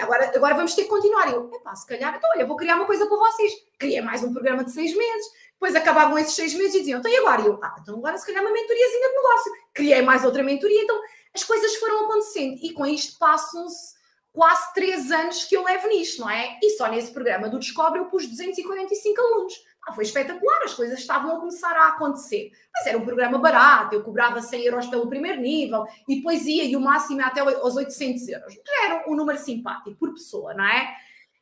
Agora, 0.00 0.30
agora 0.32 0.54
vamos 0.54 0.74
ter 0.76 0.84
que 0.84 0.88
continuar. 0.88 1.32
Eu, 1.32 1.50
epá, 1.52 1.74
se 1.74 1.88
calhar, 1.88 2.14
então, 2.14 2.30
olha, 2.32 2.46
vou 2.46 2.56
criar 2.56 2.76
uma 2.76 2.86
coisa 2.86 3.06
com 3.06 3.16
vocês. 3.16 3.52
Criei 3.78 4.00
mais 4.00 4.22
um 4.22 4.32
programa 4.32 4.62
de 4.62 4.70
seis 4.70 4.96
meses. 4.96 5.26
Depois 5.54 5.74
acabavam 5.74 6.16
esses 6.18 6.34
seis 6.34 6.54
meses 6.54 6.76
e 6.76 6.78
diziam, 6.80 7.00
então 7.00 7.10
e 7.10 7.16
agora? 7.16 7.42
Eu, 7.42 7.58
ah, 7.60 7.74
então 7.82 7.96
agora 7.96 8.16
se 8.16 8.26
calhar 8.26 8.42
uma 8.42 8.52
mentoriazinha 8.52 9.08
de 9.08 9.14
negócio. 9.16 9.52
Criei 9.74 10.02
mais 10.02 10.24
outra 10.24 10.44
mentoria. 10.44 10.82
Então, 10.82 11.00
as 11.34 11.42
coisas 11.42 11.74
foram 11.76 12.04
acontecendo. 12.04 12.60
E 12.62 12.72
com 12.72 12.86
isto 12.86 13.18
passam-se 13.18 13.98
quase 14.32 14.72
três 14.74 15.10
anos 15.10 15.44
que 15.44 15.56
eu 15.56 15.64
levo 15.64 15.88
nisto, 15.88 16.20
não 16.20 16.30
é? 16.30 16.58
E 16.62 16.70
só 16.70 16.88
nesse 16.88 17.12
programa 17.12 17.48
do 17.48 17.58
Descobre 17.58 17.98
eu 17.98 18.06
pus 18.06 18.26
245 18.26 19.20
alunos. 19.20 19.54
Ah, 19.86 19.92
foi 19.92 20.04
espetacular, 20.04 20.62
as 20.64 20.74
coisas 20.74 20.98
estavam 20.98 21.36
a 21.36 21.40
começar 21.40 21.72
a 21.72 21.88
acontecer. 21.88 22.50
Mas 22.72 22.86
era 22.86 22.98
um 22.98 23.04
programa 23.04 23.38
barato, 23.38 23.94
eu 23.94 24.02
cobrava 24.02 24.42
100 24.42 24.64
euros 24.64 24.86
pelo 24.86 25.08
primeiro 25.08 25.40
nível 25.40 25.84
e 26.08 26.16
depois 26.16 26.46
ia 26.46 26.64
e 26.64 26.76
o 26.76 26.80
máximo 26.80 27.22
até 27.22 27.40
aos 27.40 27.76
800 27.76 28.28
euros. 28.28 28.54
Já 28.54 28.86
era 28.86 29.10
um 29.10 29.16
número 29.16 29.38
simpático 29.38 29.96
por 29.96 30.12
pessoa, 30.12 30.54
não 30.54 30.64
é? 30.64 30.94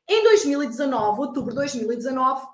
Em 0.08 0.22
2019, 0.22 1.20
outubro 1.20 1.50
de 1.50 1.56
2019, 1.56 2.46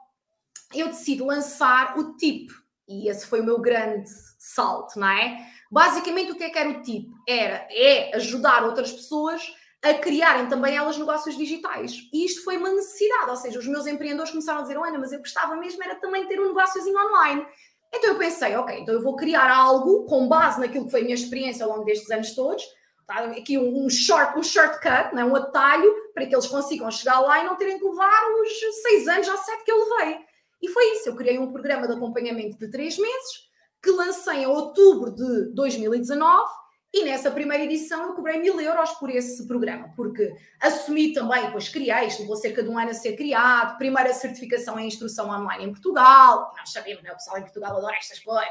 eu 0.74 0.88
decido 0.88 1.26
lançar 1.26 1.96
o 1.98 2.16
TIP. 2.16 2.50
E 2.88 3.08
esse 3.08 3.26
foi 3.26 3.40
o 3.40 3.44
meu 3.44 3.60
grande 3.60 4.10
salto, 4.38 4.98
não 4.98 5.08
é? 5.08 5.46
Basicamente, 5.70 6.32
o 6.32 6.36
que 6.36 6.44
é 6.44 6.50
que 6.50 6.58
era 6.58 6.70
o 6.70 6.82
TIP? 6.82 7.08
Era 7.28 7.66
é 7.70 8.14
ajudar 8.16 8.64
outras 8.64 8.92
pessoas 8.92 9.54
a 9.84 9.92
criarem 9.94 10.48
também 10.48 10.74
elas 10.74 10.96
negócios 10.96 11.36
digitais. 11.36 12.08
E 12.10 12.24
isto 12.24 12.42
foi 12.42 12.56
uma 12.56 12.70
necessidade, 12.70 13.28
ou 13.28 13.36
seja, 13.36 13.58
os 13.58 13.66
meus 13.66 13.86
empreendedores 13.86 14.30
começaram 14.30 14.60
a 14.60 14.62
dizer, 14.62 14.78
Ana, 14.78 14.98
mas 14.98 15.12
eu 15.12 15.18
gostava 15.18 15.54
mesmo 15.56 15.84
era 15.84 15.94
também 15.96 16.26
ter 16.26 16.40
um 16.40 16.48
negóciozinho 16.48 16.96
online. 16.98 17.46
Então 17.94 18.10
eu 18.10 18.18
pensei, 18.18 18.56
ok, 18.56 18.80
então 18.80 18.94
eu 18.94 19.02
vou 19.02 19.14
criar 19.14 19.50
algo 19.50 20.06
com 20.06 20.26
base 20.26 20.58
naquilo 20.58 20.86
que 20.86 20.90
foi 20.90 21.00
a 21.00 21.04
minha 21.04 21.14
experiência 21.14 21.64
ao 21.64 21.70
longo 21.70 21.84
destes 21.84 22.10
anos 22.10 22.34
todos, 22.34 22.64
tá? 23.06 23.24
aqui 23.26 23.58
um, 23.58 23.88
short, 23.90 24.38
um 24.38 24.42
shortcut, 24.42 25.14
né? 25.14 25.22
um 25.22 25.36
atalho, 25.36 25.92
para 26.14 26.24
que 26.24 26.34
eles 26.34 26.46
consigam 26.46 26.90
chegar 26.90 27.20
lá 27.20 27.40
e 27.40 27.44
não 27.44 27.56
terem 27.56 27.78
que 27.78 27.84
levar 27.84 28.32
os 28.40 28.82
seis 28.82 29.06
anos 29.06 29.28
ou 29.28 29.36
sete 29.36 29.64
que 29.64 29.70
eu 29.70 29.78
levei. 29.78 30.18
E 30.62 30.68
foi 30.68 30.92
isso, 30.92 31.10
eu 31.10 31.14
criei 31.14 31.38
um 31.38 31.52
programa 31.52 31.86
de 31.86 31.92
acompanhamento 31.92 32.58
de 32.58 32.70
três 32.70 32.98
meses, 32.98 33.48
que 33.82 33.90
lancei 33.90 34.38
em 34.38 34.46
outubro 34.46 35.14
de 35.14 35.54
2019, 35.54 36.50
e 36.94 37.04
nessa 37.04 37.28
primeira 37.28 37.64
edição 37.64 38.06
eu 38.06 38.14
cobrei 38.14 38.38
mil 38.38 38.60
euros 38.60 38.92
por 38.92 39.10
esse 39.10 39.48
programa, 39.48 39.92
porque 39.96 40.32
assumi 40.60 41.12
também, 41.12 41.50
pois 41.50 41.68
criei, 41.68 42.06
isto 42.06 42.20
levou 42.20 42.36
cerca 42.36 42.62
de 42.62 42.68
um 42.68 42.78
ano 42.78 42.90
a 42.90 42.94
ser 42.94 43.16
criado, 43.16 43.76
primeira 43.76 44.12
certificação 44.14 44.78
em 44.78 44.86
instrução 44.86 45.28
online 45.28 45.64
em 45.64 45.70
Portugal, 45.72 46.52
nós 46.56 46.70
sabemos, 46.70 47.02
né, 47.02 47.10
o 47.10 47.16
pessoal 47.16 47.38
em 47.38 47.42
Portugal 47.42 47.76
adora 47.76 47.96
estas 47.96 48.20
coisas. 48.20 48.44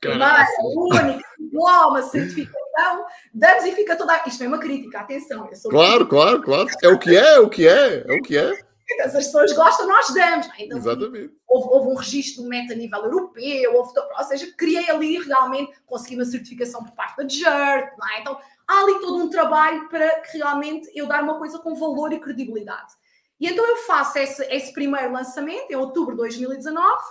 Primeira, 0.00 0.44
única, 0.58 1.20
diploma, 1.38 2.02
certificação, 2.02 3.06
damos 3.32 3.64
e 3.64 3.72
fica 3.72 3.94
toda. 3.94 4.24
Isto 4.26 4.42
é 4.42 4.48
uma 4.48 4.58
crítica, 4.58 4.98
atenção. 4.98 5.48
claro, 5.70 6.08
claro, 6.08 6.42
claro. 6.42 6.68
É 6.82 6.88
o 6.88 6.98
que 6.98 7.16
é, 7.16 7.34
é 7.34 7.38
o 7.38 7.48
que 7.48 7.68
é, 7.68 8.04
é 8.08 8.12
o 8.12 8.22
que 8.22 8.36
é. 8.36 8.73
Então, 8.90 9.10
se 9.10 9.16
as 9.16 9.26
pessoas 9.26 9.52
gostam, 9.52 9.88
nós 9.88 10.12
damos. 10.12 10.48
Então, 10.58 10.78
Exatamente. 10.78 11.34
Houve, 11.48 11.68
houve, 11.68 11.88
um 11.88 11.94
registro 11.94 12.42
de 12.42 12.48
meta 12.48 12.72
a 12.74 12.76
nível 12.76 13.04
europeu, 13.04 13.74
houve, 13.74 13.92
ou 13.98 14.24
seja, 14.24 14.52
criei 14.56 14.90
ali 14.90 15.18
realmente, 15.22 15.72
consegui 15.86 16.16
uma 16.16 16.24
certificação 16.24 16.84
por 16.84 16.92
parte 16.92 17.16
da 17.16 17.28
JERT, 17.28 17.94
é? 18.16 18.20
Então, 18.20 18.38
há 18.68 18.80
ali 18.80 19.00
todo 19.00 19.16
um 19.16 19.30
trabalho 19.30 19.88
para 19.88 20.20
que 20.20 20.36
realmente 20.36 20.90
eu 20.94 21.06
dar 21.06 21.22
uma 21.22 21.38
coisa 21.38 21.58
com 21.58 21.74
valor 21.74 22.12
e 22.12 22.20
credibilidade. 22.20 22.92
E 23.40 23.48
então 23.48 23.66
eu 23.66 23.76
faço 23.78 24.18
esse, 24.18 24.44
esse 24.44 24.72
primeiro 24.72 25.12
lançamento 25.12 25.70
em 25.70 25.74
outubro 25.74 26.12
de 26.12 26.18
2019, 26.18 27.02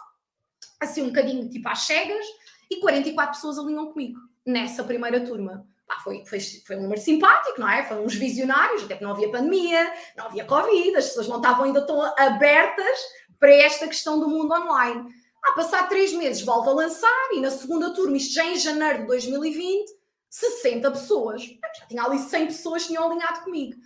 assim 0.80 1.04
um 1.04 1.08
bocadinho 1.08 1.50
tipo 1.50 1.68
às 1.68 1.80
cegas, 1.80 2.26
e 2.70 2.80
44 2.80 3.36
pessoas 3.36 3.60
alinham 3.60 3.92
comigo 3.92 4.20
nessa 4.46 4.84
primeira 4.84 5.26
turma 5.26 5.66
foi, 6.02 6.26
foi, 6.26 6.40
foi 6.40 6.76
um 6.78 6.84
número 6.84 7.02
simpático, 7.02 7.60
não 7.60 7.70
é? 7.70 7.84
Foram 7.84 8.06
uns 8.06 8.16
visionários, 8.16 8.84
até 8.84 8.96
que 8.96 9.04
não 9.04 9.12
havia 9.12 9.32
pandemia, 9.32 9.94
não 10.16 10.26
havia 10.26 10.46
Covid, 10.46 10.96
as 10.96 11.08
pessoas 11.08 11.28
não 11.28 11.38
estavam 11.38 11.66
ainda 11.66 11.86
tão 11.86 12.02
abertas 12.18 13.00
para 13.40 13.54
esta 13.54 13.88
questão 13.88 14.20
do 14.20 14.30
mundo 14.30 14.54
online. 14.54 15.06
Ah, 15.44 15.52
passar 15.54 15.90
três 15.90 16.14
meses, 16.14 16.42
volto 16.42 16.70
a 16.70 16.74
lançar, 16.74 17.30
e 17.34 17.42
na 17.42 17.52
segunda 17.52 17.94
turma, 17.94 18.16
isto 18.16 18.34
já 18.34 18.46
em 18.46 18.56
janeiro 18.56 19.00
de 19.00 19.08
2020, 19.08 19.92
60 20.30 20.92
pessoas. 20.92 21.44
Já 21.44 21.86
tinha 21.88 22.04
ali 22.04 22.18
100 22.18 22.46
pessoas 22.48 22.84
que 22.84 22.88
tinham 22.90 23.06
alinhado 23.06 23.42
comigo. 23.42 23.80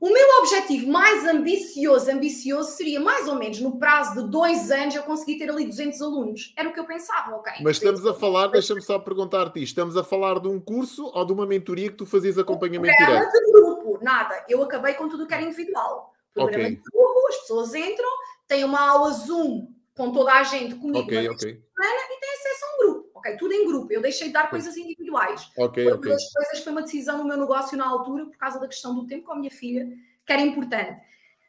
O 0.00 0.12
meu 0.12 0.28
objetivo 0.38 0.90
mais 0.90 1.26
ambicioso, 1.26 2.10
ambicioso, 2.10 2.70
seria 2.70 3.00
mais 3.00 3.26
ou 3.26 3.34
menos 3.34 3.60
no 3.60 3.78
prazo 3.78 4.22
de 4.22 4.30
dois 4.30 4.70
anos 4.70 4.94
eu 4.94 5.02
conseguir 5.02 5.38
ter 5.38 5.50
ali 5.50 5.66
200 5.66 6.00
alunos. 6.00 6.52
Era 6.56 6.68
o 6.68 6.72
que 6.72 6.78
eu 6.78 6.86
pensava, 6.86 7.34
ok? 7.34 7.52
Mas 7.62 7.78
estamos 7.78 8.06
a 8.06 8.14
falar, 8.14 8.46
deixa-me 8.46 8.80
só 8.80 8.98
perguntar-te 8.98 9.60
estamos 9.60 9.96
a 9.96 10.04
falar 10.04 10.38
de 10.38 10.46
um 10.46 10.60
curso 10.60 11.10
ou 11.12 11.24
de 11.24 11.32
uma 11.32 11.46
mentoria 11.46 11.90
que 11.90 11.96
tu 11.96 12.06
fazias 12.06 12.38
acompanhamento 12.38 12.96
direto? 12.96 13.32
de 13.32 13.52
grupo, 13.52 13.98
nada. 14.00 14.44
Eu 14.48 14.62
acabei 14.62 14.94
com 14.94 15.08
tudo 15.08 15.26
que 15.26 15.34
era 15.34 15.42
individual. 15.42 16.14
Programa 16.32 16.64
okay. 16.64 16.76
de 16.76 16.82
grupo, 16.82 17.28
as 17.28 17.36
pessoas 17.38 17.74
entram, 17.74 18.10
têm 18.46 18.64
uma 18.64 18.88
aula 18.88 19.10
Zoom 19.10 19.68
com 19.96 20.12
toda 20.12 20.32
a 20.32 20.44
gente 20.44 20.76
comigo 20.76 21.00
okay, 21.00 21.28
okay. 21.28 21.60
semana 21.76 22.00
e 22.10 22.20
têm 22.20 22.30
acesso 22.30 22.64
a 22.64 22.68
um 22.68 22.86
grupo 22.86 23.07
ok? 23.18 23.36
Tudo 23.36 23.52
em 23.52 23.66
grupo. 23.66 23.92
Eu 23.92 24.00
deixei 24.00 24.28
de 24.28 24.32
dar 24.32 24.50
coisas 24.50 24.76
individuais. 24.76 25.50
Ok, 25.56 25.84
foi 25.84 25.92
ok. 25.92 26.12
das 26.12 26.32
coisas 26.32 26.64
foi 26.64 26.72
uma 26.72 26.82
decisão 26.82 27.18
no 27.18 27.24
meu 27.24 27.36
negócio 27.36 27.76
na 27.76 27.86
altura, 27.86 28.26
por 28.26 28.36
causa 28.36 28.58
da 28.58 28.66
questão 28.66 28.94
do 28.94 29.06
tempo 29.06 29.26
com 29.26 29.32
a 29.32 29.36
minha 29.36 29.50
filha, 29.50 29.88
que 30.26 30.32
era 30.32 30.42
importante. 30.42 31.00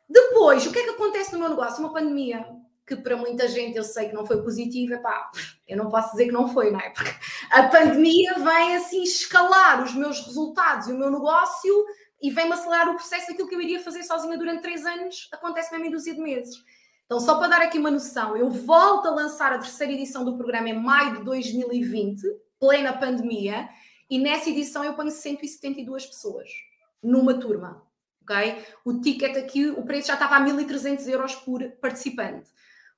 Depois, 0.09 0.65
o 0.65 0.71
que 0.71 0.79
é 0.79 0.83
que 0.83 0.89
acontece 0.89 1.33
no 1.33 1.39
meu 1.39 1.49
negócio? 1.49 1.79
Uma 1.79 1.93
pandemia. 1.93 2.45
que 2.85 2.95
para 2.95 3.15
muita 3.15 3.47
gente 3.47 3.77
eu 3.77 3.83
sei 3.83 4.09
que 4.09 4.15
não 4.15 4.25
foi 4.25 4.41
positiva, 4.41 4.97
pá, 4.97 5.29
eu 5.67 5.77
não 5.77 5.91
posso 5.91 6.09
dizer 6.11 6.25
que 6.25 6.31
não 6.31 6.47
foi, 6.47 6.71
não 6.71 6.79
é? 6.79 6.89
Porque 6.89 7.11
a 7.51 7.67
pandemia 7.67 8.33
vem 8.33 8.75
assim 8.75 9.03
escalar 9.03 9.83
os 9.83 9.93
meus 9.93 10.25
resultados 10.25 10.87
e 10.87 10.93
o 10.93 10.97
meu 10.97 11.11
negócio 11.11 11.85
e 12.19 12.31
vem-me 12.31 12.53
acelerar 12.53 12.89
o 12.89 12.95
processo 12.95 13.27
daquilo 13.27 13.47
que 13.47 13.53
eu 13.53 13.61
iria 13.61 13.79
fazer 13.79 14.01
sozinha 14.01 14.35
durante 14.39 14.63
três 14.63 14.87
anos, 14.87 15.29
acontece 15.31 15.71
mesmo 15.71 15.85
em 15.85 15.91
dúzia 15.91 16.15
de 16.15 16.19
meses. 16.19 16.55
Então, 17.09 17.19
só 17.19 17.39
para 17.39 17.47
dar 17.47 17.61
aqui 17.63 17.79
uma 17.79 17.89
noção, 17.89 18.37
eu 18.37 18.51
volto 18.51 19.07
a 19.07 19.09
lançar 19.09 19.51
a 19.51 19.57
terceira 19.57 19.91
edição 19.91 20.23
do 20.23 20.37
programa 20.37 20.69
em 20.69 20.79
maio 20.79 21.17
de 21.17 21.23
2020, 21.23 22.21
plena 22.59 22.93
pandemia, 22.93 23.67
e 24.07 24.19
nessa 24.19 24.51
edição 24.51 24.83
eu 24.83 24.93
ponho 24.93 25.09
172 25.09 26.05
pessoas 26.05 26.47
numa 27.01 27.33
turma. 27.33 27.81
ok? 28.21 28.63
O 28.85 29.01
ticket 29.01 29.35
aqui, 29.37 29.69
o 29.69 29.83
preço 29.87 30.09
já 30.09 30.13
estava 30.13 30.35
a 30.35 30.39
1.300 30.39 31.07
euros 31.07 31.33
por 31.33 31.67
participante. 31.81 32.51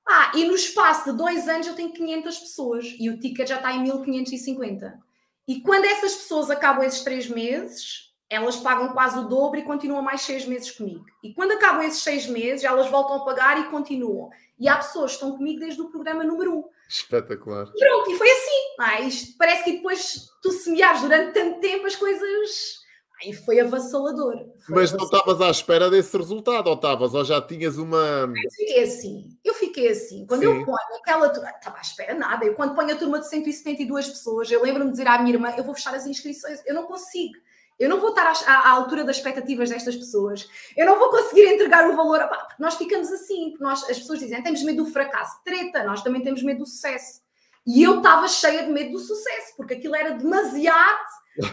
Ah, 0.06 0.32
e 0.34 0.44
no 0.44 0.56
espaço 0.56 1.10
de 1.10 1.16
dois 1.16 1.48
anos 1.48 1.66
eu 1.66 1.74
tenho 1.74 1.94
500 1.94 2.38
pessoas 2.38 2.94
e 2.98 3.08
o 3.08 3.18
ticket 3.18 3.48
já 3.48 3.56
está 3.56 3.72
em 3.72 3.82
1550. 3.82 5.00
E 5.48 5.62
quando 5.62 5.86
essas 5.86 6.14
pessoas 6.16 6.50
acabam 6.50 6.84
esses 6.84 7.00
três 7.00 7.30
meses, 7.30 8.11
elas 8.32 8.56
pagam 8.56 8.94
quase 8.94 9.18
o 9.18 9.28
dobro 9.28 9.60
e 9.60 9.62
continuam 9.62 10.00
mais 10.00 10.22
seis 10.22 10.46
meses 10.46 10.70
comigo. 10.70 11.04
E 11.22 11.34
quando 11.34 11.52
acabam 11.52 11.82
esses 11.82 12.02
seis 12.02 12.26
meses, 12.26 12.64
elas 12.64 12.88
voltam 12.88 13.16
a 13.16 13.24
pagar 13.26 13.60
e 13.60 13.64
continuam. 13.64 14.30
E 14.58 14.66
há 14.66 14.76
pessoas 14.76 15.10
que 15.10 15.16
estão 15.16 15.36
comigo 15.36 15.60
desde 15.60 15.82
o 15.82 15.90
programa 15.90 16.24
número 16.24 16.56
um. 16.56 16.64
Espetacular. 16.88 17.70
E 17.76 17.78
pronto, 17.78 18.10
e 18.10 18.16
foi 18.16 18.30
assim. 18.30 19.02
É? 19.02 19.02
Isto 19.02 19.36
parece 19.36 19.64
que 19.64 19.72
depois 19.72 20.30
tu 20.42 20.50
semeares 20.50 21.02
durante 21.02 21.34
tanto 21.34 21.60
tempo 21.60 21.86
as 21.86 21.94
coisas 21.94 22.80
e 23.22 23.34
foi 23.34 23.60
avassalador. 23.60 24.34
Foi 24.60 24.76
Mas 24.76 24.92
não 24.92 25.04
estavas 25.04 25.40
à 25.42 25.50
espera 25.50 25.90
desse 25.90 26.16
resultado, 26.16 26.68
ou 26.68 26.74
estavas? 26.74 27.12
Ou 27.12 27.24
já 27.26 27.40
tinhas 27.40 27.76
uma. 27.76 28.32
Eu 28.42 28.50
fiquei 28.50 28.82
assim, 28.82 29.38
eu 29.44 29.54
fiquei 29.54 29.88
assim. 29.88 30.26
Quando 30.26 30.40
Sim. 30.40 30.46
eu 30.46 30.64
ponho 30.64 30.96
aquela 30.98 31.28
turma, 31.28 31.50
estava 31.50 31.76
à 31.76 31.82
espera 31.82 32.14
nada. 32.14 32.46
Eu, 32.46 32.54
quando 32.54 32.74
ponho 32.74 32.94
a 32.94 32.96
turma 32.96 33.20
de 33.20 33.28
172 33.28 34.08
pessoas, 34.08 34.50
eu 34.50 34.62
lembro-me 34.62 34.86
de 34.86 34.92
dizer 34.92 35.06
à 35.06 35.18
minha 35.18 35.34
irmã: 35.34 35.52
eu 35.54 35.64
vou 35.64 35.74
fechar 35.74 35.94
as 35.94 36.06
inscrições, 36.06 36.62
eu 36.64 36.74
não 36.74 36.84
consigo. 36.84 37.34
Eu 37.82 37.88
não 37.88 37.98
vou 37.98 38.10
estar 38.10 38.32
à, 38.46 38.52
à, 38.52 38.70
altura 38.70 39.02
das 39.02 39.16
expectativas 39.16 39.68
destas 39.68 39.96
pessoas. 39.96 40.48
Eu 40.76 40.86
não 40.86 40.98
vou 41.00 41.10
conseguir 41.10 41.46
entregar 41.46 41.90
o 41.90 41.96
valor. 41.96 42.20
Porque 42.28 42.54
nós 42.60 42.76
ficamos 42.76 43.10
assim, 43.10 43.50
porque 43.50 43.64
nós, 43.64 43.82
as 43.90 43.98
pessoas 43.98 44.20
dizem: 44.20 44.40
temos 44.40 44.62
medo 44.62 44.84
do 44.84 44.90
fracasso. 44.90 45.42
Treta, 45.44 45.82
nós 45.82 46.00
também 46.00 46.22
temos 46.22 46.44
medo 46.44 46.60
do 46.60 46.66
sucesso. 46.66 47.20
E 47.66 47.82
eu 47.82 47.96
estava 47.96 48.28
cheia 48.28 48.64
de 48.64 48.70
medo 48.70 48.92
do 48.92 48.98
sucesso, 49.00 49.54
porque 49.56 49.74
aquilo 49.74 49.96
era 49.96 50.10
demasiado 50.10 51.06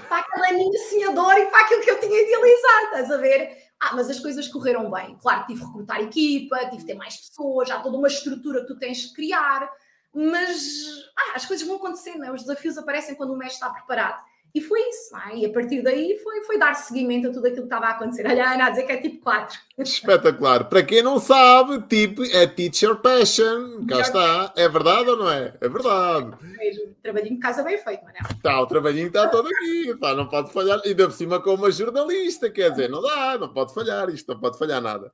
para 0.08 0.20
aquela 0.20 0.54
minha 0.54 0.80
sonhadora 0.90 1.40
e 1.40 1.48
para 1.48 1.62
aquilo 1.62 1.82
que 1.82 1.92
eu 1.92 2.00
tinha 2.00 2.22
idealizado, 2.22 2.86
estás 2.86 3.12
a 3.12 3.18
ver? 3.18 3.58
Ah, 3.80 3.96
mas 3.96 4.10
as 4.10 4.20
coisas 4.20 4.48
correram 4.48 4.92
bem. 4.92 5.18
Claro, 5.22 5.46
tive 5.48 5.62
que 5.62 5.66
recrutar 5.66 6.02
equipa, 6.02 6.58
tive 6.66 6.78
que 6.78 6.86
ter 6.86 6.96
mais 6.96 7.18
pessoas, 7.18 7.72
há 7.72 7.80
toda 7.80 7.98
uma 7.98 8.08
estrutura 8.08 8.62
que 8.62 8.68
tu 8.68 8.78
tens 8.78 9.06
que 9.06 9.14
criar, 9.14 9.72
mas 10.14 11.06
ah, 11.18 11.36
as 11.36 11.46
coisas 11.46 11.66
vão 11.66 11.78
acontecendo, 11.78 12.20
né? 12.20 12.32
os 12.32 12.42
desafios 12.42 12.78
aparecem 12.78 13.16
quando 13.16 13.34
o 13.34 13.38
mestre 13.38 13.56
está 13.56 13.70
preparado. 13.70 14.22
E 14.54 14.62
foi 14.62 14.80
isso, 14.90 15.16
é? 15.16 15.38
e 15.38 15.46
a 15.46 15.54
partir 15.54 15.84
daí 15.84 16.18
foi, 16.24 16.44
foi 16.44 16.58
dar 16.58 16.74
seguimento 16.74 17.28
a 17.28 17.32
tudo 17.32 17.46
aquilo 17.46 17.62
que 17.62 17.74
estava 17.74 17.86
a 17.86 17.90
acontecer. 17.92 18.26
Olha 18.26 18.46
a 18.46 18.54
Ana 18.54 18.66
a 18.66 18.70
dizer 18.72 18.84
que 18.84 18.92
é 18.92 18.98
tipo 18.98 19.24
4. 19.24 19.60
Espetacular. 19.78 20.68
Para 20.68 20.84
quem 20.84 21.04
não 21.04 21.20
sabe, 21.20 21.82
tipo 21.84 22.24
é 22.24 22.48
teacher 22.48 22.96
passion. 22.96 23.86
Cá 23.88 24.00
está. 24.02 24.54
É 24.56 24.68
verdade 24.68 25.10
ou 25.10 25.18
não 25.18 25.30
é? 25.30 25.54
É 25.62 25.70
verdade. 25.70 26.36
Mesmo. 26.42 26.96
Trabalhinho 27.02 27.36
de 27.36 27.42
casa 27.42 27.64
bem 27.64 27.78
feito, 27.78 28.04
Manel. 28.04 28.22
Está, 28.32 28.62
o 28.62 28.66
trabalhinho 28.66 29.08
está 29.08 29.28
todo 29.28 29.48
aqui. 29.48 29.96
Pá, 30.00 30.16
não 30.16 30.28
pode 30.28 30.52
falhar. 30.52 30.82
Ainda 30.84 31.08
por 31.08 31.14
cima 31.14 31.40
com 31.40 31.54
uma 31.54 31.72
jornalista, 31.72 32.50
quer 32.50 32.72
dizer, 32.72 32.90
não 32.90 33.02
dá, 33.02 33.38
não 33.38 33.54
pode 33.54 33.74
falhar. 33.74 34.10
Isto 34.10 34.34
não 34.34 34.40
pode 34.40 34.58
falhar 34.58 34.82
nada. 34.82 35.12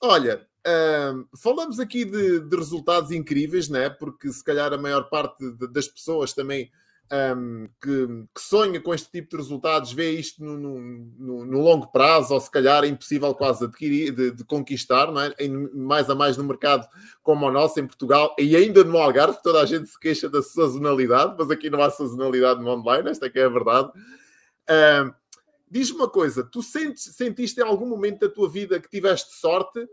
Olha, 0.00 0.46
falamos 1.42 1.80
aqui 1.80 2.04
de, 2.04 2.40
de, 2.40 2.56
resultados 2.56 3.10
incríveis, 3.10 3.68
né? 3.68 3.88
porque 3.88 4.30
se 4.30 4.44
calhar 4.44 4.72
a 4.72 4.78
maior 4.78 5.08
parte 5.08 5.38
de, 5.52 5.72
das 5.72 5.88
pessoas 5.88 6.32
também 6.32 6.70
um, 7.36 7.68
que, 7.80 8.06
que, 8.34 8.40
sonha 8.40 8.80
com 8.80 8.92
este 8.92 9.10
tipo 9.10 9.30
de 9.30 9.36
resultados 9.36 9.92
vê 9.92 10.10
isto 10.12 10.42
no, 10.42 10.56
no, 10.56 11.44
no, 11.44 11.60
longo 11.60 11.86
prazo, 11.88 12.34
ou 12.34 12.40
se 12.40 12.50
calhar 12.50 12.84
é 12.84 12.88
impossível 12.88 13.34
quase 13.34 13.64
adquirir, 13.64 14.12
de, 14.12 14.30
de 14.32 14.44
conquistar, 14.44 15.12
não 15.12 15.20
é? 15.20 15.34
Em, 15.38 15.50
mais 15.72 16.10
a 16.10 16.14
mais 16.14 16.36
no 16.36 16.44
mercado 16.44 16.86
como 17.22 17.46
o 17.46 17.50
nosso, 17.50 17.78
em 17.78 17.86
Portugal, 17.86 18.34
e 18.38 18.56
ainda 18.56 18.82
no 18.82 18.98
Algarve, 18.98 19.42
toda 19.42 19.60
a 19.60 19.66
gente 19.66 19.88
se 19.88 19.98
queixa 19.98 20.28
da 20.28 20.42
sazonalidade, 20.42 21.34
mas 21.38 21.50
aqui 21.50 21.70
não 21.70 21.82
há 21.82 21.90
sazonalidade 21.90 22.60
no 22.60 22.70
online, 22.70 23.10
esta 23.10 23.26
é 23.26 23.30
que 23.30 23.38
é 23.38 23.44
a 23.44 23.48
verdade. 23.48 23.90
Um, 24.68 25.12
Diz-me 25.68 25.98
uma 25.98 26.08
coisa, 26.08 26.44
tu 26.44 26.62
sentes, 26.62 27.02
sentiste 27.16 27.60
em 27.60 27.64
algum 27.64 27.86
momento 27.86 28.20
da 28.20 28.32
tua 28.32 28.48
vida 28.48 28.80
que 28.80 28.88
tiveste 28.88 29.34
sorte? 29.34 29.84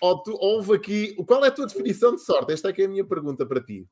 Ou 0.00 0.22
tu, 0.22 0.36
houve 0.40 0.74
aqui. 0.74 1.14
Qual 1.26 1.44
é 1.44 1.48
a 1.48 1.50
tua 1.50 1.66
definição 1.66 2.14
de 2.14 2.22
sorte? 2.22 2.52
Esta 2.52 2.70
é 2.70 2.72
que 2.72 2.82
é 2.82 2.86
a 2.86 2.88
minha 2.88 3.04
pergunta 3.04 3.44
para 3.44 3.62
ti. 3.62 3.86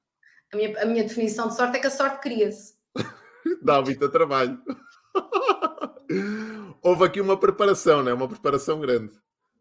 A 0.52 0.56
minha, 0.56 0.82
a 0.82 0.87
minha 0.87 1.02
definição 1.02 1.48
de 1.48 1.56
sorte 1.56 1.76
é 1.76 1.80
que 1.80 1.87
a 1.87 1.90
sorte 1.90 2.20
cria-se. 2.20 2.74
Dá 3.62 3.82
muito 3.82 4.08
trabalho. 4.08 4.61
Houve 6.82 7.04
aqui 7.04 7.20
uma 7.20 7.37
preparação, 7.37 8.02
né? 8.02 8.12
uma 8.12 8.28
preparação 8.28 8.80
grande 8.80 9.12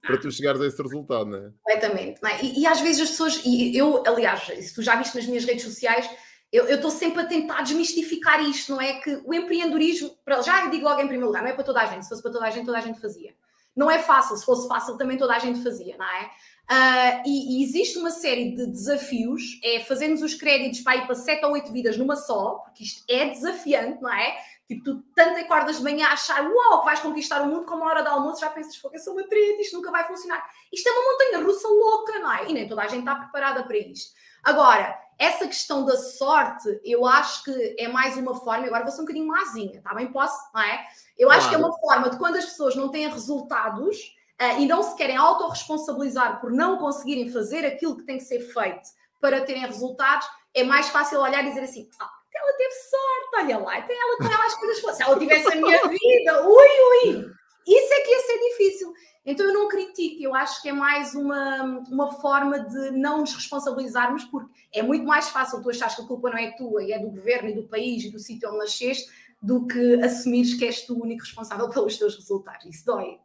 para 0.02 0.18
tu 0.18 0.32
chegares 0.32 0.62
a 0.62 0.68
esse 0.68 0.82
resultado, 0.82 1.26
não 1.26 1.38
é? 1.38 1.52
Completamente. 1.64 2.22
Não 2.22 2.30
é? 2.30 2.42
E, 2.42 2.62
e, 2.62 2.68
às 2.68 2.80
vezes 2.80 3.02
as 3.02 3.10
pessoas, 3.10 3.42
e 3.44 3.76
eu, 3.76 4.04
aliás, 4.08 4.44
se 4.46 4.74
tu 4.74 4.82
já 4.82 4.96
viste 4.96 5.16
nas 5.16 5.26
minhas 5.26 5.44
redes 5.44 5.66
sociais, 5.66 6.10
eu 6.52 6.66
estou 6.76 6.90
sempre 6.90 7.22
a 7.22 7.26
tentar 7.26 7.62
desmistificar 7.62 8.42
isto, 8.42 8.72
não 8.72 8.80
é? 8.80 8.94
Que 9.02 9.22
o 9.26 9.34
empreendedorismo, 9.34 10.18
já 10.46 10.64
eu 10.64 10.70
digo 10.70 10.86
logo 10.86 11.02
em 11.02 11.08
primeiro 11.08 11.28
lugar, 11.28 11.44
não 11.44 11.50
é 11.50 11.54
para 11.54 11.64
toda 11.64 11.82
a 11.82 11.86
gente. 11.86 12.04
Se 12.04 12.10
fosse 12.10 12.22
para 12.22 12.32
toda 12.32 12.46
a 12.46 12.50
gente, 12.50 12.66
toda 12.66 12.78
a 12.78 12.82
gente 12.82 13.02
fazia. 13.02 13.36
Não 13.76 13.92
é 13.92 14.00
fácil, 14.00 14.38
se 14.38 14.46
fosse 14.46 14.68
fácil, 14.68 14.98
também 14.98 15.18
toda 15.18 15.36
a 15.36 15.40
gente 15.40 15.62
fazia, 15.62 15.98
não 15.98 16.06
é? 16.06 16.32
Uh, 16.70 17.24
e, 17.26 17.62
e, 17.62 17.64
existe 17.64 17.98
uma 17.98 18.12
série 18.12 18.52
de 18.52 18.66
desafios, 18.66 19.58
é 19.64 19.80
fazermos 19.80 20.22
os 20.22 20.34
créditos 20.34 20.82
para 20.82 20.98
ir 20.98 21.06
para 21.06 21.16
7 21.16 21.46
ou 21.46 21.54
8 21.54 21.72
vidas 21.72 21.98
numa 21.98 22.18
só, 22.18 22.56
porque 22.66 22.84
isto 22.84 23.06
é 23.10 23.30
desafiante, 23.30 24.02
não 24.02 24.12
é? 24.12 24.38
Tipo, 24.68 24.84
tu 24.84 25.04
tanto 25.16 25.40
acordas 25.40 25.78
de 25.78 25.84
manhã 25.84 26.08
a 26.08 26.12
achar, 26.12 26.46
uau, 26.46 26.80
que 26.80 26.86
vais 26.86 27.00
conquistar 27.00 27.42
o 27.42 27.48
mundo, 27.48 27.66
como 27.66 27.86
a 27.86 27.88
hora 27.88 28.04
do 28.04 28.10
almoço 28.10 28.42
já 28.42 28.50
pensas, 28.50 28.78
eu 28.84 29.00
sou 29.00 29.14
uma 29.14 29.24
treta, 29.24 29.62
isto 29.62 29.78
nunca 29.78 29.90
vai 29.92 30.06
funcionar. 30.06 30.46
Isto 30.72 30.90
é 30.90 30.92
uma 30.92 31.12
montanha 31.12 31.46
russa 31.46 31.70
louca, 31.70 32.20
não 32.20 32.34
é? 32.34 32.50
E 32.50 32.54
nem 32.54 32.68
toda 32.68 32.82
a 32.82 32.88
gente 32.88 33.00
está 33.00 33.16
preparada 33.16 33.64
para 33.64 33.78
isto. 33.78 34.14
Agora, 34.44 35.00
essa 35.18 35.48
questão 35.48 35.86
da 35.86 35.96
sorte, 35.96 36.82
eu 36.84 37.06
acho 37.06 37.46
que 37.46 37.76
é 37.80 37.88
mais 37.88 38.18
uma 38.18 38.36
forma, 38.36 38.68
agora 38.68 38.84
vou 38.84 38.92
ser 38.92 39.00
um 39.00 39.06
bocadinho 39.06 39.28
mazinha, 39.28 39.82
tá 39.82 39.94
bem? 39.96 40.12
Posso, 40.12 40.38
não 40.54 40.62
é? 40.62 40.86
Eu 41.18 41.28
claro. 41.28 41.42
acho 41.42 41.50
que 41.50 41.56
é 41.56 41.58
uma 41.58 41.80
forma 41.80 42.10
de 42.10 42.18
quando 42.18 42.36
as 42.36 42.46
pessoas 42.46 42.76
não 42.76 42.90
têm 42.90 43.08
resultados, 43.08 44.18
e 44.60 44.66
não 44.66 44.84
se 44.84 44.96
querem 44.96 45.18
autorresponsabilizar 45.18 46.40
por 46.40 46.52
não 46.52 46.78
conseguirem 46.78 47.30
fazer 47.30 47.66
aquilo 47.66 47.98
que 47.98 48.04
tem 48.04 48.18
que 48.18 48.24
ser 48.24 48.40
feito 48.40 48.90
para 49.20 49.42
terem 49.42 49.66
resultados, 49.66 50.28
é 50.54 50.64
mais 50.64 50.90
fácil 50.90 51.20
olhar 51.20 51.44
e 51.44 51.50
dizer 51.50 51.62
assim: 51.62 51.90
ah, 52.00 52.10
ela 52.36 52.54
teve 52.58 52.74
sorte, 52.74 53.46
olha 53.46 53.58
lá, 53.58 53.78
até 53.78 53.94
ela 53.94 54.18
com 54.18 54.26
ela 54.26 54.46
as 54.46 54.56
coisas 54.56 54.96
Se 54.96 55.04
ela 55.04 55.20
tivesse 55.20 55.52
a 55.52 55.56
minha 55.56 55.82
vida, 55.88 56.48
ui, 56.48 56.68
ui. 57.06 57.32
Isso 57.68 57.94
é 57.94 58.02
que 58.02 58.12
ia 58.12 58.20
ser 58.22 58.40
difícil. 58.50 58.94
Então 59.26 59.46
eu 59.46 59.54
não 59.54 59.68
critico, 59.68 60.24
eu 60.24 60.34
acho 60.34 60.62
que 60.62 60.70
é 60.70 60.74
mais 60.74 61.14
uma, 61.14 61.84
uma 61.90 62.14
forma 62.14 62.60
de 62.62 62.92
não 62.92 63.20
nos 63.20 63.34
responsabilizarmos, 63.34 64.24
porque 64.24 64.50
é 64.74 64.82
muito 64.82 65.06
mais 65.06 65.28
fácil 65.28 65.62
tu 65.62 65.70
achares 65.70 65.96
que 65.96 66.02
a 66.02 66.06
culpa 66.06 66.30
não 66.30 66.38
é 66.38 66.52
tua 66.52 66.82
e 66.82 66.94
é 66.94 67.00
do 67.00 67.10
governo 67.10 67.50
e 67.50 67.54
do 67.54 67.68
país 67.68 68.06
e 68.06 68.10
do 68.10 68.20
sítio 68.20 68.48
onde 68.48 68.60
nasceste, 68.60 69.12
do 69.42 69.68
que 69.68 70.02
assumires 70.02 70.54
que 70.54 70.66
és 70.66 70.86
tu 70.86 70.94
o 70.94 71.04
único 71.04 71.24
responsável 71.24 71.70
pelos 71.70 71.98
teus 71.98 72.16
resultados. 72.16 72.66
Isso 72.68 72.86
dói. 72.86 73.20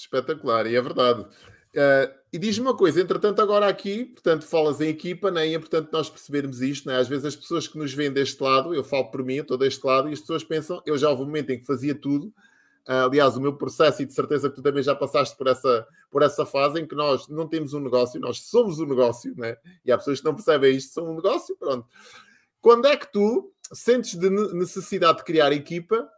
Espetacular, 0.00 0.66
e 0.66 0.76
é 0.76 0.80
verdade. 0.80 1.22
Uh, 1.22 2.08
e 2.32 2.38
diz-me 2.38 2.66
uma 2.66 2.76
coisa, 2.76 3.00
entretanto, 3.00 3.40
agora 3.40 3.68
aqui, 3.68 4.06
portanto, 4.06 4.46
falas 4.46 4.80
em 4.80 4.88
equipa, 4.88 5.30
né? 5.30 5.46
e 5.46 5.52
é 5.52 5.56
importante 5.56 5.90
nós 5.92 6.08
percebermos 6.08 6.62
isto, 6.62 6.88
né? 6.88 6.96
às 6.96 7.06
vezes 7.06 7.26
as 7.26 7.36
pessoas 7.36 7.68
que 7.68 7.76
nos 7.76 7.92
veem 7.92 8.10
deste 8.10 8.42
lado, 8.42 8.74
eu 8.74 8.82
falo 8.82 9.10
por 9.10 9.22
mim, 9.22 9.36
estou 9.36 9.58
deste 9.58 9.86
lado, 9.86 10.08
e 10.08 10.12
as 10.12 10.20
pessoas 10.20 10.42
pensam, 10.42 10.82
eu 10.86 10.96
já 10.96 11.10
houve 11.10 11.22
um 11.22 11.26
momento 11.26 11.50
em 11.50 11.58
que 11.58 11.66
fazia 11.66 11.94
tudo, 11.94 12.28
uh, 12.88 13.04
aliás, 13.06 13.36
o 13.36 13.40
meu 13.40 13.54
processo, 13.56 14.02
e 14.02 14.06
de 14.06 14.14
certeza 14.14 14.48
que 14.48 14.56
tu 14.56 14.62
também 14.62 14.82
já 14.82 14.94
passaste 14.94 15.36
por 15.36 15.48
essa, 15.48 15.86
por 16.10 16.22
essa 16.22 16.46
fase 16.46 16.80
em 16.80 16.86
que 16.86 16.94
nós 16.94 17.28
não 17.28 17.46
temos 17.46 17.74
um 17.74 17.80
negócio, 17.80 18.18
nós 18.18 18.40
somos 18.40 18.80
um 18.80 18.86
negócio, 18.86 19.34
né? 19.36 19.56
e 19.84 19.92
há 19.92 19.98
pessoas 19.98 20.20
que 20.20 20.24
não 20.24 20.34
percebem 20.34 20.74
isto, 20.74 20.94
são 20.94 21.10
um 21.10 21.16
negócio, 21.16 21.54
pronto. 21.58 21.86
Quando 22.60 22.86
é 22.86 22.96
que 22.96 23.12
tu 23.12 23.52
sentes 23.72 24.18
de 24.18 24.30
necessidade 24.30 25.18
de 25.18 25.24
criar 25.24 25.52
equipa 25.52 26.08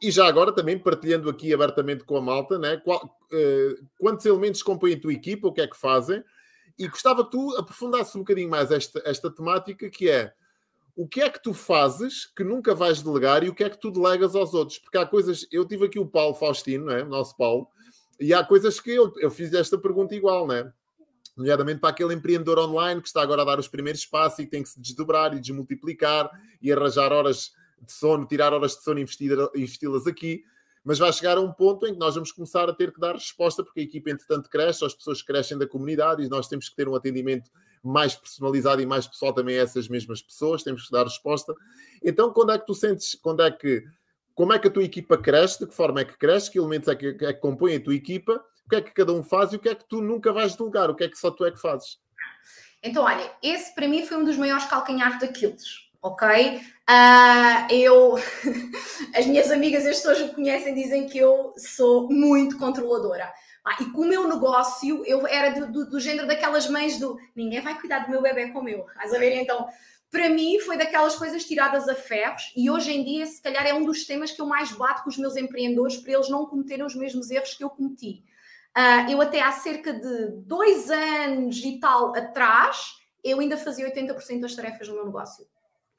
e 0.00 0.10
já 0.10 0.26
agora 0.26 0.52
também 0.52 0.78
partilhando 0.78 1.28
aqui 1.28 1.52
abertamente 1.52 2.04
com 2.04 2.16
a 2.16 2.20
malta, 2.20 2.58
né? 2.58 2.78
Qual, 2.78 3.04
uh, 3.04 3.86
quantos 3.98 4.24
elementos 4.24 4.62
compõem 4.62 4.94
a 4.94 5.00
tua 5.00 5.12
equipa, 5.12 5.48
o 5.48 5.52
que 5.52 5.60
é 5.60 5.66
que 5.66 5.76
fazem? 5.76 6.24
E 6.78 6.88
gostava 6.88 7.24
que 7.24 7.30
tu 7.30 7.56
aprofundasses 7.56 8.14
um 8.16 8.20
bocadinho 8.20 8.48
mais 8.48 8.70
esta, 8.70 9.02
esta 9.04 9.30
temática, 9.30 9.90
que 9.90 10.08
é 10.08 10.32
o 10.96 11.06
que 11.06 11.20
é 11.20 11.30
que 11.30 11.42
tu 11.42 11.54
fazes 11.54 12.26
que 12.26 12.42
nunca 12.42 12.74
vais 12.74 13.02
delegar 13.02 13.44
e 13.44 13.48
o 13.48 13.54
que 13.54 13.64
é 13.64 13.70
que 13.70 13.78
tu 13.78 13.90
delegas 13.90 14.34
aos 14.34 14.54
outros? 14.54 14.78
Porque 14.78 14.98
há 14.98 15.06
coisas, 15.06 15.46
eu 15.50 15.66
tive 15.66 15.86
aqui 15.86 15.98
o 15.98 16.06
Paulo 16.06 16.34
Faustino, 16.34 16.86
né? 16.86 17.02
o 17.02 17.08
nosso 17.08 17.36
Paulo, 17.36 17.68
e 18.18 18.34
há 18.34 18.44
coisas 18.44 18.80
que 18.80 18.90
eu, 18.90 19.12
eu 19.18 19.30
fiz 19.30 19.52
esta 19.54 19.78
pergunta 19.78 20.14
igual, 20.14 20.46
né? 20.46 20.70
nomeadamente 21.36 21.80
para 21.80 21.90
aquele 21.90 22.12
empreendedor 22.12 22.58
online 22.58 23.00
que 23.00 23.06
está 23.06 23.22
agora 23.22 23.42
a 23.42 23.44
dar 23.44 23.58
os 23.58 23.68
primeiros 23.68 24.04
passos 24.04 24.40
e 24.40 24.46
tem 24.46 24.62
que 24.62 24.68
se 24.68 24.80
desdobrar 24.80 25.34
e 25.34 25.40
desmultiplicar 25.40 26.30
e 26.60 26.70
arranjar 26.70 27.12
horas 27.12 27.52
de 27.80 27.92
sono, 27.92 28.26
tirar 28.26 28.52
horas 28.52 28.76
de 28.76 28.82
sono 28.82 28.98
e 28.98 29.02
investi-las 29.02 30.06
aqui. 30.06 30.44
Mas 30.82 30.98
vai 30.98 31.12
chegar 31.12 31.36
a 31.36 31.40
um 31.40 31.52
ponto 31.52 31.86
em 31.86 31.92
que 31.92 31.98
nós 31.98 32.14
vamos 32.14 32.32
começar 32.32 32.68
a 32.68 32.72
ter 32.72 32.92
que 32.92 32.98
dar 32.98 33.12
resposta, 33.12 33.62
porque 33.62 33.80
a 33.80 33.82
equipa, 33.82 34.10
entretanto, 34.10 34.48
cresce, 34.48 34.84
as 34.84 34.94
pessoas 34.94 35.20
crescem 35.20 35.58
da 35.58 35.66
comunidade 35.66 36.22
e 36.22 36.28
nós 36.28 36.48
temos 36.48 36.68
que 36.68 36.76
ter 36.76 36.88
um 36.88 36.94
atendimento 36.94 37.50
mais 37.82 38.14
personalizado 38.14 38.80
e 38.80 38.86
mais 38.86 39.06
pessoal 39.06 39.32
também 39.32 39.58
a 39.58 39.62
essas 39.62 39.88
mesmas 39.88 40.22
pessoas, 40.22 40.62
temos 40.62 40.86
que 40.86 40.92
dar 40.92 41.04
resposta. 41.04 41.54
Então, 42.02 42.32
quando 42.32 42.52
é 42.52 42.58
que 42.58 42.66
tu 42.66 42.74
sentes, 42.74 43.14
quando 43.14 43.42
é 43.42 43.50
que, 43.50 43.84
como 44.34 44.52
é 44.54 44.58
que 44.58 44.68
a 44.68 44.70
tua 44.70 44.82
equipa 44.82 45.18
cresce, 45.18 45.60
de 45.60 45.66
que 45.66 45.74
forma 45.74 46.00
é 46.00 46.04
que 46.04 46.16
cresce, 46.16 46.50
que 46.50 46.58
elementos 46.58 46.88
é 46.88 46.94
que, 46.94 47.08
é 47.08 47.32
que 47.32 47.40
compõem 47.40 47.76
a 47.76 47.82
tua 47.82 47.94
equipa, 47.94 48.42
o 48.64 48.68
que 48.70 48.76
é 48.76 48.80
que 48.80 48.92
cada 48.92 49.12
um 49.12 49.22
faz 49.22 49.52
e 49.52 49.56
o 49.56 49.58
que 49.58 49.68
é 49.68 49.74
que 49.74 49.86
tu 49.86 50.00
nunca 50.00 50.32
vais 50.32 50.56
delegar, 50.56 50.90
o 50.90 50.94
que 50.94 51.04
é 51.04 51.08
que 51.08 51.18
só 51.18 51.30
tu 51.30 51.44
é 51.44 51.50
que 51.50 51.60
fazes? 51.60 51.98
Então, 52.82 53.04
olha, 53.04 53.30
esse 53.42 53.74
para 53.74 53.86
mim 53.86 54.06
foi 54.06 54.16
um 54.16 54.24
dos 54.24 54.36
maiores 54.36 54.64
calcanhares 54.64 55.18
daqueles 55.20 55.89
ok? 56.02 56.60
Uh, 56.88 57.72
eu, 57.72 58.14
as 59.14 59.26
minhas 59.26 59.50
amigas, 59.50 59.86
as 59.86 59.96
pessoas 59.96 60.18
que 60.18 60.24
me 60.24 60.34
conhecem, 60.34 60.74
dizem 60.74 61.06
que 61.06 61.18
eu 61.18 61.52
sou 61.56 62.08
muito 62.10 62.58
controladora. 62.58 63.30
Ah, 63.64 63.76
e 63.82 63.86
com 63.92 64.02
o 64.02 64.08
meu 64.08 64.26
negócio, 64.26 65.04
eu 65.04 65.26
era 65.26 65.50
do, 65.50 65.70
do, 65.70 65.90
do, 65.90 66.00
género 66.00 66.26
daquelas 66.26 66.68
mães 66.68 66.98
do 66.98 67.18
ninguém 67.36 67.60
vai 67.60 67.78
cuidar 67.78 68.00
do 68.00 68.10
meu 68.10 68.22
bebê 68.22 68.48
como 68.48 68.68
eu. 68.68 68.86
Estás 68.88 69.12
a 69.12 69.18
ver? 69.18 69.34
Então, 69.34 69.68
para 70.10 70.30
mim, 70.30 70.58
foi 70.60 70.78
daquelas 70.78 71.14
coisas 71.14 71.44
tiradas 71.44 71.86
a 71.86 71.94
ferros 71.94 72.52
e 72.56 72.70
hoje 72.70 72.90
em 72.90 73.04
dia, 73.04 73.26
se 73.26 73.40
calhar, 73.40 73.66
é 73.66 73.74
um 73.74 73.84
dos 73.84 74.06
temas 74.06 74.32
que 74.32 74.40
eu 74.40 74.46
mais 74.46 74.72
bato 74.72 75.04
com 75.04 75.10
os 75.10 75.18
meus 75.18 75.36
empreendedores 75.36 75.98
para 75.98 76.14
eles 76.14 76.30
não 76.30 76.46
cometerem 76.46 76.84
os 76.84 76.96
mesmos 76.96 77.30
erros 77.30 77.54
que 77.54 77.62
eu 77.62 77.68
cometi. 77.68 78.24
Uh, 78.76 79.10
eu 79.10 79.20
até 79.20 79.42
há 79.42 79.52
cerca 79.52 79.92
de 79.92 80.28
dois 80.46 80.90
anos 80.90 81.62
e 81.62 81.78
tal 81.78 82.16
atrás, 82.16 82.94
eu 83.22 83.40
ainda 83.40 83.58
fazia 83.58 83.92
80% 83.94 84.40
das 84.40 84.54
tarefas 84.54 84.88
no 84.88 84.94
meu 84.94 85.04
negócio 85.04 85.46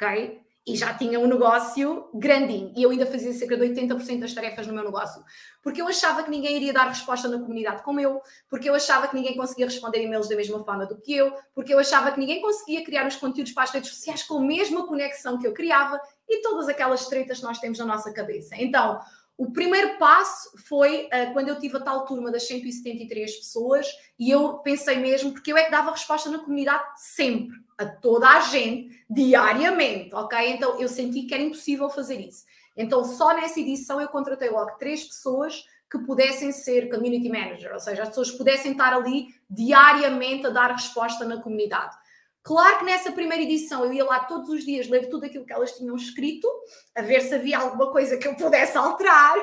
ok? 0.01 0.41
E 0.65 0.75
já 0.75 0.93
tinha 0.93 1.19
um 1.19 1.25
negócio 1.25 2.07
grandinho. 2.13 2.71
E 2.75 2.83
eu 2.83 2.91
ainda 2.91 3.05
fazia 3.05 3.33
cerca 3.33 3.57
de 3.57 3.67
80% 3.67 4.19
das 4.19 4.33
tarefas 4.33 4.67
no 4.67 4.73
meu 4.73 4.83
negócio. 4.83 5.23
Porque 5.63 5.81
eu 5.81 5.87
achava 5.87 6.21
que 6.21 6.29
ninguém 6.29 6.55
iria 6.55 6.71
dar 6.71 6.87
resposta 6.87 7.27
na 7.27 7.39
comunidade 7.39 7.81
como 7.81 7.99
eu, 7.99 8.21
porque 8.47 8.69
eu 8.69 8.75
achava 8.75 9.07
que 9.07 9.15
ninguém 9.15 9.35
conseguia 9.35 9.65
responder 9.65 10.03
e-mails 10.03 10.29
da 10.29 10.35
mesma 10.35 10.63
forma 10.63 10.85
do 10.85 11.01
que 11.01 11.15
eu, 11.15 11.33
porque 11.55 11.73
eu 11.73 11.79
achava 11.79 12.11
que 12.11 12.19
ninguém 12.19 12.41
conseguia 12.41 12.83
criar 12.83 13.07
os 13.07 13.15
conteúdos 13.15 13.53
para 13.53 13.63
as 13.63 13.71
redes 13.71 13.89
sociais 13.89 14.21
com 14.21 14.37
a 14.37 14.41
mesma 14.41 14.85
conexão 14.85 15.39
que 15.39 15.47
eu 15.47 15.53
criava 15.53 15.99
e 16.29 16.41
todas 16.43 16.69
aquelas 16.69 17.07
tretas 17.07 17.39
que 17.39 17.43
nós 17.43 17.59
temos 17.59 17.79
na 17.79 17.85
nossa 17.85 18.13
cabeça. 18.13 18.55
Então, 18.55 18.99
o 19.37 19.51
primeiro 19.51 19.97
passo 19.97 20.51
foi 20.67 21.05
uh, 21.05 21.33
quando 21.33 21.49
eu 21.49 21.59
tive 21.59 21.77
a 21.77 21.81
tal 21.81 22.05
turma 22.05 22.31
das 22.31 22.47
173 22.47 23.37
pessoas 23.37 23.87
e 24.19 24.29
eu 24.29 24.59
pensei 24.59 24.97
mesmo, 24.97 25.31
porque 25.31 25.51
eu 25.51 25.57
é 25.57 25.63
que 25.65 25.71
dava 25.71 25.91
resposta 25.91 26.29
na 26.29 26.39
comunidade 26.39 26.83
sempre, 26.97 27.57
a 27.77 27.85
toda 27.85 28.29
a 28.29 28.39
gente, 28.41 29.03
diariamente, 29.09 30.13
ok? 30.13 30.37
Então 30.51 30.79
eu 30.79 30.87
senti 30.87 31.23
que 31.23 31.33
era 31.33 31.43
impossível 31.43 31.89
fazer 31.89 32.19
isso. 32.19 32.45
Então 32.77 33.03
só 33.03 33.33
nessa 33.33 33.59
edição 33.59 33.99
eu 33.99 34.07
contratei 34.09 34.49
logo 34.49 34.77
três 34.77 35.03
pessoas 35.03 35.63
que 35.91 35.97
pudessem 35.99 36.51
ser 36.51 36.89
community 36.89 37.27
manager, 37.27 37.73
ou 37.73 37.79
seja, 37.79 38.03
as 38.03 38.09
pessoas 38.09 38.31
pudessem 38.31 38.71
estar 38.71 38.93
ali 38.93 39.27
diariamente 39.49 40.47
a 40.47 40.49
dar 40.49 40.71
resposta 40.71 41.25
na 41.25 41.41
comunidade. 41.41 41.95
Claro 42.43 42.79
que 42.79 42.85
nessa 42.85 43.11
primeira 43.11 43.43
edição 43.43 43.85
eu 43.85 43.93
ia 43.93 44.03
lá 44.03 44.21
todos 44.21 44.49
os 44.49 44.65
dias 44.65 44.87
ler 44.87 45.09
tudo 45.09 45.25
aquilo 45.25 45.45
que 45.45 45.53
elas 45.53 45.77
tinham 45.77 45.95
escrito, 45.95 46.47
a 46.95 47.01
ver 47.03 47.21
se 47.21 47.35
havia 47.35 47.59
alguma 47.59 47.91
coisa 47.91 48.17
que 48.17 48.27
eu 48.27 48.33
pudesse 48.35 48.75
alterar. 48.75 49.35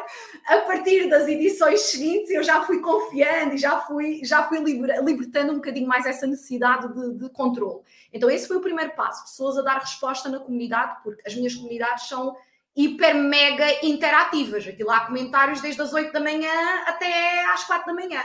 A 0.46 0.58
partir 0.62 1.08
das 1.08 1.28
edições 1.28 1.80
seguintes 1.82 2.30
eu 2.30 2.42
já 2.42 2.62
fui 2.62 2.80
confiando 2.80 3.54
e 3.54 3.58
já 3.58 3.80
fui, 3.82 4.20
já 4.24 4.48
fui 4.48 4.58
libertando 4.58 5.52
um 5.52 5.56
bocadinho 5.56 5.86
mais 5.86 6.06
essa 6.06 6.26
necessidade 6.26 6.92
de, 6.92 7.14
de 7.18 7.30
controle. 7.30 7.82
Então 8.12 8.28
esse 8.28 8.48
foi 8.48 8.56
o 8.56 8.62
primeiro 8.62 8.92
passo, 8.96 9.22
pessoas 9.22 9.56
a 9.58 9.62
dar 9.62 9.78
resposta 9.78 10.28
na 10.28 10.40
comunidade, 10.40 10.96
porque 11.04 11.22
as 11.24 11.36
minhas 11.36 11.54
comunidades 11.54 12.08
são 12.08 12.36
hiper 12.74 13.14
mega 13.14 13.86
interativas. 13.86 14.66
Aquilo 14.66 14.90
há 14.90 15.06
comentários 15.06 15.60
desde 15.60 15.80
as 15.80 15.92
8 15.92 16.12
da 16.12 16.20
manhã 16.20 16.50
até 16.84 17.44
às 17.52 17.62
4 17.62 17.86
da 17.86 17.94
manhã. 17.94 18.20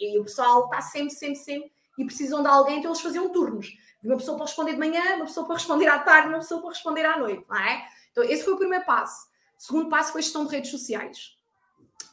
E 0.00 0.16
o 0.20 0.22
pessoal 0.22 0.66
está 0.66 0.80
sempre, 0.80 1.10
sempre, 1.10 1.36
sempre 1.36 1.72
e 1.98 2.04
precisam 2.04 2.42
de 2.42 2.48
alguém, 2.48 2.78
então 2.78 2.90
eles 2.90 3.02
faziam 3.02 3.28
turnos 3.28 3.70
uma 4.02 4.16
pessoa 4.16 4.36
para 4.36 4.46
responder 4.46 4.72
de 4.72 4.78
manhã, 4.78 5.16
uma 5.16 5.26
pessoa 5.26 5.46
para 5.46 5.56
responder 5.56 5.88
à 5.88 5.98
tarde, 5.98 6.28
uma 6.28 6.38
pessoa 6.38 6.60
para 6.60 6.70
responder 6.70 7.04
à 7.04 7.18
noite, 7.18 7.44
não 7.48 7.56
é? 7.56 7.86
Então, 8.10 8.24
esse 8.24 8.44
foi 8.44 8.54
o 8.54 8.58
primeiro 8.58 8.84
passo. 8.84 9.26
O 9.58 9.62
segundo 9.62 9.88
passo 9.88 10.12
foi 10.12 10.22
gestão 10.22 10.44
de 10.44 10.50
redes 10.50 10.70
sociais. 10.70 11.36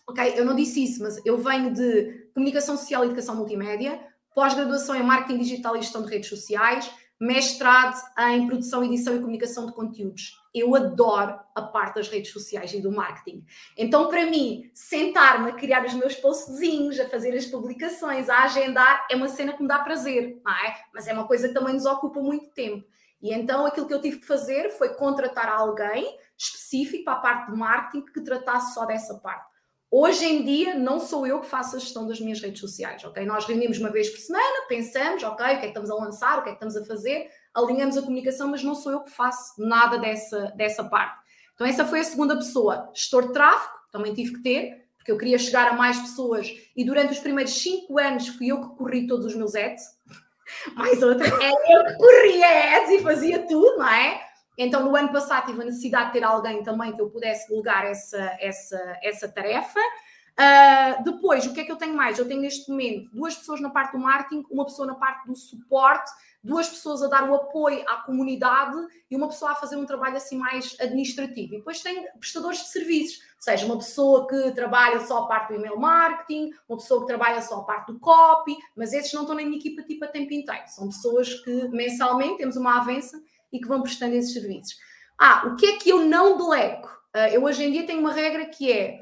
Ok, 0.07 0.33
eu 0.35 0.45
não 0.45 0.55
disse 0.55 0.83
isso, 0.83 1.01
mas 1.01 1.23
eu 1.25 1.37
venho 1.37 1.73
de 1.73 2.29
comunicação 2.33 2.77
social 2.77 3.03
e 3.03 3.07
educação 3.07 3.35
multimédia, 3.35 3.99
pós-graduação 4.33 4.95
em 4.95 5.03
marketing 5.03 5.39
digital 5.39 5.75
e 5.75 5.81
gestão 5.81 6.03
de 6.03 6.09
redes 6.09 6.29
sociais, 6.29 6.89
mestrado 7.20 7.99
em 8.32 8.47
produção, 8.47 8.84
edição 8.84 9.15
e 9.15 9.20
comunicação 9.20 9.65
de 9.65 9.74
conteúdos. 9.74 10.39
Eu 10.53 10.74
adoro 10.74 11.39
a 11.53 11.61
parte 11.61 11.95
das 11.95 12.07
redes 12.07 12.32
sociais 12.32 12.74
e 12.74 12.82
do 12.82 12.91
marketing. 12.91 13.45
Então, 13.78 14.07
para 14.07 14.26
mim, 14.26 14.70
sentar-me 14.74 15.49
a 15.49 15.53
criar 15.53 15.86
os 15.86 15.93
meus 15.93 16.15
postzinhos, 16.15 16.99
a 16.99 17.09
fazer 17.09 17.36
as 17.36 17.45
publicações, 17.45 18.30
a 18.30 18.43
agendar, 18.43 19.05
é 19.11 19.15
uma 19.15 19.28
cena 19.28 19.53
que 19.53 19.61
me 19.61 19.67
dá 19.67 19.80
prazer, 19.80 20.41
não 20.43 20.53
é? 20.53 20.76
Mas 20.93 21.07
é 21.07 21.13
uma 21.13 21.28
coisa 21.28 21.49
que 21.49 21.53
também 21.53 21.74
nos 21.74 21.86
ocupa 21.86 22.22
muito 22.22 22.49
tempo. 22.51 22.86
E 23.22 23.34
então, 23.34 23.65
aquilo 23.65 23.86
que 23.86 23.93
eu 23.93 24.01
tive 24.01 24.20
que 24.20 24.26
fazer 24.26 24.70
foi 24.72 24.95
contratar 24.95 25.49
alguém 25.49 26.17
específico 26.38 27.03
para 27.03 27.13
a 27.13 27.20
parte 27.20 27.51
de 27.51 27.57
marketing 27.57 28.05
que 28.05 28.22
tratasse 28.22 28.74
só 28.74 28.86
dessa 28.86 29.15
parte. 29.15 29.48
Hoje 29.91 30.23
em 30.23 30.43
dia, 30.43 30.75
não 30.75 30.99
sou 30.99 31.25
eu 31.25 31.39
que 31.39 31.47
faço 31.47 31.75
a 31.75 31.79
gestão 31.79 32.07
das 32.07 32.19
minhas 32.19 32.39
redes 32.39 32.59
sociais, 32.59 33.03
ok? 33.03 33.25
Nós 33.25 33.45
reunimos 33.45 33.79
uma 33.79 33.89
vez 33.89 34.07
por 34.07 34.19
semana, 34.19 34.67
pensamos, 34.67 35.23
ok, 35.23 35.45
o 35.45 35.49
que 35.49 35.55
é 35.55 35.59
que 35.61 35.65
estamos 35.67 35.89
a 35.89 35.95
lançar, 35.95 36.37
o 36.37 36.43
que 36.43 36.49
é 36.49 36.51
que 36.51 36.57
estamos 36.63 36.77
a 36.77 36.85
fazer, 36.85 37.27
alinhamos 37.55 37.97
a 37.97 38.01
comunicação, 38.03 38.49
mas 38.49 38.63
não 38.63 38.75
sou 38.75 38.91
eu 38.91 38.99
que 39.01 39.09
faço 39.09 39.53
nada 39.57 39.97
dessa, 39.97 40.53
dessa 40.55 40.83
parte. 40.83 41.17
Então, 41.55 41.65
essa 41.65 41.83
foi 41.85 42.01
a 42.01 42.03
segunda 42.03 42.35
pessoa. 42.35 42.91
Gestor 42.93 43.27
de 43.27 43.33
tráfego, 43.33 43.73
também 43.91 44.13
tive 44.13 44.33
que 44.35 44.43
ter, 44.43 44.85
porque 44.95 45.11
eu 45.11 45.17
queria 45.17 45.39
chegar 45.39 45.67
a 45.67 45.73
mais 45.73 45.97
pessoas 45.97 46.47
e 46.75 46.85
durante 46.85 47.13
os 47.13 47.19
primeiros 47.19 47.53
cinco 47.53 47.99
anos 47.99 48.27
fui 48.27 48.47
eu 48.51 48.61
que 48.61 48.75
corri 48.75 49.07
todos 49.07 49.25
os 49.25 49.35
meus 49.35 49.55
ads. 49.55 49.83
Mais 50.75 51.01
outra, 51.01 51.27
é 51.27 51.75
eu 51.75 51.85
que 51.85 51.97
corria 51.97 52.77
ads 52.77 52.91
e 52.91 53.01
fazia 53.01 53.39
tudo, 53.47 53.77
não 53.77 53.87
é? 53.87 54.28
Então, 54.62 54.84
no 54.84 54.93
ano 54.93 55.10
passado, 55.10 55.45
tive 55.45 55.62
a 55.62 55.66
necessidade 55.66 56.07
de 56.07 56.20
ter 56.20 56.24
alguém 56.26 56.62
também 56.64 56.93
que 56.93 57.01
eu 57.01 57.10
pudesse 57.10 57.47
delegar 57.47 57.86
essa, 57.86 58.38
essa, 58.41 58.99
essa 59.01 59.30
tarefa. 59.30 59.80
Uh, 59.80 61.01
depois, 61.01 61.45
o 61.47 61.53
que 61.53 61.62
é 61.62 61.64
que 61.64 61.72
eu 61.72 61.78
tenho 61.78 61.95
mais? 61.95 62.20
Eu 62.20 62.28
tenho 62.28 62.41
neste 62.41 62.70
momento 62.70 63.10
duas 63.14 63.36
pessoas 63.36 63.62
na 63.62 63.70
parte 63.70 63.93
do 63.93 63.99
marketing, 63.99 64.43
uma 64.51 64.66
pessoa 64.66 64.86
na 64.86 64.95
parte 64.95 65.26
do 65.28 65.34
suporte, 65.34 66.12
duas 66.43 66.68
pessoas 66.68 67.01
a 67.01 67.07
dar 67.07 67.30
o 67.30 67.36
apoio 67.36 67.86
à 67.88 67.97
comunidade 68.01 68.76
e 69.10 69.16
uma 69.16 69.30
pessoa 69.30 69.51
a 69.51 69.55
fazer 69.55 69.78
um 69.78 69.86
trabalho 69.86 70.18
assim 70.18 70.38
mais 70.38 70.76
administrativo. 70.78 71.53
E 71.53 71.57
depois 71.60 71.82
tenho 71.82 72.05
prestadores 72.20 72.60
de 72.60 72.68
serviços, 72.68 73.18
ou 73.38 73.41
seja, 73.41 73.66
uma 73.66 73.78
pessoa 73.78 74.28
que 74.28 74.51
trabalha 74.51 74.99
só 75.05 75.20
a 75.20 75.28
parte 75.28 75.53
do 75.53 75.55
email 75.55 75.78
marketing, 75.78 76.51
uma 76.68 76.78
pessoa 76.78 76.99
que 76.99 77.07
trabalha 77.07 77.41
só 77.41 77.60
a 77.60 77.64
parte 77.64 77.93
do 77.93 77.99
copy, 77.99 78.57
mas 78.76 78.91
esses 78.91 79.14
não 79.14 79.22
estão 79.22 79.36
na 79.38 79.43
minha 79.43 79.57
equipa 79.57 79.84
tipo 79.84 80.03
a 80.03 80.07
tempo 80.10 80.34
inteiro. 80.34 80.64
São 80.68 80.88
pessoas 80.88 81.34
que 81.45 81.70
mensalmente 81.70 82.38
temos 82.38 82.57
uma 82.57 82.78
avança 82.78 83.22
e 83.51 83.59
que 83.59 83.67
vão 83.67 83.81
prestando 83.81 84.15
esses 84.15 84.33
serviços. 84.33 84.75
Ah, 85.19 85.47
o 85.47 85.55
que 85.55 85.65
é 85.65 85.77
que 85.77 85.89
eu 85.89 86.05
não 86.05 86.37
delego? 86.37 86.87
Uh, 87.15 87.33
eu 87.33 87.43
hoje 87.43 87.63
em 87.63 87.71
dia 87.71 87.85
tenho 87.85 87.99
uma 87.99 88.13
regra 88.13 88.45
que 88.45 88.71
é 88.71 88.99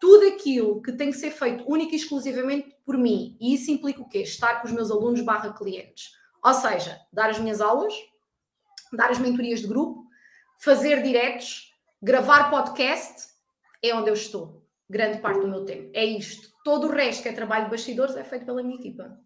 tudo 0.00 0.26
aquilo 0.28 0.82
que 0.82 0.92
tem 0.92 1.10
que 1.10 1.16
ser 1.16 1.30
feito 1.30 1.64
única 1.66 1.92
e 1.92 1.96
exclusivamente 1.96 2.76
por 2.84 2.96
mim, 2.96 3.36
e 3.40 3.54
isso 3.54 3.70
implica 3.70 4.00
o 4.00 4.08
quê? 4.08 4.18
Estar 4.18 4.60
com 4.60 4.68
os 4.68 4.72
meus 4.72 4.90
alunos 4.90 5.20
barra 5.22 5.52
clientes. 5.52 6.12
Ou 6.44 6.54
seja, 6.54 7.00
dar 7.12 7.30
as 7.30 7.38
minhas 7.38 7.60
aulas, 7.60 7.94
dar 8.92 9.10
as 9.10 9.18
mentorias 9.18 9.60
de 9.60 9.66
grupo, 9.66 10.06
fazer 10.58 11.02
diretos, 11.02 11.72
gravar 12.00 12.50
podcast, 12.50 13.28
é 13.82 13.94
onde 13.94 14.10
eu 14.10 14.14
estou. 14.14 14.64
Grande 14.88 15.18
parte 15.18 15.40
do 15.40 15.48
meu 15.48 15.64
tempo. 15.64 15.90
É 15.92 16.04
isto. 16.04 16.48
Todo 16.62 16.86
o 16.86 16.92
resto 16.92 17.22
que 17.22 17.28
é 17.28 17.32
trabalho 17.32 17.64
de 17.64 17.70
bastidores 17.70 18.14
é 18.14 18.22
feito 18.22 18.44
pela 18.44 18.62
minha 18.62 18.78
equipa. 18.78 19.18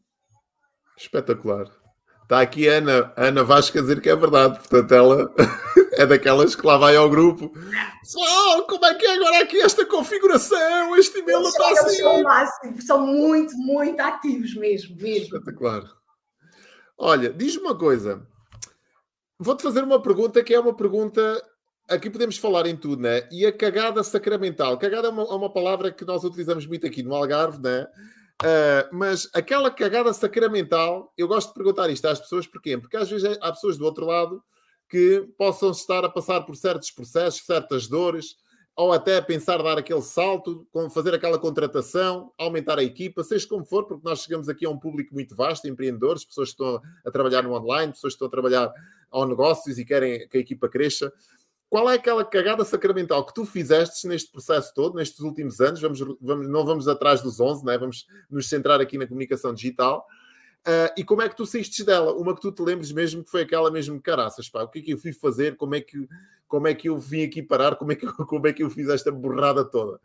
Espetacular. 0.96 1.80
Está 2.31 2.43
aqui 2.43 2.68
a 2.68 2.74
Ana, 2.74 3.12
Ana 3.16 3.43
Vasco 3.43 3.76
a 3.76 3.81
dizer 3.81 4.01
que 4.01 4.09
é 4.09 4.14
verdade. 4.14 4.57
Portanto, 4.61 4.95
ela 4.95 5.35
é 5.95 6.07
daquelas 6.07 6.55
que 6.55 6.64
lá 6.64 6.78
vai 6.78 6.95
ao 6.95 7.11
grupo. 7.11 7.53
Pessoal, 8.03 8.64
como 8.68 8.87
é 8.87 8.95
que 8.95 9.05
é 9.05 9.14
agora 9.16 9.43
aqui 9.43 9.61
esta 9.61 9.85
configuração? 9.85 10.95
Este 10.95 11.18
e-mail 11.18 11.43
está 11.43 11.72
assim. 11.72 11.97
São, 11.97 12.22
máximo, 12.22 12.83
são 12.83 13.05
muito, 13.05 13.57
muito 13.57 13.99
ativos 13.99 14.55
mesmo, 14.55 14.95
mesmo. 14.95 15.24
Espetacular. 15.24 15.83
Olha, 16.97 17.33
diz-me 17.33 17.64
uma 17.64 17.76
coisa. 17.76 18.24
Vou-te 19.37 19.64
fazer 19.64 19.83
uma 19.83 20.01
pergunta 20.01 20.41
que 20.45 20.55
é 20.55 20.61
uma 20.61 20.72
pergunta. 20.72 21.20
Aqui 21.89 22.09
podemos 22.09 22.39
falar 22.39 22.64
em 22.66 22.76
tudo, 22.76 23.03
né? 23.03 23.26
E 23.33 23.45
a 23.45 23.53
cagada 23.53 24.05
sacramental. 24.05 24.78
Cagada 24.78 25.09
é 25.09 25.11
uma, 25.11 25.24
é 25.24 25.35
uma 25.35 25.53
palavra 25.53 25.91
que 25.91 26.05
nós 26.05 26.22
utilizamos 26.22 26.64
muito 26.64 26.87
aqui 26.87 27.03
no 27.03 27.12
Algarve, 27.12 27.61
né? 27.61 27.89
Uh, 28.41 28.88
mas 28.91 29.28
aquela 29.34 29.70
cagada 29.70 30.12
sacramental, 30.14 31.12
eu 31.16 31.28
gosto 31.28 31.49
de 31.49 31.55
perguntar 31.55 31.91
isto 31.91 32.07
às 32.07 32.18
pessoas, 32.18 32.47
porquê? 32.47 32.78
Porque 32.78 32.97
às 32.97 33.11
vezes 33.11 33.36
há 33.41 33.53
pessoas 33.53 33.76
do 33.76 33.84
outro 33.84 34.07
lado 34.07 34.43
que 34.88 35.28
possam 35.36 35.70
estar 35.70 36.05
a 36.05 36.09
passar 36.09 36.41
por 36.43 36.57
certos 36.57 36.91
processos, 36.91 37.45
certas 37.45 37.86
dores, 37.86 38.36
ou 38.74 38.93
até 38.93 39.20
pensar 39.20 39.62
dar 39.62 39.76
aquele 39.76 40.01
salto, 40.01 40.66
fazer 40.91 41.14
aquela 41.14 41.38
contratação, 41.38 42.32
aumentar 42.38 42.78
a 42.78 42.82
equipa, 42.82 43.22
seja 43.22 43.47
como 43.47 43.64
for, 43.64 43.84
porque 43.84 44.09
nós 44.09 44.22
chegamos 44.22 44.49
aqui 44.49 44.64
a 44.64 44.70
um 44.70 44.78
público 44.78 45.12
muito 45.12 45.36
vasto, 45.36 45.68
empreendedores, 45.68 46.24
pessoas 46.24 46.49
que 46.49 46.62
estão 46.62 46.80
a 47.05 47.11
trabalhar 47.11 47.43
no 47.43 47.53
online, 47.53 47.93
pessoas 47.93 48.14
que 48.14 48.16
estão 48.16 48.28
a 48.28 48.30
trabalhar 48.30 48.72
ao 49.11 49.28
negócios 49.28 49.78
e 49.78 49.84
querem 49.84 50.26
que 50.28 50.38
a 50.38 50.41
equipa 50.41 50.66
cresça. 50.66 51.12
Qual 51.70 51.88
é 51.88 51.94
aquela 51.94 52.24
cagada 52.24 52.64
sacramental 52.64 53.24
que 53.24 53.32
tu 53.32 53.46
fizeste 53.46 54.08
neste 54.08 54.32
processo 54.32 54.74
todo, 54.74 54.96
nestes 54.96 55.20
últimos 55.20 55.60
anos? 55.60 55.80
Vamos, 55.80 56.00
vamos, 56.20 56.48
não 56.48 56.66
vamos 56.66 56.88
atrás 56.88 57.22
dos 57.22 57.38
11, 57.38 57.64
né? 57.64 57.78
vamos 57.78 58.08
nos 58.28 58.48
centrar 58.48 58.80
aqui 58.80 58.98
na 58.98 59.06
comunicação 59.06 59.54
digital. 59.54 60.04
Uh, 60.66 60.92
e 60.96 61.04
como 61.04 61.22
é 61.22 61.28
que 61.28 61.36
tu 61.36 61.46
saíste 61.46 61.84
dela? 61.84 62.12
Uma 62.12 62.34
que 62.34 62.40
tu 62.40 62.50
te 62.50 62.60
lembres 62.60 62.90
mesmo 62.90 63.22
que 63.22 63.30
foi 63.30 63.42
aquela 63.42 63.70
mesmo 63.70 64.02
caraças, 64.02 64.48
pá, 64.48 64.64
o 64.64 64.68
que 64.68 64.80
é 64.80 64.82
que 64.82 64.92
eu 64.92 64.98
fui 64.98 65.12
fazer? 65.12 65.56
Como 65.56 65.76
é 65.76 65.80
que, 65.80 66.08
como 66.48 66.66
é 66.66 66.74
que 66.74 66.88
eu 66.88 66.98
vim 66.98 67.22
aqui 67.22 67.40
parar? 67.40 67.76
Como 67.76 67.92
é 67.92 67.94
que, 67.94 68.04
como 68.26 68.46
é 68.48 68.52
que 68.52 68.64
eu 68.64 68.68
fiz 68.68 68.88
esta 68.88 69.12
borrada 69.12 69.64
toda? 69.64 70.00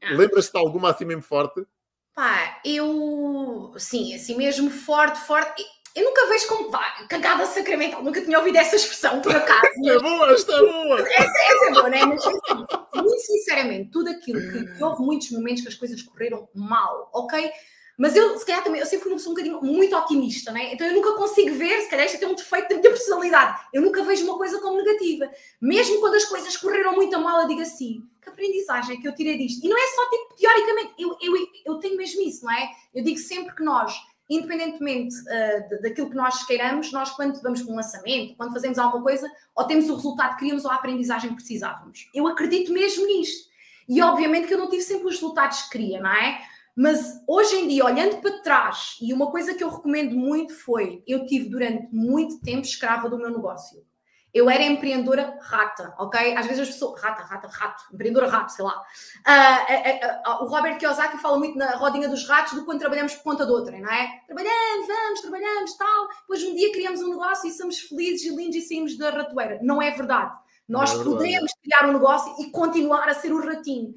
Ah. 0.00 0.14
Lembras-te 0.14 0.52
de 0.52 0.58
alguma 0.58 0.90
assim 0.90 1.04
mesmo 1.04 1.22
forte? 1.22 1.66
Pá, 2.14 2.60
eu, 2.64 3.74
sim, 3.76 4.14
assim 4.14 4.36
mesmo 4.36 4.70
forte, 4.70 5.18
forte. 5.18 5.60
Eu 5.94 6.04
nunca 6.04 6.26
vejo 6.26 6.48
como 6.48 6.70
pá, 6.70 7.06
cagada 7.08 7.46
sacramental, 7.46 8.02
nunca 8.02 8.20
tinha 8.20 8.38
ouvido 8.38 8.56
essa 8.56 8.74
expressão, 8.74 9.20
por 9.20 9.34
acaso. 9.34 9.62
é 9.86 9.98
boa, 10.00 10.32
esta 10.32 10.52
é 10.52 10.60
boa! 10.60 11.00
Essa, 11.00 11.22
essa 11.22 11.64
é 11.66 11.70
boa, 11.70 11.88
não 11.88 11.96
é? 11.98 12.06
Mas, 12.06 12.26
assim, 12.26 12.38
muito 12.96 13.20
sinceramente, 13.20 13.90
tudo 13.90 14.10
aquilo 14.10 14.40
que, 14.40 14.74
que 14.74 14.82
houve 14.82 15.02
muitos 15.02 15.30
momentos 15.30 15.62
que 15.62 15.68
as 15.68 15.74
coisas 15.74 16.02
correram 16.02 16.48
mal, 16.52 17.10
ok? 17.14 17.50
Mas 17.96 18.16
eu, 18.16 18.36
se 18.36 18.44
calhar, 18.44 18.64
também, 18.64 18.80
eu 18.80 18.86
sempre 18.86 19.04
fui 19.04 19.12
uma 19.12 19.18
pessoa 19.18 19.32
um 19.32 19.36
bocadinho 19.36 19.62
muito 19.62 19.96
otimista, 19.96 20.50
né? 20.50 20.72
Então 20.72 20.84
eu 20.84 20.94
nunca 20.94 21.12
consigo 21.12 21.54
ver, 21.54 21.80
se 21.80 21.88
calhar 21.88 22.06
isto 22.06 22.14
é 22.14 22.18
até 22.18 22.26
um 22.26 22.34
defeito 22.34 22.68
da 22.70 22.76
minha 22.76 22.90
personalidade. 22.90 23.60
Eu 23.72 23.82
nunca 23.82 24.02
vejo 24.02 24.24
uma 24.24 24.36
coisa 24.36 24.60
como 24.60 24.82
negativa. 24.82 25.30
Mesmo 25.60 26.00
quando 26.00 26.16
as 26.16 26.24
coisas 26.24 26.56
correram 26.56 26.94
muito 26.94 27.16
mal, 27.20 27.42
eu 27.42 27.46
digo 27.46 27.60
assim: 27.60 28.02
que 28.20 28.28
aprendizagem 28.28 28.96
é 28.96 29.00
que 29.00 29.06
eu 29.06 29.14
tirei 29.14 29.38
disto? 29.38 29.64
E 29.64 29.68
não 29.68 29.78
é 29.78 29.86
só 29.86 30.10
tipo, 30.10 30.34
teoricamente, 30.34 30.94
eu, 30.98 31.16
eu, 31.20 31.34
eu 31.66 31.78
tenho 31.78 31.96
mesmo 31.96 32.20
isso, 32.22 32.44
não 32.44 32.52
é? 32.52 32.68
Eu 32.92 33.04
digo 33.04 33.18
sempre 33.18 33.54
que 33.54 33.62
nós, 33.62 33.94
independentemente 34.28 35.14
uh, 35.14 35.82
daquilo 35.82 36.10
que 36.10 36.16
nós 36.16 36.44
queiramos, 36.46 36.92
nós, 36.92 37.10
quando 37.10 37.40
vamos 37.42 37.62
para 37.62 37.72
um 37.72 37.76
lançamento, 37.76 38.36
quando 38.36 38.52
fazemos 38.52 38.78
alguma 38.78 39.02
coisa, 39.02 39.30
ou 39.54 39.64
temos 39.66 39.88
o 39.88 39.94
resultado 39.94 40.32
que 40.32 40.40
queríamos 40.40 40.64
ou 40.64 40.70
a 40.70 40.76
aprendizagem 40.76 41.30
que 41.30 41.36
precisávamos. 41.36 42.08
Eu 42.14 42.26
acredito 42.26 42.72
mesmo 42.72 43.06
nisto. 43.06 43.52
E 43.88 44.00
obviamente 44.00 44.46
que 44.46 44.54
eu 44.54 44.58
não 44.58 44.70
tive 44.70 44.82
sempre 44.82 45.06
os 45.06 45.14
resultados 45.14 45.62
que 45.62 45.70
queria, 45.70 46.00
não 46.00 46.10
é? 46.10 46.40
Mas 46.76 47.22
hoje 47.28 47.54
em 47.56 47.68
dia, 47.68 47.84
olhando 47.84 48.16
para 48.16 48.42
trás, 48.42 48.96
e 49.00 49.12
uma 49.12 49.30
coisa 49.30 49.54
que 49.54 49.62
eu 49.62 49.70
recomendo 49.70 50.16
muito 50.16 50.54
foi: 50.54 51.02
eu 51.06 51.24
tive 51.26 51.48
durante 51.48 51.94
muito 51.94 52.40
tempo 52.40 52.62
escrava 52.62 53.08
do 53.08 53.18
meu 53.18 53.30
negócio. 53.30 53.84
Eu 54.34 54.50
era 54.50 54.64
empreendedora 54.64 55.38
rata, 55.40 55.94
ok? 55.96 56.36
Às 56.36 56.46
vezes 56.46 56.62
as 56.62 56.74
pessoas. 56.74 57.00
Rata, 57.00 57.22
rata, 57.22 57.46
rato. 57.46 57.84
Empreendedora 57.94 58.28
rato, 58.28 58.50
sei 58.50 58.64
lá. 58.64 58.82
Uh, 59.24 59.72
uh, 59.72 60.42
uh, 60.42 60.44
o 60.44 60.48
Robert 60.48 60.76
Kiyosaki 60.76 61.18
fala 61.18 61.38
muito 61.38 61.56
na 61.56 61.76
rodinha 61.76 62.08
dos 62.08 62.28
ratos 62.28 62.54
do 62.54 62.64
quando 62.64 62.80
trabalhamos 62.80 63.14
por 63.14 63.22
conta 63.22 63.46
de 63.46 63.52
outra, 63.52 63.78
não 63.78 63.88
é? 63.88 64.22
Trabalhamos, 64.26 64.88
vamos, 64.88 65.20
trabalhamos, 65.20 65.76
tal. 65.76 66.08
Depois 66.22 66.42
um 66.42 66.52
dia 66.52 66.72
criamos 66.72 67.00
um 67.00 67.10
negócio 67.10 67.48
e 67.48 67.52
somos 67.52 67.78
felizes 67.78 68.26
e 68.26 68.34
lindos 68.34 68.56
e 68.56 68.62
saímos 68.62 68.98
da 68.98 69.10
ratoeira. 69.10 69.60
Não 69.62 69.80
é 69.80 69.92
verdade. 69.92 70.36
Nós 70.68 70.90
é 70.90 70.94
verdade. 70.96 71.16
podemos 71.16 71.52
criar 71.62 71.88
um 71.88 71.92
negócio 71.92 72.34
e 72.40 72.50
continuar 72.50 73.08
a 73.08 73.14
ser 73.14 73.32
o 73.32 73.40
ratinho. 73.40 73.94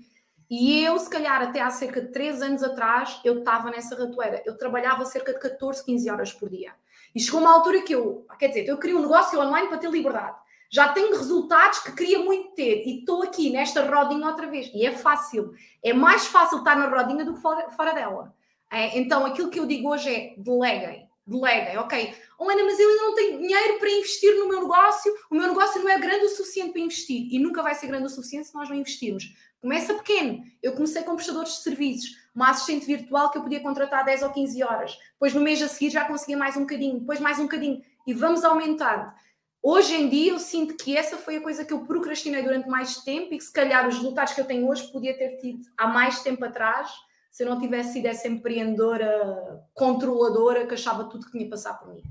E 0.49 0.83
eu, 0.83 0.97
se 0.99 1.09
calhar, 1.09 1.41
até 1.41 1.61
há 1.61 1.69
cerca 1.69 1.99
de 1.99 2.09
3 2.09 2.41
anos 2.41 2.63
atrás, 2.63 3.19
eu 3.23 3.39
estava 3.39 3.69
nessa 3.69 3.97
ratoeira. 3.97 4.43
Eu 4.45 4.57
trabalhava 4.57 5.03
cerca 5.03 5.33
de 5.33 5.39
14, 5.39 5.83
15 5.83 6.09
horas 6.09 6.31
por 6.31 6.47
dia. 6.49 6.73
E 7.15 7.19
chegou 7.19 7.39
uma 7.39 7.53
altura 7.53 7.81
que 7.81 7.93
eu, 7.93 8.25
quer 8.37 8.49
dizer, 8.49 8.67
eu 8.67 8.77
queria 8.77 8.97
um 8.97 9.01
negócio 9.01 9.39
online 9.39 9.67
para 9.67 9.77
ter 9.77 9.89
liberdade. 9.89 10.37
Já 10.69 10.89
tenho 10.89 11.15
resultados 11.15 11.79
que 11.79 11.93
queria 11.93 12.19
muito 12.19 12.53
ter 12.53 12.83
e 12.85 12.99
estou 12.99 13.23
aqui 13.23 13.49
nesta 13.49 13.83
rodinha 13.83 14.27
outra 14.27 14.47
vez. 14.47 14.69
E 14.73 14.85
é 14.85 14.91
fácil. 14.91 15.53
É 15.81 15.93
mais 15.93 16.27
fácil 16.27 16.59
estar 16.59 16.75
na 16.75 16.89
rodinha 16.89 17.23
do 17.23 17.35
que 17.35 17.41
fora, 17.41 17.69
fora 17.71 17.93
dela. 17.93 18.35
É, 18.69 18.97
então, 18.99 19.25
aquilo 19.25 19.49
que 19.49 19.59
eu 19.59 19.65
digo 19.65 19.89
hoje 19.89 20.09
é 20.13 20.33
deleguem. 20.37 21.07
Deleguem, 21.25 21.77
ok. 21.77 22.13
Helena, 22.39 22.63
mas 22.65 22.79
eu 22.79 22.89
ainda 22.89 23.03
não 23.03 23.15
tenho 23.15 23.37
dinheiro 23.39 23.79
para 23.79 23.89
investir 23.89 24.35
no 24.37 24.47
meu 24.47 24.61
negócio. 24.61 25.13
O 25.31 25.35
meu 25.35 25.47
negócio 25.47 25.81
não 25.81 25.89
é 25.89 25.97
grande 25.99 26.25
o 26.25 26.29
suficiente 26.29 26.71
para 26.71 26.81
investir. 26.81 27.27
E 27.31 27.39
nunca 27.39 27.63
vai 27.63 27.73
ser 27.73 27.87
grande 27.87 28.05
o 28.05 28.09
suficiente 28.09 28.47
se 28.47 28.55
nós 28.55 28.69
não 28.69 28.75
investirmos. 28.75 29.33
Começa 29.61 29.93
pequeno. 29.93 30.43
Eu 30.61 30.73
comecei 30.73 31.01
com 31.03 31.15
prestadores 31.15 31.53
de 31.53 31.63
serviços, 31.63 32.11
uma 32.37 32.51
assistente 32.51 32.85
virtual 32.85 33.31
que 33.31 33.39
eu 33.39 33.41
podia 33.41 33.59
contratar 33.59 34.05
10 34.05 34.21
ou 34.21 34.29
15 34.29 34.63
horas. 34.63 34.99
Depois, 35.13 35.33
no 35.33 35.41
mês 35.41 35.59
a 35.59 35.67
seguir, 35.67 35.89
já 35.89 36.05
conseguia 36.05 36.37
mais 36.37 36.55
um 36.55 36.61
bocadinho, 36.61 36.99
depois 36.99 37.19
mais 37.19 37.39
um 37.39 37.43
bocadinho. 37.43 37.81
E 38.05 38.13
vamos 38.13 38.43
aumentando. 38.43 39.11
Hoje 39.59 39.95
em 39.95 40.07
dia, 40.07 40.33
eu 40.33 40.37
sinto 40.37 40.75
que 40.75 40.95
essa 40.95 41.17
foi 41.17 41.37
a 41.37 41.41
coisa 41.41 41.65
que 41.65 41.73
eu 41.73 41.79
procrastinei 41.79 42.43
durante 42.43 42.69
mais 42.69 42.97
tempo 42.97 43.33
e 43.33 43.39
que, 43.39 43.43
se 43.43 43.51
calhar, 43.51 43.87
os 43.87 43.95
resultados 43.95 44.33
que 44.33 44.41
eu 44.41 44.45
tenho 44.45 44.69
hoje 44.69 44.87
podia 44.91 45.17
ter 45.17 45.37
tido 45.37 45.65
há 45.75 45.87
mais 45.87 46.21
tempo 46.21 46.45
atrás 46.45 46.91
se 47.31 47.43
eu 47.43 47.49
não 47.49 47.59
tivesse 47.59 47.93
sido 47.93 48.05
essa 48.05 48.27
empreendedora 48.27 49.65
controladora 49.73 50.67
que 50.67 50.75
achava 50.75 51.05
tudo 51.05 51.25
que 51.25 51.31
tinha 51.31 51.45
que 51.45 51.49
passar 51.49 51.73
por 51.73 51.91
mim. 51.91 52.03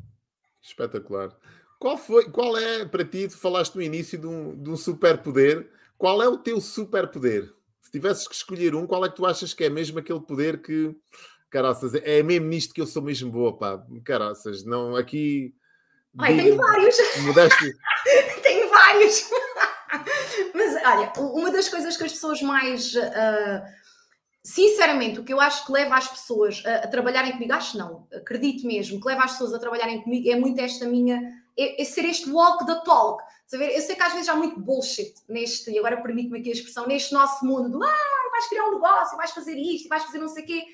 Espetacular. 0.60 1.30
Qual, 1.78 1.96
foi, 1.96 2.28
qual 2.30 2.56
é, 2.56 2.84
para 2.84 3.04
ti, 3.04 3.28
tu 3.28 3.38
falaste 3.38 3.76
no 3.76 3.82
início 3.82 4.18
de 4.18 4.26
um, 4.26 4.60
de 4.60 4.70
um 4.70 4.76
superpoder 4.76 5.70
qual 5.98 6.22
é 6.22 6.28
o 6.28 6.36
teu 6.36 6.60
superpoder? 6.60 7.52
Se 7.86 7.92
tivesses 7.92 8.26
que 8.26 8.34
escolher 8.34 8.74
um, 8.74 8.84
qual 8.84 9.04
é 9.04 9.08
que 9.08 9.14
tu 9.14 9.24
achas 9.24 9.54
que 9.54 9.62
é 9.62 9.70
mesmo 9.70 10.00
aquele 10.00 10.18
poder 10.18 10.60
que, 10.60 10.92
caraças, 11.48 11.94
é 11.94 12.20
mesmo 12.20 12.48
nisto 12.48 12.74
que 12.74 12.80
eu 12.80 12.86
sou 12.86 13.00
mesmo 13.00 13.30
boa, 13.30 13.56
pá, 13.56 13.80
caraças, 14.04 14.64
não, 14.64 14.96
aqui... 14.96 15.54
Ai, 16.18 16.36
tenho 16.36 16.56
vários. 16.56 16.96
Mudaste... 17.18 17.76
tenho 18.42 18.68
vários. 18.70 19.30
Mas, 20.52 20.74
olha, 20.84 21.12
uma 21.16 21.52
das 21.52 21.68
coisas 21.68 21.96
que 21.96 22.02
as 22.02 22.10
pessoas 22.10 22.42
mais... 22.42 22.92
Uh, 22.92 23.62
sinceramente, 24.42 25.20
o 25.20 25.24
que 25.24 25.32
eu 25.32 25.40
acho 25.40 25.64
que 25.64 25.70
leva 25.70 25.94
as 25.94 26.08
pessoas 26.08 26.64
a, 26.66 26.78
a, 26.78 26.88
trabalharem 26.88 27.34
comigo, 27.34 27.52
acho 27.52 27.78
não, 27.78 28.08
acredito 28.12 28.66
mesmo, 28.66 29.00
que 29.00 29.06
leva 29.06 29.22
as 29.22 29.32
pessoas 29.32 29.54
a 29.54 29.60
trabalharem 29.60 30.02
comigo 30.02 30.28
é 30.28 30.34
muito 30.34 30.60
esta 30.60 30.86
minha, 30.86 31.22
é, 31.56 31.80
é 31.80 31.84
ser 31.84 32.04
este 32.04 32.28
walk 32.30 32.66
the 32.66 32.82
talk. 32.84 33.22
Eu 33.52 33.80
sei 33.80 33.94
que 33.94 34.02
às 34.02 34.12
vezes 34.12 34.28
há 34.28 34.34
muito 34.34 34.58
bullshit 34.58 35.14
neste, 35.28 35.70
e 35.70 35.78
agora 35.78 36.02
permite-me 36.02 36.40
aqui 36.40 36.50
a 36.50 36.52
expressão, 36.52 36.86
neste 36.86 37.12
nosso 37.14 37.44
mundo 37.44 37.70
do 37.70 37.82
ah, 37.82 38.30
vais 38.32 38.48
criar 38.48 38.64
um 38.64 38.74
negócio, 38.74 39.16
vais 39.16 39.30
fazer 39.30 39.56
isto, 39.56 39.88
vais 39.88 40.02
fazer 40.02 40.18
não 40.18 40.28
sei 40.28 40.42
o 40.42 40.46
quê. 40.46 40.64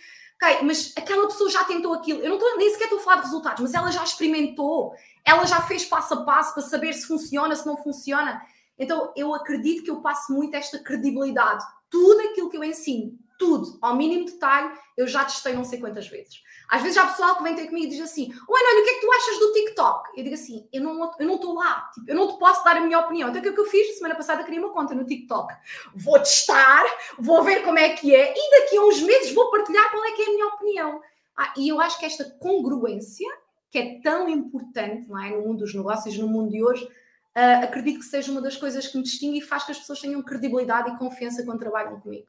Ok, 0.42 0.58
mas 0.64 0.92
aquela 0.96 1.26
pessoa 1.28 1.50
já 1.50 1.64
tentou 1.64 1.92
aquilo. 1.94 2.20
Eu 2.20 2.30
não 2.30 2.36
estou 2.36 2.56
nem 2.56 2.70
sequer 2.70 2.84
estou 2.84 2.98
a 2.98 3.02
falar 3.02 3.16
de 3.16 3.22
resultados, 3.22 3.60
mas 3.60 3.74
ela 3.74 3.90
já 3.92 4.02
experimentou, 4.02 4.92
ela 5.24 5.46
já 5.46 5.60
fez 5.62 5.84
passo 5.84 6.14
a 6.14 6.24
passo 6.24 6.54
para 6.54 6.62
saber 6.62 6.92
se 6.94 7.06
funciona, 7.06 7.54
se 7.54 7.66
não 7.66 7.76
funciona. 7.76 8.42
Então 8.78 9.12
eu 9.14 9.34
acredito 9.34 9.84
que 9.84 9.90
eu 9.90 10.00
passo 10.00 10.32
muito 10.32 10.54
esta 10.54 10.78
credibilidade. 10.78 11.64
Tudo 11.88 12.20
aquilo 12.22 12.50
que 12.50 12.56
eu 12.56 12.64
ensino, 12.64 13.16
tudo, 13.38 13.78
ao 13.80 13.96
mínimo 13.96 14.24
detalhe, 14.24 14.72
eu 14.96 15.06
já 15.06 15.24
testei 15.24 15.54
não 15.54 15.64
sei 15.64 15.78
quantas 15.80 16.08
vezes. 16.08 16.42
Às 16.68 16.82
vezes 16.82 16.96
há 16.96 17.06
pessoal 17.06 17.36
que 17.36 17.42
vem 17.42 17.54
ter 17.54 17.66
comigo 17.66 17.86
e 17.86 17.90
diz 17.90 18.00
assim: 18.00 18.32
Oi, 18.32 18.60
olha, 18.64 18.80
o 18.80 18.84
que 18.84 18.90
é 18.90 18.94
que 18.94 19.00
tu 19.00 19.12
achas 19.12 19.38
do 19.38 19.52
TikTok? 19.52 20.10
Eu 20.16 20.24
digo 20.24 20.34
assim: 20.34 20.68
Eu 20.72 20.82
não 20.82 21.12
eu 21.18 21.26
não 21.26 21.34
estou 21.34 21.54
lá, 21.54 21.90
tipo, 21.92 22.10
eu 22.10 22.14
não 22.14 22.28
te 22.28 22.38
posso 22.38 22.64
dar 22.64 22.76
a 22.76 22.80
minha 22.80 22.98
opinião. 22.98 23.28
Então 23.28 23.40
o 23.40 23.42
que 23.42 23.50
é 23.50 23.52
que 23.52 23.60
eu 23.60 23.66
fiz? 23.66 23.96
Semana 23.96 24.14
passada 24.14 24.42
criei 24.42 24.58
uma 24.58 24.72
conta 24.72 24.94
no 24.94 25.04
TikTok. 25.04 25.52
Vou 25.94 26.18
testar, 26.18 26.84
vou 27.18 27.42
ver 27.42 27.62
como 27.62 27.78
é 27.78 27.90
que 27.90 28.14
é 28.14 28.32
e 28.34 28.60
daqui 28.60 28.76
a 28.76 28.82
uns 28.82 29.00
meses 29.02 29.34
vou 29.34 29.50
partilhar 29.50 29.90
qual 29.90 30.04
é 30.04 30.12
que 30.12 30.22
é 30.22 30.26
a 30.26 30.30
minha 30.30 30.46
opinião. 30.46 31.00
Ah, 31.36 31.52
e 31.56 31.68
eu 31.68 31.80
acho 31.80 31.98
que 31.98 32.06
esta 32.06 32.24
congruência, 32.38 33.28
que 33.70 33.78
é 33.78 34.00
tão 34.00 34.28
importante 34.28 35.08
não 35.08 35.22
é, 35.22 35.30
no 35.30 35.42
mundo 35.42 35.60
dos 35.60 35.74
negócios, 35.74 36.16
no 36.16 36.28
mundo 36.28 36.50
de 36.50 36.62
hoje, 36.62 36.84
uh, 36.84 37.64
acredito 37.64 38.00
que 38.00 38.04
seja 38.04 38.30
uma 38.30 38.40
das 38.40 38.56
coisas 38.56 38.86
que 38.86 38.96
me 38.96 39.02
distingue 39.02 39.38
e 39.38 39.42
faz 39.42 39.64
que 39.64 39.72
as 39.72 39.78
pessoas 39.78 40.00
tenham 40.00 40.22
credibilidade 40.22 40.90
e 40.90 40.98
confiança 40.98 41.44
quando 41.44 41.58
trabalham 41.58 42.00
comigo. 42.00 42.26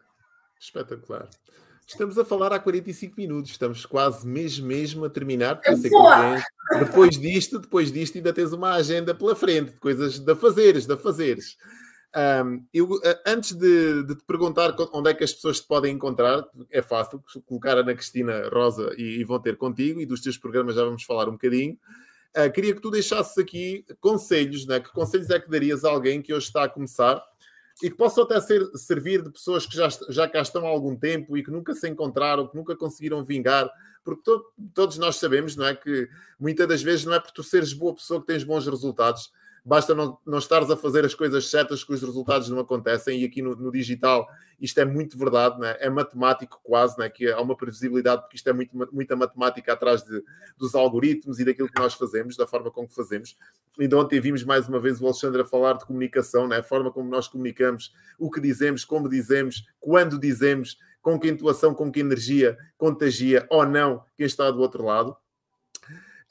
Espetacular. 0.64 1.30
Estamos 1.86 2.18
a 2.18 2.24
falar 2.24 2.54
há 2.54 2.60
45 2.60 3.16
minutos, 3.18 3.52
estamos 3.52 3.86
quase 3.86 4.26
mesmo 4.26 4.66
mesmo 4.66 5.04
a 5.04 5.10
terminar, 5.10 5.60
depois 6.80 7.20
disto, 7.20 7.60
depois 7.60 7.92
disto 7.92 8.18
ainda 8.18 8.32
tens 8.32 8.54
uma 8.54 8.74
agenda 8.74 9.14
pela 9.14 9.36
frente, 9.36 9.74
de 9.74 9.80
coisas 9.82 10.20
da 10.20 10.34
fazeres, 10.34 10.86
da 10.86 10.96
fazeres. 10.96 11.58
Um, 12.16 12.66
eu, 12.74 12.88
antes 13.28 13.52
de, 13.52 14.04
de, 14.04 14.16
te 14.16 14.24
perguntar 14.24 14.74
onde 14.94 15.10
é 15.10 15.14
que 15.14 15.26
as 15.26 15.34
pessoas 15.34 15.60
te 15.60 15.68
podem 15.68 15.94
encontrar, 15.94 16.46
é 16.72 16.82
fácil, 16.82 17.22
colocar 17.46 17.76
a 17.76 17.82
Ana 17.82 17.94
Cristina 17.94 18.48
Rosa 18.50 18.94
e, 18.98 19.20
e, 19.20 19.24
vão 19.26 19.40
ter 19.40 19.58
contigo, 19.58 20.00
e 20.00 20.06
dos 20.06 20.22
teus 20.22 20.38
programas 20.38 20.76
já 20.76 20.86
vamos 20.86 21.04
falar 21.04 21.28
um 21.28 21.34
bocadinho. 21.34 21.78
Uh, 22.38 22.52
queria 22.52 22.74
que 22.74 22.82
tu 22.82 22.90
deixasses 22.90 23.38
aqui 23.38 23.86
conselhos, 24.00 24.66
né? 24.66 24.80
que 24.80 24.92
conselhos 24.92 25.30
é 25.30 25.40
que 25.40 25.50
darias 25.50 25.84
a 25.84 25.90
alguém 25.90 26.22
que 26.22 26.34
hoje 26.34 26.48
está 26.48 26.64
a 26.64 26.70
começar 26.70 27.22
e 27.82 27.90
que 27.90 27.96
possam 27.98 28.24
até 28.24 28.40
ser, 28.40 28.66
servir 28.76 29.22
de 29.24 29.32
pessoas 29.32 29.66
que 29.66 29.76
já, 29.76 29.88
já 30.10 30.28
cá 30.28 30.42
estão 30.42 30.66
há 30.66 30.70
algum 30.70 30.96
tempo 30.96 31.38
e 31.38 31.44
que 31.44 31.52
nunca 31.52 31.74
se 31.74 31.90
encontraram, 31.90 32.48
que 32.48 32.56
nunca 32.56 32.76
conseguiram 32.76 33.24
vingar, 33.24 33.70
porque 34.04 34.22
to, 34.24 34.46
todos 34.74 34.98
nós 34.98 35.16
sabemos, 35.16 35.56
não 35.56 35.66
é, 35.66 35.76
que 35.76 36.10
muitas 36.40 36.68
das 36.68 36.84
vezes 36.84 37.06
não 37.06 37.14
é 37.14 37.20
por 37.20 37.32
tu 37.32 37.42
seres 37.42 37.74
boa 37.74 37.96
pessoa 37.96 38.22
que 38.22 38.28
tens 38.28 38.44
bons 38.44 38.68
resultados, 38.68 39.32
basta 39.66 39.96
não, 39.96 40.18
não 40.26 40.38
estares 40.38 40.70
a 40.70 40.76
fazer 40.76 41.06
as 41.06 41.16
coisas 41.16 41.50
certas 41.50 41.84
que 41.84 41.94
os 41.94 42.02
resultados 42.02 42.50
não 42.50 42.60
acontecem, 42.60 43.22
e 43.22 43.26
aqui 43.26 43.42
no, 43.42 43.56
no 43.56 43.72
digital 43.72 44.28
isto 44.60 44.80
é 44.80 44.86
muito 44.86 45.18
verdade, 45.18 45.60
né? 45.60 45.76
é 45.80 45.90
matemático 45.90 46.60
quase, 46.64 46.98
né? 46.98 47.10
que 47.10 47.30
há 47.30 47.42
uma 47.42 47.56
previsibilidade, 47.56 48.22
porque 48.22 48.38
isto 48.38 48.50
é 48.50 48.54
muito, 48.54 48.72
muita 48.92 49.16
matemática 49.16 49.74
atrás 49.74 50.04
de, 50.04 50.24
dos 50.58 50.74
algoritmos 50.74 51.40
e 51.40 51.46
daquilo 51.46 51.70
que 51.70 51.82
nós 51.82 51.94
fazemos, 51.94 52.38
da 52.38 52.48
forma 52.48 52.72
como 52.72 52.90
fazemos. 52.90 53.38
Ainda 53.80 53.98
ontem 53.98 54.20
vimos 54.22 54.44
mais 54.44 54.68
uma 54.68 54.80
vez 54.80 55.02
o 55.02 55.06
Alexandre 55.06 55.42
a 55.42 55.46
falar 55.46 55.74
de 55.74 55.86
comunicação, 55.86 56.48
né? 56.48 56.58
a 56.58 56.64
forma 56.64 56.92
como 56.92 57.10
nós 57.10 57.28
comunicamos, 57.28 57.94
o 58.18 58.30
que 58.30 58.40
dizemos, 58.40 58.86
como 58.86 59.10
dizemos, 59.10 59.66
quando 59.80 60.20
dizemos, 60.20 60.78
com 61.02 61.20
que 61.20 61.28
intuação, 61.28 61.74
com 61.74 61.92
que 61.92 62.00
energia 62.00 62.58
contagia 62.78 63.46
ou 63.50 63.66
não 63.66 64.06
quem 64.16 64.26
está 64.26 64.50
do 64.50 64.62
outro 64.62 64.86
lado. 64.86 65.18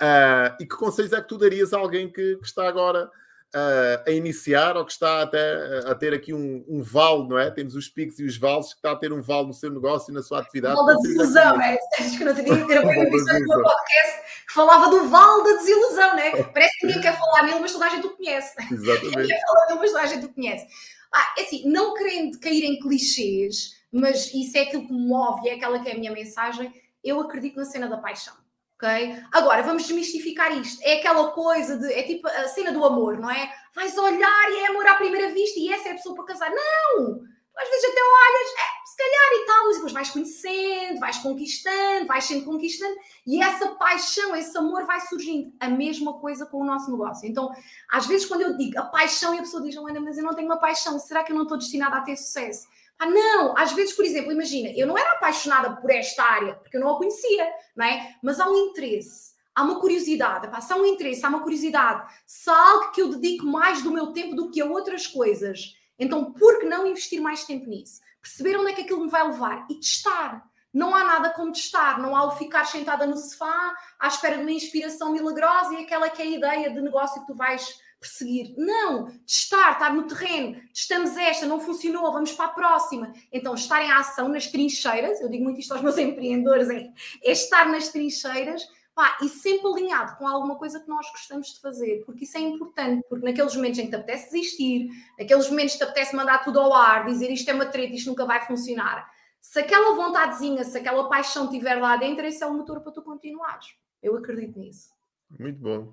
Uh, 0.01 0.57
e 0.59 0.66
que 0.66 0.74
conselhos 0.74 1.12
é 1.12 1.20
que 1.20 1.28
tu 1.28 1.37
darias 1.37 1.72
a 1.72 1.78
alguém 1.78 2.11
que, 2.11 2.37
que 2.37 2.47
está 2.47 2.66
agora 2.66 3.11
a, 3.55 4.11
a, 4.11 4.12
iniciar 4.12 4.76
ou 4.76 4.84
que 4.84 4.92
está 4.92 5.22
até 5.22 5.80
a 5.86 5.94
ter 5.94 6.14
aqui 6.14 6.32
um, 6.32 6.64
um 6.68 6.82
vale, 6.82 7.28
não 7.28 7.38
é? 7.38 7.50
Temos 7.50 7.74
os 7.74 7.88
picos 7.88 8.18
e 8.18 8.24
os 8.24 8.36
vales, 8.36 8.68
que 8.72 8.78
está 8.78 8.92
a 8.92 8.96
ter 8.96 9.12
um 9.12 9.20
vale 9.20 9.48
no 9.48 9.55
seu 9.55 9.70
negócio, 9.70 10.12
na 10.12 10.22
sua 10.22 10.40
atividade. 10.40 10.74
Vale 10.74 10.94
da 10.94 11.00
desilusão, 11.00 11.61
é? 11.61 11.78
Acho 11.98 12.18
que 12.18 12.24
não 12.24 12.34
teria 12.34 12.66
ter 12.66 12.80
uma 12.82 12.94
emissão 12.94 13.38
de 13.38 13.44
um 13.44 13.62
podcast 13.62 14.22
que 14.46 14.55
falava 14.55 14.90
do 14.90 15.09
vale 15.09 15.44
da 15.44 15.59
desilusão, 15.59 16.16
né? 16.16 16.30
Parece 16.53 16.78
que 16.78 16.86
ninguém 16.86 17.03
quer 17.03 17.18
falar 17.18 17.42
nele, 17.42 17.61
mas 17.61 17.72
toda 17.72 17.86
a 17.86 17.88
gente 17.90 18.07
o 18.07 18.16
conhece. 18.16 18.55
Exatamente. 18.72 19.16
Ninguém 19.16 19.26
quer 19.26 19.40
falar 19.46 19.66
nele, 19.66 19.80
mas 19.80 19.90
toda 19.90 20.03
a 20.03 20.07
gente 20.07 20.26
o 20.26 20.32
conhece. 20.32 20.66
Ah, 21.14 21.34
é 21.38 21.42
assim, 21.42 21.68
não 21.68 21.94
querendo 21.94 22.40
cair 22.40 22.64
em 22.64 22.80
clichês, 22.80 23.76
mas 23.92 24.32
isso 24.32 24.57
é 24.57 24.62
aquilo 24.62 24.86
que 24.86 24.92
me 24.92 25.07
move 25.07 25.46
e 25.46 25.50
é 25.50 25.55
aquela 25.55 25.78
que 25.80 25.88
é 25.90 25.92
a 25.92 25.98
minha 25.98 26.11
mensagem, 26.11 26.72
eu 27.05 27.20
acredito 27.20 27.57
na 27.57 27.66
cena 27.66 27.86
da 27.86 27.98
paixão. 27.98 28.34
Okay? 28.83 29.22
Agora, 29.30 29.62
vamos 29.62 29.85
desmistificar 29.85 30.51
isto. 30.59 30.83
É 30.83 30.99
aquela 30.99 31.30
coisa 31.30 31.78
de. 31.78 31.93
É 31.93 32.03
tipo 32.03 32.26
a 32.26 32.49
cena 32.49 32.72
do 32.72 32.85
amor, 32.85 33.16
não 33.16 33.30
é? 33.30 33.55
Vais 33.76 33.97
olhar 33.97 34.51
e 34.51 34.59
é 34.59 34.66
amor 34.66 34.85
à 34.89 34.95
primeira 34.95 35.33
vista 35.33 35.61
e 35.61 35.72
essa 35.72 35.89
é 35.89 35.93
a 35.93 35.95
pessoa 35.95 36.16
para 36.16 36.24
casar. 36.24 36.51
Não! 36.51 37.22
Às 37.57 37.68
vezes 37.68 37.85
até 37.85 38.01
olhas, 38.01 38.51
é, 38.59 38.87
se 38.87 38.97
calhar 38.97 39.33
e 39.35 39.47
tal, 39.47 39.66
mas 39.66 39.74
depois 39.76 39.93
vais 39.93 40.11
conhecendo, 40.11 41.01
vais 41.01 41.18
conquistando, 41.18 42.07
vais 42.07 42.24
sendo 42.24 42.45
conquistando 42.45 42.97
e 43.26 43.43
essa 43.43 43.68
paixão, 43.72 44.35
esse 44.35 44.57
amor 44.57 44.85
vai 44.85 45.01
surgindo. 45.03 45.53
A 45.61 45.68
mesma 45.68 46.14
coisa 46.14 46.45
com 46.47 46.61
o 46.61 46.64
nosso 46.64 46.91
negócio. 46.91 47.28
Então, 47.28 47.53
às 47.91 48.07
vezes, 48.07 48.26
quando 48.26 48.41
eu 48.41 48.57
digo 48.57 48.80
a 48.80 48.85
paixão 48.85 49.35
e 49.35 49.39
a 49.39 49.43
pessoa 49.43 49.62
diz, 49.62 49.76
Helena, 49.76 50.01
mas 50.01 50.18
eu 50.18 50.24
não 50.24 50.35
tenho 50.35 50.49
uma 50.49 50.59
paixão, 50.59 50.99
será 50.99 51.22
que 51.22 51.30
eu 51.30 51.37
não 51.37 51.45
estou 51.45 51.59
destinada 51.59 51.97
a 51.97 52.01
ter 52.01 52.16
sucesso? 52.16 52.66
Ah, 52.99 53.07
não, 53.07 53.57
às 53.59 53.72
vezes, 53.72 53.95
por 53.95 54.05
exemplo, 54.05 54.30
imagina, 54.30 54.72
eu 54.76 54.86
não 54.86 54.97
era 54.97 55.12
apaixonada 55.12 55.76
por 55.76 55.90
esta 55.90 56.22
área, 56.22 56.55
porque 56.55 56.76
eu 56.76 56.80
não 56.80 56.95
a 56.95 56.97
conhecia, 56.97 57.53
não 57.74 57.84
é? 57.84 58.16
Mas 58.22 58.38
há 58.38 58.49
um 58.49 58.57
interesse, 58.57 59.32
há 59.55 59.62
uma 59.62 59.80
curiosidade, 59.80 60.49
pá, 60.49 60.61
se 60.61 60.72
há 60.72 60.76
um 60.76 60.86
interesse, 60.86 61.24
há 61.24 61.28
uma 61.28 61.43
curiosidade, 61.43 62.12
se 62.26 62.49
há 62.49 62.57
algo 62.57 62.93
que 62.93 63.03
eu 63.03 63.09
dedico 63.09 63.45
mais 63.47 63.82
do 63.82 63.90
meu 63.90 64.12
tempo 64.12 64.36
do 64.36 64.51
que 64.51 64.61
a 64.61 64.66
outras 64.66 65.07
coisas, 65.07 65.76
então 65.99 66.32
por 66.32 66.61
que 66.61 66.66
não 66.66 66.86
investir 66.86 67.20
mais 67.20 67.45
tempo 67.45 67.68
nisso? 67.68 68.01
Perceber 68.20 68.57
onde 68.57 68.70
é 68.70 68.74
que 68.74 68.82
aquilo 68.82 69.05
me 69.05 69.11
vai 69.11 69.26
levar 69.26 69.66
e 69.68 69.74
testar. 69.74 70.49
Não 70.72 70.95
há 70.95 71.05
nada 71.05 71.30
como 71.30 71.53
testar, 71.53 72.01
não 72.01 72.16
há 72.16 72.24
o 72.24 72.30
ficar 72.30 72.64
sentada 72.64 73.07
no 73.07 73.16
sofá 73.16 73.74
à 73.99 74.09
espera 74.09 74.36
de 74.36 74.43
uma 74.43 74.53
inspiração 74.53 75.12
milagrosa 75.12 75.74
e 75.74 75.82
aquela 75.82 76.09
que 76.09 76.22
é 76.22 76.24
a 76.24 76.28
ideia 76.28 76.70
de 76.70 76.80
negócio 76.80 77.20
que 77.20 77.26
tu 77.26 77.34
vais 77.34 77.78
perseguir. 78.03 78.55
Não, 78.57 79.07
testar, 79.26 79.72
estar 79.72 79.94
no 79.94 80.07
terreno, 80.07 80.61
testamos 80.74 81.16
esta, 81.16 81.46
não 81.46 81.61
funcionou, 81.61 82.12
vamos 82.12 82.32
para 82.32 82.46
a 82.46 82.48
próxima. 82.48 83.12
Então, 83.32 83.55
estar 83.55 83.82
em 83.82 83.90
ação 83.90 84.28
nas 84.28 84.48
trincheiras, 84.48 85.20
eu 85.20 85.28
digo 85.28 85.44
muito 85.44 85.61
isto 85.61 85.72
aos 85.72 85.82
meus 85.82 85.96
empreendedores, 85.98 86.68
é, 86.68 86.90
é 87.22 87.32
estar 87.32 87.66
nas 87.68 87.88
trincheiras 87.88 88.66
pá, 88.94 89.16
e 89.22 89.28
sempre 89.28 89.66
alinhado 89.68 90.16
com 90.18 90.28
alguma 90.28 90.57
coisa 90.57 90.78
que 90.78 90.88
nós 90.88 91.09
gostamos 91.11 91.55
de 91.55 91.61
fazer, 91.61 92.03
porque 92.05 92.24
isso 92.24 92.36
é 92.36 92.40
importante, 92.40 93.03
porque 93.09 93.24
naqueles 93.24 93.57
momentos 93.57 93.78
em 93.78 93.84
que 93.84 93.90
te 93.90 93.96
apetece 93.96 94.32
desistir, 94.32 94.90
naqueles 95.18 95.48
momentos 95.48 95.72
que 95.72 95.78
te 95.78 95.84
apetece 95.84 96.14
mandar 96.14 96.44
tudo 96.44 96.61
ao 96.61 96.74
ar, 96.74 97.07
dizer 97.07 97.30
isto 97.30 97.50
é 97.50 97.55
uma 97.55 97.66
treta, 97.66 97.94
isto 97.94 98.11
nunca 98.11 98.26
vai 98.26 98.44
funcionar, 98.46 99.11
se 99.40 99.59
aquela 99.59 99.94
vontadezinha, 99.94 100.62
se 100.62 100.78
aquela 100.78 101.09
paixão 101.09 101.46
estiver 101.46 101.74
lá 101.74 101.96
dentro, 101.96 102.24
esse 102.24 102.42
é 102.42 102.46
o 102.46 102.55
motor 102.55 102.80
para 102.80 102.92
tu 102.92 103.03
continuares. 103.03 103.74
Eu 104.00 104.16
acredito 104.16 104.59
nisso. 104.59 104.90
Muito 105.38 105.59
bom. 105.59 105.92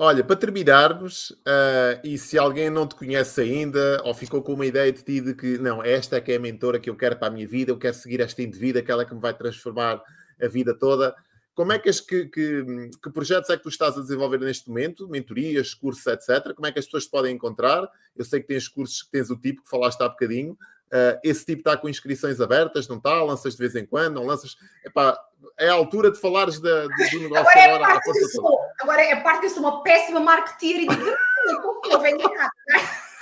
Olha, 0.00 0.22
para 0.22 0.36
terminarmos, 0.36 1.30
uh, 1.30 1.98
e 2.04 2.16
se 2.16 2.38
alguém 2.38 2.70
não 2.70 2.86
te 2.86 2.94
conhece 2.94 3.40
ainda, 3.40 4.00
ou 4.04 4.14
ficou 4.14 4.40
com 4.40 4.54
uma 4.54 4.64
ideia 4.64 4.92
de 4.92 5.02
ti 5.02 5.20
de 5.20 5.34
que 5.34 5.58
não, 5.58 5.82
esta 5.82 6.18
é 6.18 6.20
que 6.20 6.30
é 6.30 6.36
a 6.36 6.38
mentora 6.38 6.78
que 6.78 6.88
eu 6.88 6.94
quero 6.94 7.16
para 7.16 7.26
a 7.26 7.30
minha 7.32 7.48
vida, 7.48 7.72
eu 7.72 7.78
quero 7.78 7.94
seguir 7.94 8.20
esta 8.20 8.40
indivídua, 8.40 8.80
aquela 8.80 9.04
que 9.04 9.12
me 9.12 9.20
vai 9.20 9.36
transformar 9.36 10.00
a 10.40 10.46
vida 10.46 10.72
toda, 10.72 11.16
como 11.52 11.72
é 11.72 11.80
que, 11.80 11.90
que, 11.90 12.26
que, 12.26 12.90
que, 13.02 13.10
projetos 13.10 13.50
é 13.50 13.56
que 13.56 13.64
tu 13.64 13.68
estás 13.68 13.98
a 13.98 14.00
desenvolver 14.00 14.38
neste 14.38 14.68
momento? 14.68 15.08
Mentorias, 15.08 15.74
cursos, 15.74 16.06
etc. 16.06 16.54
Como 16.54 16.68
é 16.68 16.70
que 16.70 16.78
as 16.78 16.84
pessoas 16.84 17.04
podem 17.04 17.34
encontrar? 17.34 17.90
Eu 18.14 18.24
sei 18.24 18.40
que 18.40 18.46
tens 18.46 18.68
cursos 18.68 19.02
que 19.02 19.10
tens 19.10 19.28
o 19.30 19.36
tipo 19.36 19.64
que 19.64 19.68
falaste 19.68 20.00
há 20.00 20.08
bocadinho. 20.08 20.56
Uh, 20.88 21.20
esse 21.22 21.44
tipo 21.44 21.60
está 21.60 21.76
com 21.76 21.88
inscrições 21.88 22.40
abertas, 22.40 22.88
não 22.88 22.96
está? 22.96 23.22
Lanças 23.22 23.52
de 23.54 23.58
vez 23.58 23.76
em 23.76 23.84
quando, 23.84 24.14
não 24.14 24.24
lanças? 24.24 24.56
Epá, 24.84 25.18
é 25.58 25.68
a 25.68 25.74
altura 25.74 26.10
de 26.10 26.18
falares 26.18 26.58
da, 26.60 26.86
do 26.86 27.20
negócio 27.20 27.36
agora. 27.36 27.58
É 27.58 27.74
agora, 27.74 27.92
parte 27.94 28.12
que 28.12 28.24
sou, 28.26 28.58
agora 28.80 29.02
é 29.02 29.12
a 29.12 29.20
parte 29.20 29.40
que 29.40 29.46
eu 29.46 29.50
sou 29.50 29.62
uma 29.62 29.82
péssima 29.82 30.20
marketeer 30.20 30.80
e 30.80 30.88
digo, 30.88 31.82
não 31.90 32.00
vem 32.00 32.16
nada. 32.16 32.50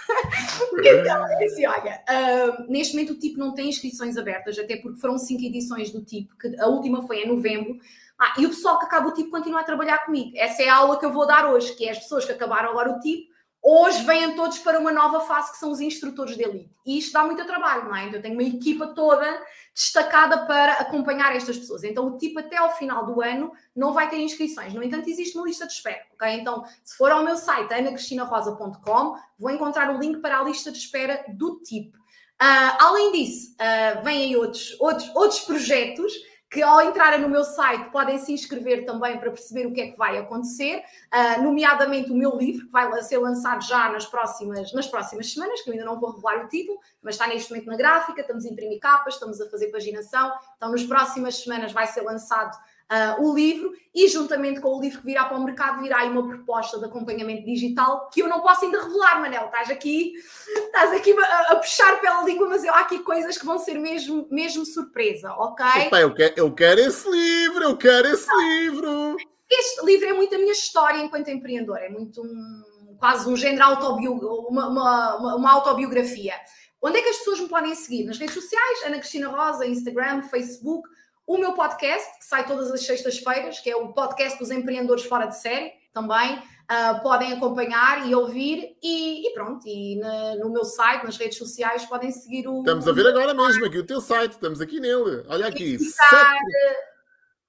então, 0.78 1.26
é 1.26 1.44
assim, 1.44 1.66
olha, 1.66 2.02
uh, 2.08 2.70
neste 2.70 2.94
momento 2.94 3.14
o 3.14 3.18
tipo 3.18 3.38
não 3.38 3.52
tem 3.52 3.68
inscrições 3.68 4.16
abertas, 4.16 4.56
até 4.58 4.76
porque 4.76 5.00
foram 5.00 5.18
cinco 5.18 5.42
edições 5.42 5.90
do 5.90 6.04
tipo, 6.04 6.36
que 6.38 6.54
a 6.60 6.66
última 6.66 7.06
foi 7.06 7.22
em 7.22 7.28
novembro. 7.28 7.78
Ah, 8.18 8.34
e 8.38 8.46
o 8.46 8.48
pessoal 8.48 8.78
que 8.78 8.86
acaba 8.86 9.08
o 9.08 9.12
tipo 9.12 9.30
continua 9.30 9.60
a 9.60 9.64
trabalhar 9.64 9.98
comigo. 10.06 10.32
Essa 10.36 10.62
é 10.62 10.68
a 10.68 10.76
aula 10.76 10.98
que 10.98 11.04
eu 11.04 11.12
vou 11.12 11.26
dar 11.26 11.50
hoje, 11.50 11.74
que 11.74 11.86
é 11.86 11.90
as 11.90 11.98
pessoas 11.98 12.24
que 12.24 12.32
acabaram 12.32 12.70
agora 12.70 12.92
o 12.92 13.00
tipo 13.00 13.35
Hoje 13.68 14.04
vêm 14.04 14.36
todos 14.36 14.60
para 14.60 14.78
uma 14.78 14.92
nova 14.92 15.22
fase 15.22 15.50
que 15.50 15.58
são 15.58 15.72
os 15.72 15.80
instrutores 15.80 16.36
de 16.36 16.44
elite. 16.44 16.70
E 16.86 16.98
isto 16.98 17.12
dá 17.12 17.24
muito 17.24 17.44
trabalho, 17.44 17.86
não 17.86 17.96
é? 17.96 18.04
Então 18.04 18.20
eu 18.20 18.22
tenho 18.22 18.34
uma 18.34 18.44
equipa 18.44 18.86
toda 18.94 19.42
destacada 19.74 20.46
para 20.46 20.74
acompanhar 20.74 21.34
estas 21.34 21.58
pessoas. 21.58 21.82
Então 21.82 22.06
o 22.06 22.16
tipo 22.16 22.38
até 22.38 22.56
ao 22.58 22.76
final 22.76 23.04
do 23.04 23.20
ano 23.20 23.50
não 23.74 23.92
vai 23.92 24.08
ter 24.08 24.20
inscrições. 24.20 24.72
No 24.72 24.84
entanto, 24.84 25.10
existe 25.10 25.36
uma 25.36 25.48
lista 25.48 25.66
de 25.66 25.72
espera, 25.72 26.00
ok? 26.14 26.28
Então, 26.34 26.64
se 26.84 26.96
for 26.96 27.10
ao 27.10 27.24
meu 27.24 27.36
site 27.36 27.74
anacristinarrosa.com, 27.74 29.16
vou 29.36 29.50
encontrar 29.50 29.92
o 29.92 29.98
link 29.98 30.20
para 30.20 30.38
a 30.38 30.44
lista 30.44 30.70
de 30.70 30.78
espera 30.78 31.24
do 31.28 31.56
tipo. 31.56 31.98
Uh, 31.98 32.76
além 32.78 33.10
disso, 33.10 33.52
uh, 33.54 34.04
vêm 34.04 34.26
aí 34.26 34.36
outros, 34.36 34.76
outros, 34.78 35.10
outros 35.16 35.40
projetos 35.40 36.12
que 36.50 36.62
ao 36.62 36.80
entrarem 36.82 37.20
no 37.20 37.28
meu 37.28 37.42
site 37.42 37.90
podem 37.90 38.18
se 38.18 38.32
inscrever 38.32 38.84
também 38.84 39.18
para 39.18 39.30
perceber 39.30 39.66
o 39.66 39.72
que 39.72 39.80
é 39.80 39.90
que 39.90 39.96
vai 39.96 40.16
acontecer, 40.16 40.82
uh, 41.12 41.42
nomeadamente 41.42 42.10
o 42.10 42.14
meu 42.14 42.36
livro, 42.36 42.66
que 42.66 42.72
vai 42.72 43.02
ser 43.02 43.18
lançado 43.18 43.62
já 43.64 43.90
nas 43.90 44.06
próximas, 44.06 44.72
nas 44.72 44.86
próximas 44.86 45.32
semanas, 45.32 45.60
que 45.62 45.70
eu 45.70 45.72
ainda 45.72 45.84
não 45.84 45.98
vou 45.98 46.12
revelar 46.12 46.44
o 46.44 46.48
título, 46.48 46.78
mas 47.02 47.16
está 47.16 47.26
neste 47.26 47.50
momento 47.50 47.66
na 47.66 47.76
gráfica, 47.76 48.20
estamos 48.20 48.44
a 48.44 48.48
imprimir 48.48 48.78
capas, 48.78 49.14
estamos 49.14 49.40
a 49.40 49.50
fazer 49.50 49.68
paginação, 49.68 50.32
então 50.56 50.70
nas 50.70 50.84
próximas 50.84 51.36
semanas 51.36 51.72
vai 51.72 51.86
ser 51.86 52.02
lançado 52.02 52.56
uh, 52.90 53.22
o 53.22 53.34
livro 53.34 53.72
e 53.94 54.08
juntamente 54.08 54.60
com 54.60 54.76
o 54.76 54.80
livro 54.80 55.00
que 55.00 55.06
virá 55.06 55.24
para 55.24 55.38
o 55.38 55.44
mercado 55.44 55.82
virá 55.82 56.00
aí 56.00 56.10
uma 56.10 56.26
proposta 56.26 56.78
de 56.78 56.84
acompanhamento 56.84 57.44
digital 57.44 58.08
que 58.12 58.20
eu 58.20 58.28
não 58.28 58.40
posso 58.40 58.64
ainda 58.64 58.82
revelar, 58.82 59.20
Manel. 59.20 59.46
Estás 59.46 59.70
aqui, 59.70 60.12
estás 60.54 60.92
aqui 60.92 61.12
a, 61.18 61.52
a 61.52 61.56
puxar 61.56 62.00
pela 62.00 62.22
língua, 62.22 62.48
mas 62.48 62.64
eu, 62.64 62.72
há 62.74 62.80
aqui 62.80 62.98
coisas 63.00 63.38
que 63.38 63.46
vão 63.46 63.58
ser 63.58 63.78
mesmo, 63.78 64.26
mesmo 64.30 64.64
surpresa, 64.64 65.32
ok? 65.32 65.86
Opa, 65.86 66.00
eu, 66.00 66.14
quero, 66.14 66.34
eu 66.36 66.52
quero 66.52 66.80
esse 66.80 67.08
livro, 67.08 67.64
eu 67.64 67.76
quero 67.76 68.08
esse 68.08 68.30
livro. 68.36 69.16
Este 69.48 69.84
livro 69.84 70.08
é 70.08 70.12
muito 70.12 70.34
a 70.34 70.38
minha 70.38 70.52
história 70.52 70.98
enquanto 70.98 71.28
empreendedor, 71.28 71.78
é 71.78 71.88
muito 71.88 72.20
um, 72.20 72.96
quase 72.98 73.28
um 73.28 73.36
género 73.36 73.64
autobio, 73.64 74.12
uma, 74.12 74.68
uma, 74.68 75.36
uma 75.36 75.52
autobiografia. 75.52 76.34
Onde 76.82 76.98
é 76.98 77.02
que 77.02 77.08
as 77.08 77.18
pessoas 77.18 77.40
me 77.40 77.48
podem 77.48 77.74
seguir? 77.74 78.04
Nas 78.04 78.18
redes 78.18 78.34
sociais, 78.34 78.82
Ana 78.84 78.98
Cristina 78.98 79.28
Rosa, 79.28 79.66
Instagram, 79.66 80.22
Facebook, 80.22 80.88
o 81.26 81.38
meu 81.38 81.54
podcast, 81.54 82.18
que 82.18 82.24
sai 82.24 82.46
todas 82.46 82.70
as 82.70 82.84
sextas-feiras, 82.86 83.58
que 83.58 83.68
é 83.68 83.76
o 83.76 83.92
podcast 83.92 84.38
dos 84.38 84.50
empreendedores 84.50 85.04
fora 85.04 85.26
de 85.26 85.36
série, 85.38 85.72
também 85.92 86.36
uh, 86.38 87.02
podem 87.02 87.32
acompanhar 87.32 88.06
e 88.06 88.14
ouvir. 88.14 88.76
E, 88.82 89.26
e 89.26 89.34
pronto, 89.34 89.66
e 89.66 89.96
na, 89.96 90.36
no 90.36 90.50
meu 90.50 90.64
site, 90.64 91.04
nas 91.04 91.16
redes 91.16 91.38
sociais, 91.38 91.84
podem 91.84 92.10
seguir 92.12 92.46
o. 92.46 92.60
Estamos 92.60 92.86
a 92.86 92.92
ver 92.92 93.06
agora 93.08 93.34
mesmo 93.34 93.64
aqui 93.64 93.78
o 93.78 93.86
teu 93.86 94.00
site, 94.00 94.32
estamos 94.32 94.60
aqui 94.60 94.78
nele. 94.78 95.24
Olha 95.28 95.48
aqui. 95.48 95.78
Sete, 95.78 96.86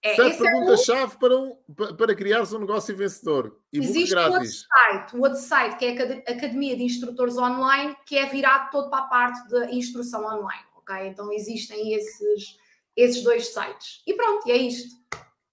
é, 0.02 0.16
sete 0.16 0.38
perguntas-chave 0.38 1.14
é 1.14 1.16
o... 1.16 1.20
para, 1.20 1.38
um, 1.38 1.96
para 1.96 2.16
criares 2.16 2.54
um 2.54 2.60
negócio 2.60 2.96
vencedor. 2.96 3.60
E 3.72 3.80
Existe 3.80 4.12
grátis. 4.12 4.34
outro 4.34 4.50
site, 4.50 5.16
um 5.16 5.22
outro 5.22 5.40
site, 5.40 5.78
que 5.78 5.86
é 5.86 6.24
a 6.28 6.32
Academia 6.32 6.76
de 6.76 6.84
Instrutores 6.84 7.38
Online, 7.38 7.96
que 8.06 8.18
é 8.18 8.26
virado 8.26 8.72
todo 8.72 8.90
para 8.90 9.04
a 9.04 9.08
parte 9.08 9.48
da 9.50 9.72
instrução 9.72 10.26
online. 10.26 10.66
Ok? 10.78 10.96
Então 11.08 11.32
existem 11.32 11.94
esses 11.94 12.58
esses 12.98 13.24
dois 13.24 13.48
sites. 13.54 14.02
E 14.06 14.14
pronto, 14.16 14.48
e 14.48 14.52
é 14.52 14.58
isto. 14.58 14.98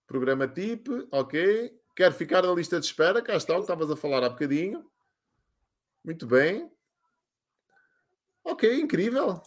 Programa 0.07 0.49
TIP, 0.49 0.89
ok. 1.13 1.79
Quero 1.95 2.15
ficar 2.15 2.43
na 2.43 2.53
lista 2.53 2.81
de 2.81 2.87
espera, 2.87 3.23
cá 3.23 3.37
está 3.37 3.53
o 3.53 3.57
que 3.57 3.63
estavas 3.63 3.91
a 3.91 3.97
falar 3.97 4.25
há 4.25 4.31
bocadinho. 4.31 4.85
Muito 6.03 6.27
bem. 6.27 6.71
Ok, 8.43 8.81
incrível. 8.81 9.41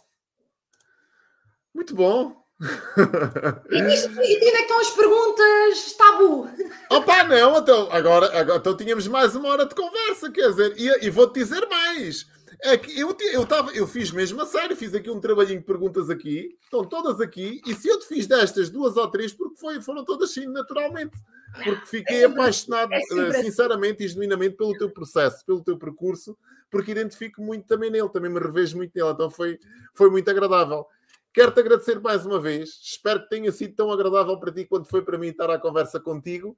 Muito 1.74 1.94
bom. 1.94 2.38
E, 3.70 3.78
e 3.78 3.80
onde 3.80 4.46
é 4.46 4.50
que 4.50 4.62
estão 4.62 4.80
as 4.80 4.90
perguntas 4.90 5.92
tabu? 5.92 6.48
Opa, 6.90 7.22
não, 7.22 7.58
então, 7.58 7.88
agora, 7.92 8.26
agora 8.36 8.58
então 8.58 8.76
tínhamos 8.76 9.06
mais 9.06 9.36
uma 9.36 9.50
hora 9.50 9.64
de 9.64 9.76
conversa, 9.76 10.32
quer 10.32 10.48
dizer, 10.48 10.74
e, 10.76 11.06
e 11.06 11.10
vou-te 11.10 11.34
dizer 11.38 11.64
mais. 11.68 12.26
É 12.60 12.76
que 12.76 12.98
eu, 12.98 13.16
eu, 13.32 13.46
tava, 13.46 13.70
eu 13.72 13.86
fiz 13.86 14.10
mesmo 14.10 14.42
a 14.42 14.46
sério, 14.46 14.76
fiz 14.76 14.92
aqui 14.92 15.08
um 15.08 15.20
trabalhinho 15.20 15.60
de 15.60 15.64
perguntas 15.64 16.10
aqui, 16.10 16.58
estão 16.60 16.84
todas 16.84 17.20
aqui, 17.20 17.60
e 17.64 17.72
se 17.72 17.86
eu 17.86 18.00
te 18.00 18.06
fiz 18.06 18.26
destas 18.26 18.68
duas 18.68 18.96
ou 18.96 19.08
três, 19.08 19.32
porque 19.32 19.56
foi, 19.56 19.80
foram 19.80 20.04
todas 20.04 20.32
sim, 20.32 20.46
naturalmente. 20.46 21.16
Porque 21.62 21.86
fiquei 21.86 22.22
é 22.22 22.24
apaixonado, 22.24 22.92
é 22.92 23.00
eh, 23.00 23.42
sinceramente 23.42 24.02
e 24.02 24.08
genuinamente, 24.08 24.56
pelo 24.56 24.76
teu 24.76 24.90
processo, 24.90 25.46
pelo 25.46 25.62
teu 25.62 25.78
percurso, 25.78 26.36
porque 26.68 26.90
identifico 26.90 27.40
muito 27.40 27.66
também 27.66 27.90
nele, 27.90 28.08
também 28.08 28.30
me 28.30 28.40
revejo 28.40 28.76
muito 28.76 28.92
nele, 28.94 29.10
então 29.10 29.30
foi, 29.30 29.58
foi 29.94 30.10
muito 30.10 30.28
agradável. 30.28 30.84
Quero-te 31.32 31.60
agradecer 31.60 32.00
mais 32.00 32.26
uma 32.26 32.40
vez, 32.40 32.80
espero 32.82 33.22
que 33.22 33.28
tenha 33.28 33.52
sido 33.52 33.76
tão 33.76 33.92
agradável 33.92 34.36
para 34.38 34.52
ti 34.52 34.64
quanto 34.64 34.88
foi 34.88 35.02
para 35.02 35.16
mim 35.16 35.28
estar 35.28 35.48
à 35.48 35.58
conversa 35.58 36.00
contigo. 36.00 36.56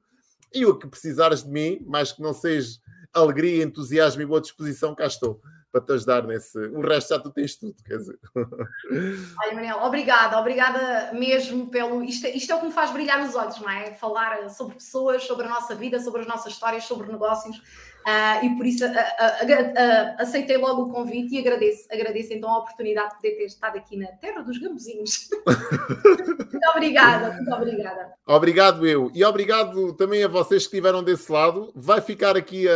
E 0.52 0.64
o 0.64 0.76
que 0.76 0.88
precisares 0.88 1.44
de 1.44 1.50
mim, 1.50 1.84
mais 1.86 2.10
que 2.10 2.22
não 2.22 2.32
seja 2.32 2.78
alegria, 3.12 3.62
entusiasmo 3.62 4.22
e 4.22 4.26
boa 4.26 4.40
disposição, 4.40 4.94
cá 4.94 5.06
estou 5.06 5.40
para 5.70 5.80
te 5.80 5.92
ajudar 5.92 6.22
nesse. 6.24 6.58
O 6.58 6.80
resto 6.80 7.10
já 7.10 7.18
tu 7.20 7.30
tens 7.30 7.56
tudo, 7.56 7.76
quer 7.84 7.98
dizer. 7.98 8.18
Olha, 8.36 9.54
Manel, 9.54 9.78
obrigada, 9.82 10.38
obrigada 10.38 11.12
mesmo 11.12 11.68
pelo. 11.68 12.02
Isto, 12.02 12.26
isto 12.28 12.52
é 12.52 12.56
o 12.56 12.60
que 12.60 12.66
me 12.66 12.72
faz 12.72 12.90
brilhar 12.90 13.24
nos 13.24 13.34
olhos, 13.34 13.60
não 13.60 13.70
é? 13.70 13.94
Falar 13.94 14.48
sobre 14.50 14.74
pessoas, 14.74 15.24
sobre 15.24 15.46
a 15.46 15.48
nossa 15.48 15.74
vida, 15.74 16.00
sobre 16.00 16.22
as 16.22 16.26
nossas 16.26 16.52
histórias, 16.52 16.84
sobre 16.84 17.10
negócios. 17.10 17.62
Uh, 18.00 18.46
e 18.46 18.56
por 18.56 18.66
isso 18.66 18.84
uh, 18.84 18.88
uh, 18.88 20.14
aceitei 20.18 20.56
logo 20.56 20.82
o 20.82 20.90
convite 20.90 21.34
e 21.34 21.38
agradeço, 21.38 21.86
agradeço 21.90 22.32
então 22.32 22.50
a 22.50 22.58
oportunidade 22.58 23.10
de 23.10 23.16
poder 23.16 23.36
ter 23.36 23.44
estado 23.44 23.76
aqui 23.76 23.96
na 23.96 24.06
terra 24.06 24.40
dos 24.42 24.56
gambuzinhos. 24.56 25.28
muito 25.46 26.70
obrigada, 26.74 27.32
muito 27.32 27.52
obrigada. 27.52 28.12
Obrigado 28.26 28.86
eu. 28.86 29.10
E 29.14 29.22
obrigado 29.22 29.92
também 29.94 30.24
a 30.24 30.28
vocês 30.28 30.62
que 30.62 30.76
estiveram 30.76 31.04
desse 31.04 31.30
lado. 31.30 31.70
Vai 31.74 32.00
ficar 32.00 32.36
aqui, 32.36 32.66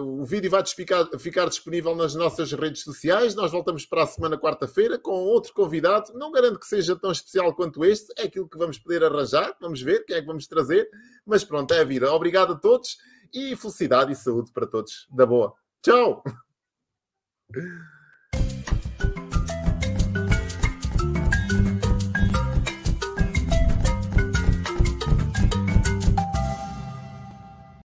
o 0.00 0.24
vídeo 0.24 0.50
vai 0.50 0.64
ficar, 0.66 1.06
ficar 1.18 1.48
disponível 1.48 1.94
nas 1.94 2.14
nossas 2.14 2.52
redes 2.52 2.82
sociais. 2.82 3.34
Nós 3.34 3.52
voltamos 3.52 3.86
para 3.86 4.02
a 4.02 4.06
semana 4.06 4.36
quarta-feira 4.36 4.98
com 4.98 5.12
outro 5.12 5.54
convidado. 5.54 6.12
Não 6.14 6.32
garanto 6.32 6.58
que 6.58 6.66
seja 6.66 6.96
tão 6.96 7.12
especial 7.12 7.54
quanto 7.54 7.84
este, 7.84 8.12
é 8.18 8.24
aquilo 8.24 8.48
que 8.48 8.58
vamos 8.58 8.78
poder 8.78 9.04
arranjar. 9.04 9.54
Vamos 9.60 9.80
ver 9.80 10.04
quem 10.04 10.16
é 10.16 10.20
que 10.20 10.26
vamos 10.26 10.46
trazer. 10.46 10.88
Mas 11.24 11.44
pronto, 11.44 11.72
é 11.72 11.80
a 11.80 11.84
vida. 11.84 12.12
Obrigado 12.12 12.54
a 12.54 12.56
todos 12.56 12.96
e 13.32 13.56
felicidade 13.56 14.12
e 14.12 14.16
saúde 14.16 14.52
para 14.52 14.66
todos. 14.66 15.06
Da 15.10 15.26
boa. 15.26 15.54
Tchau! 15.82 16.22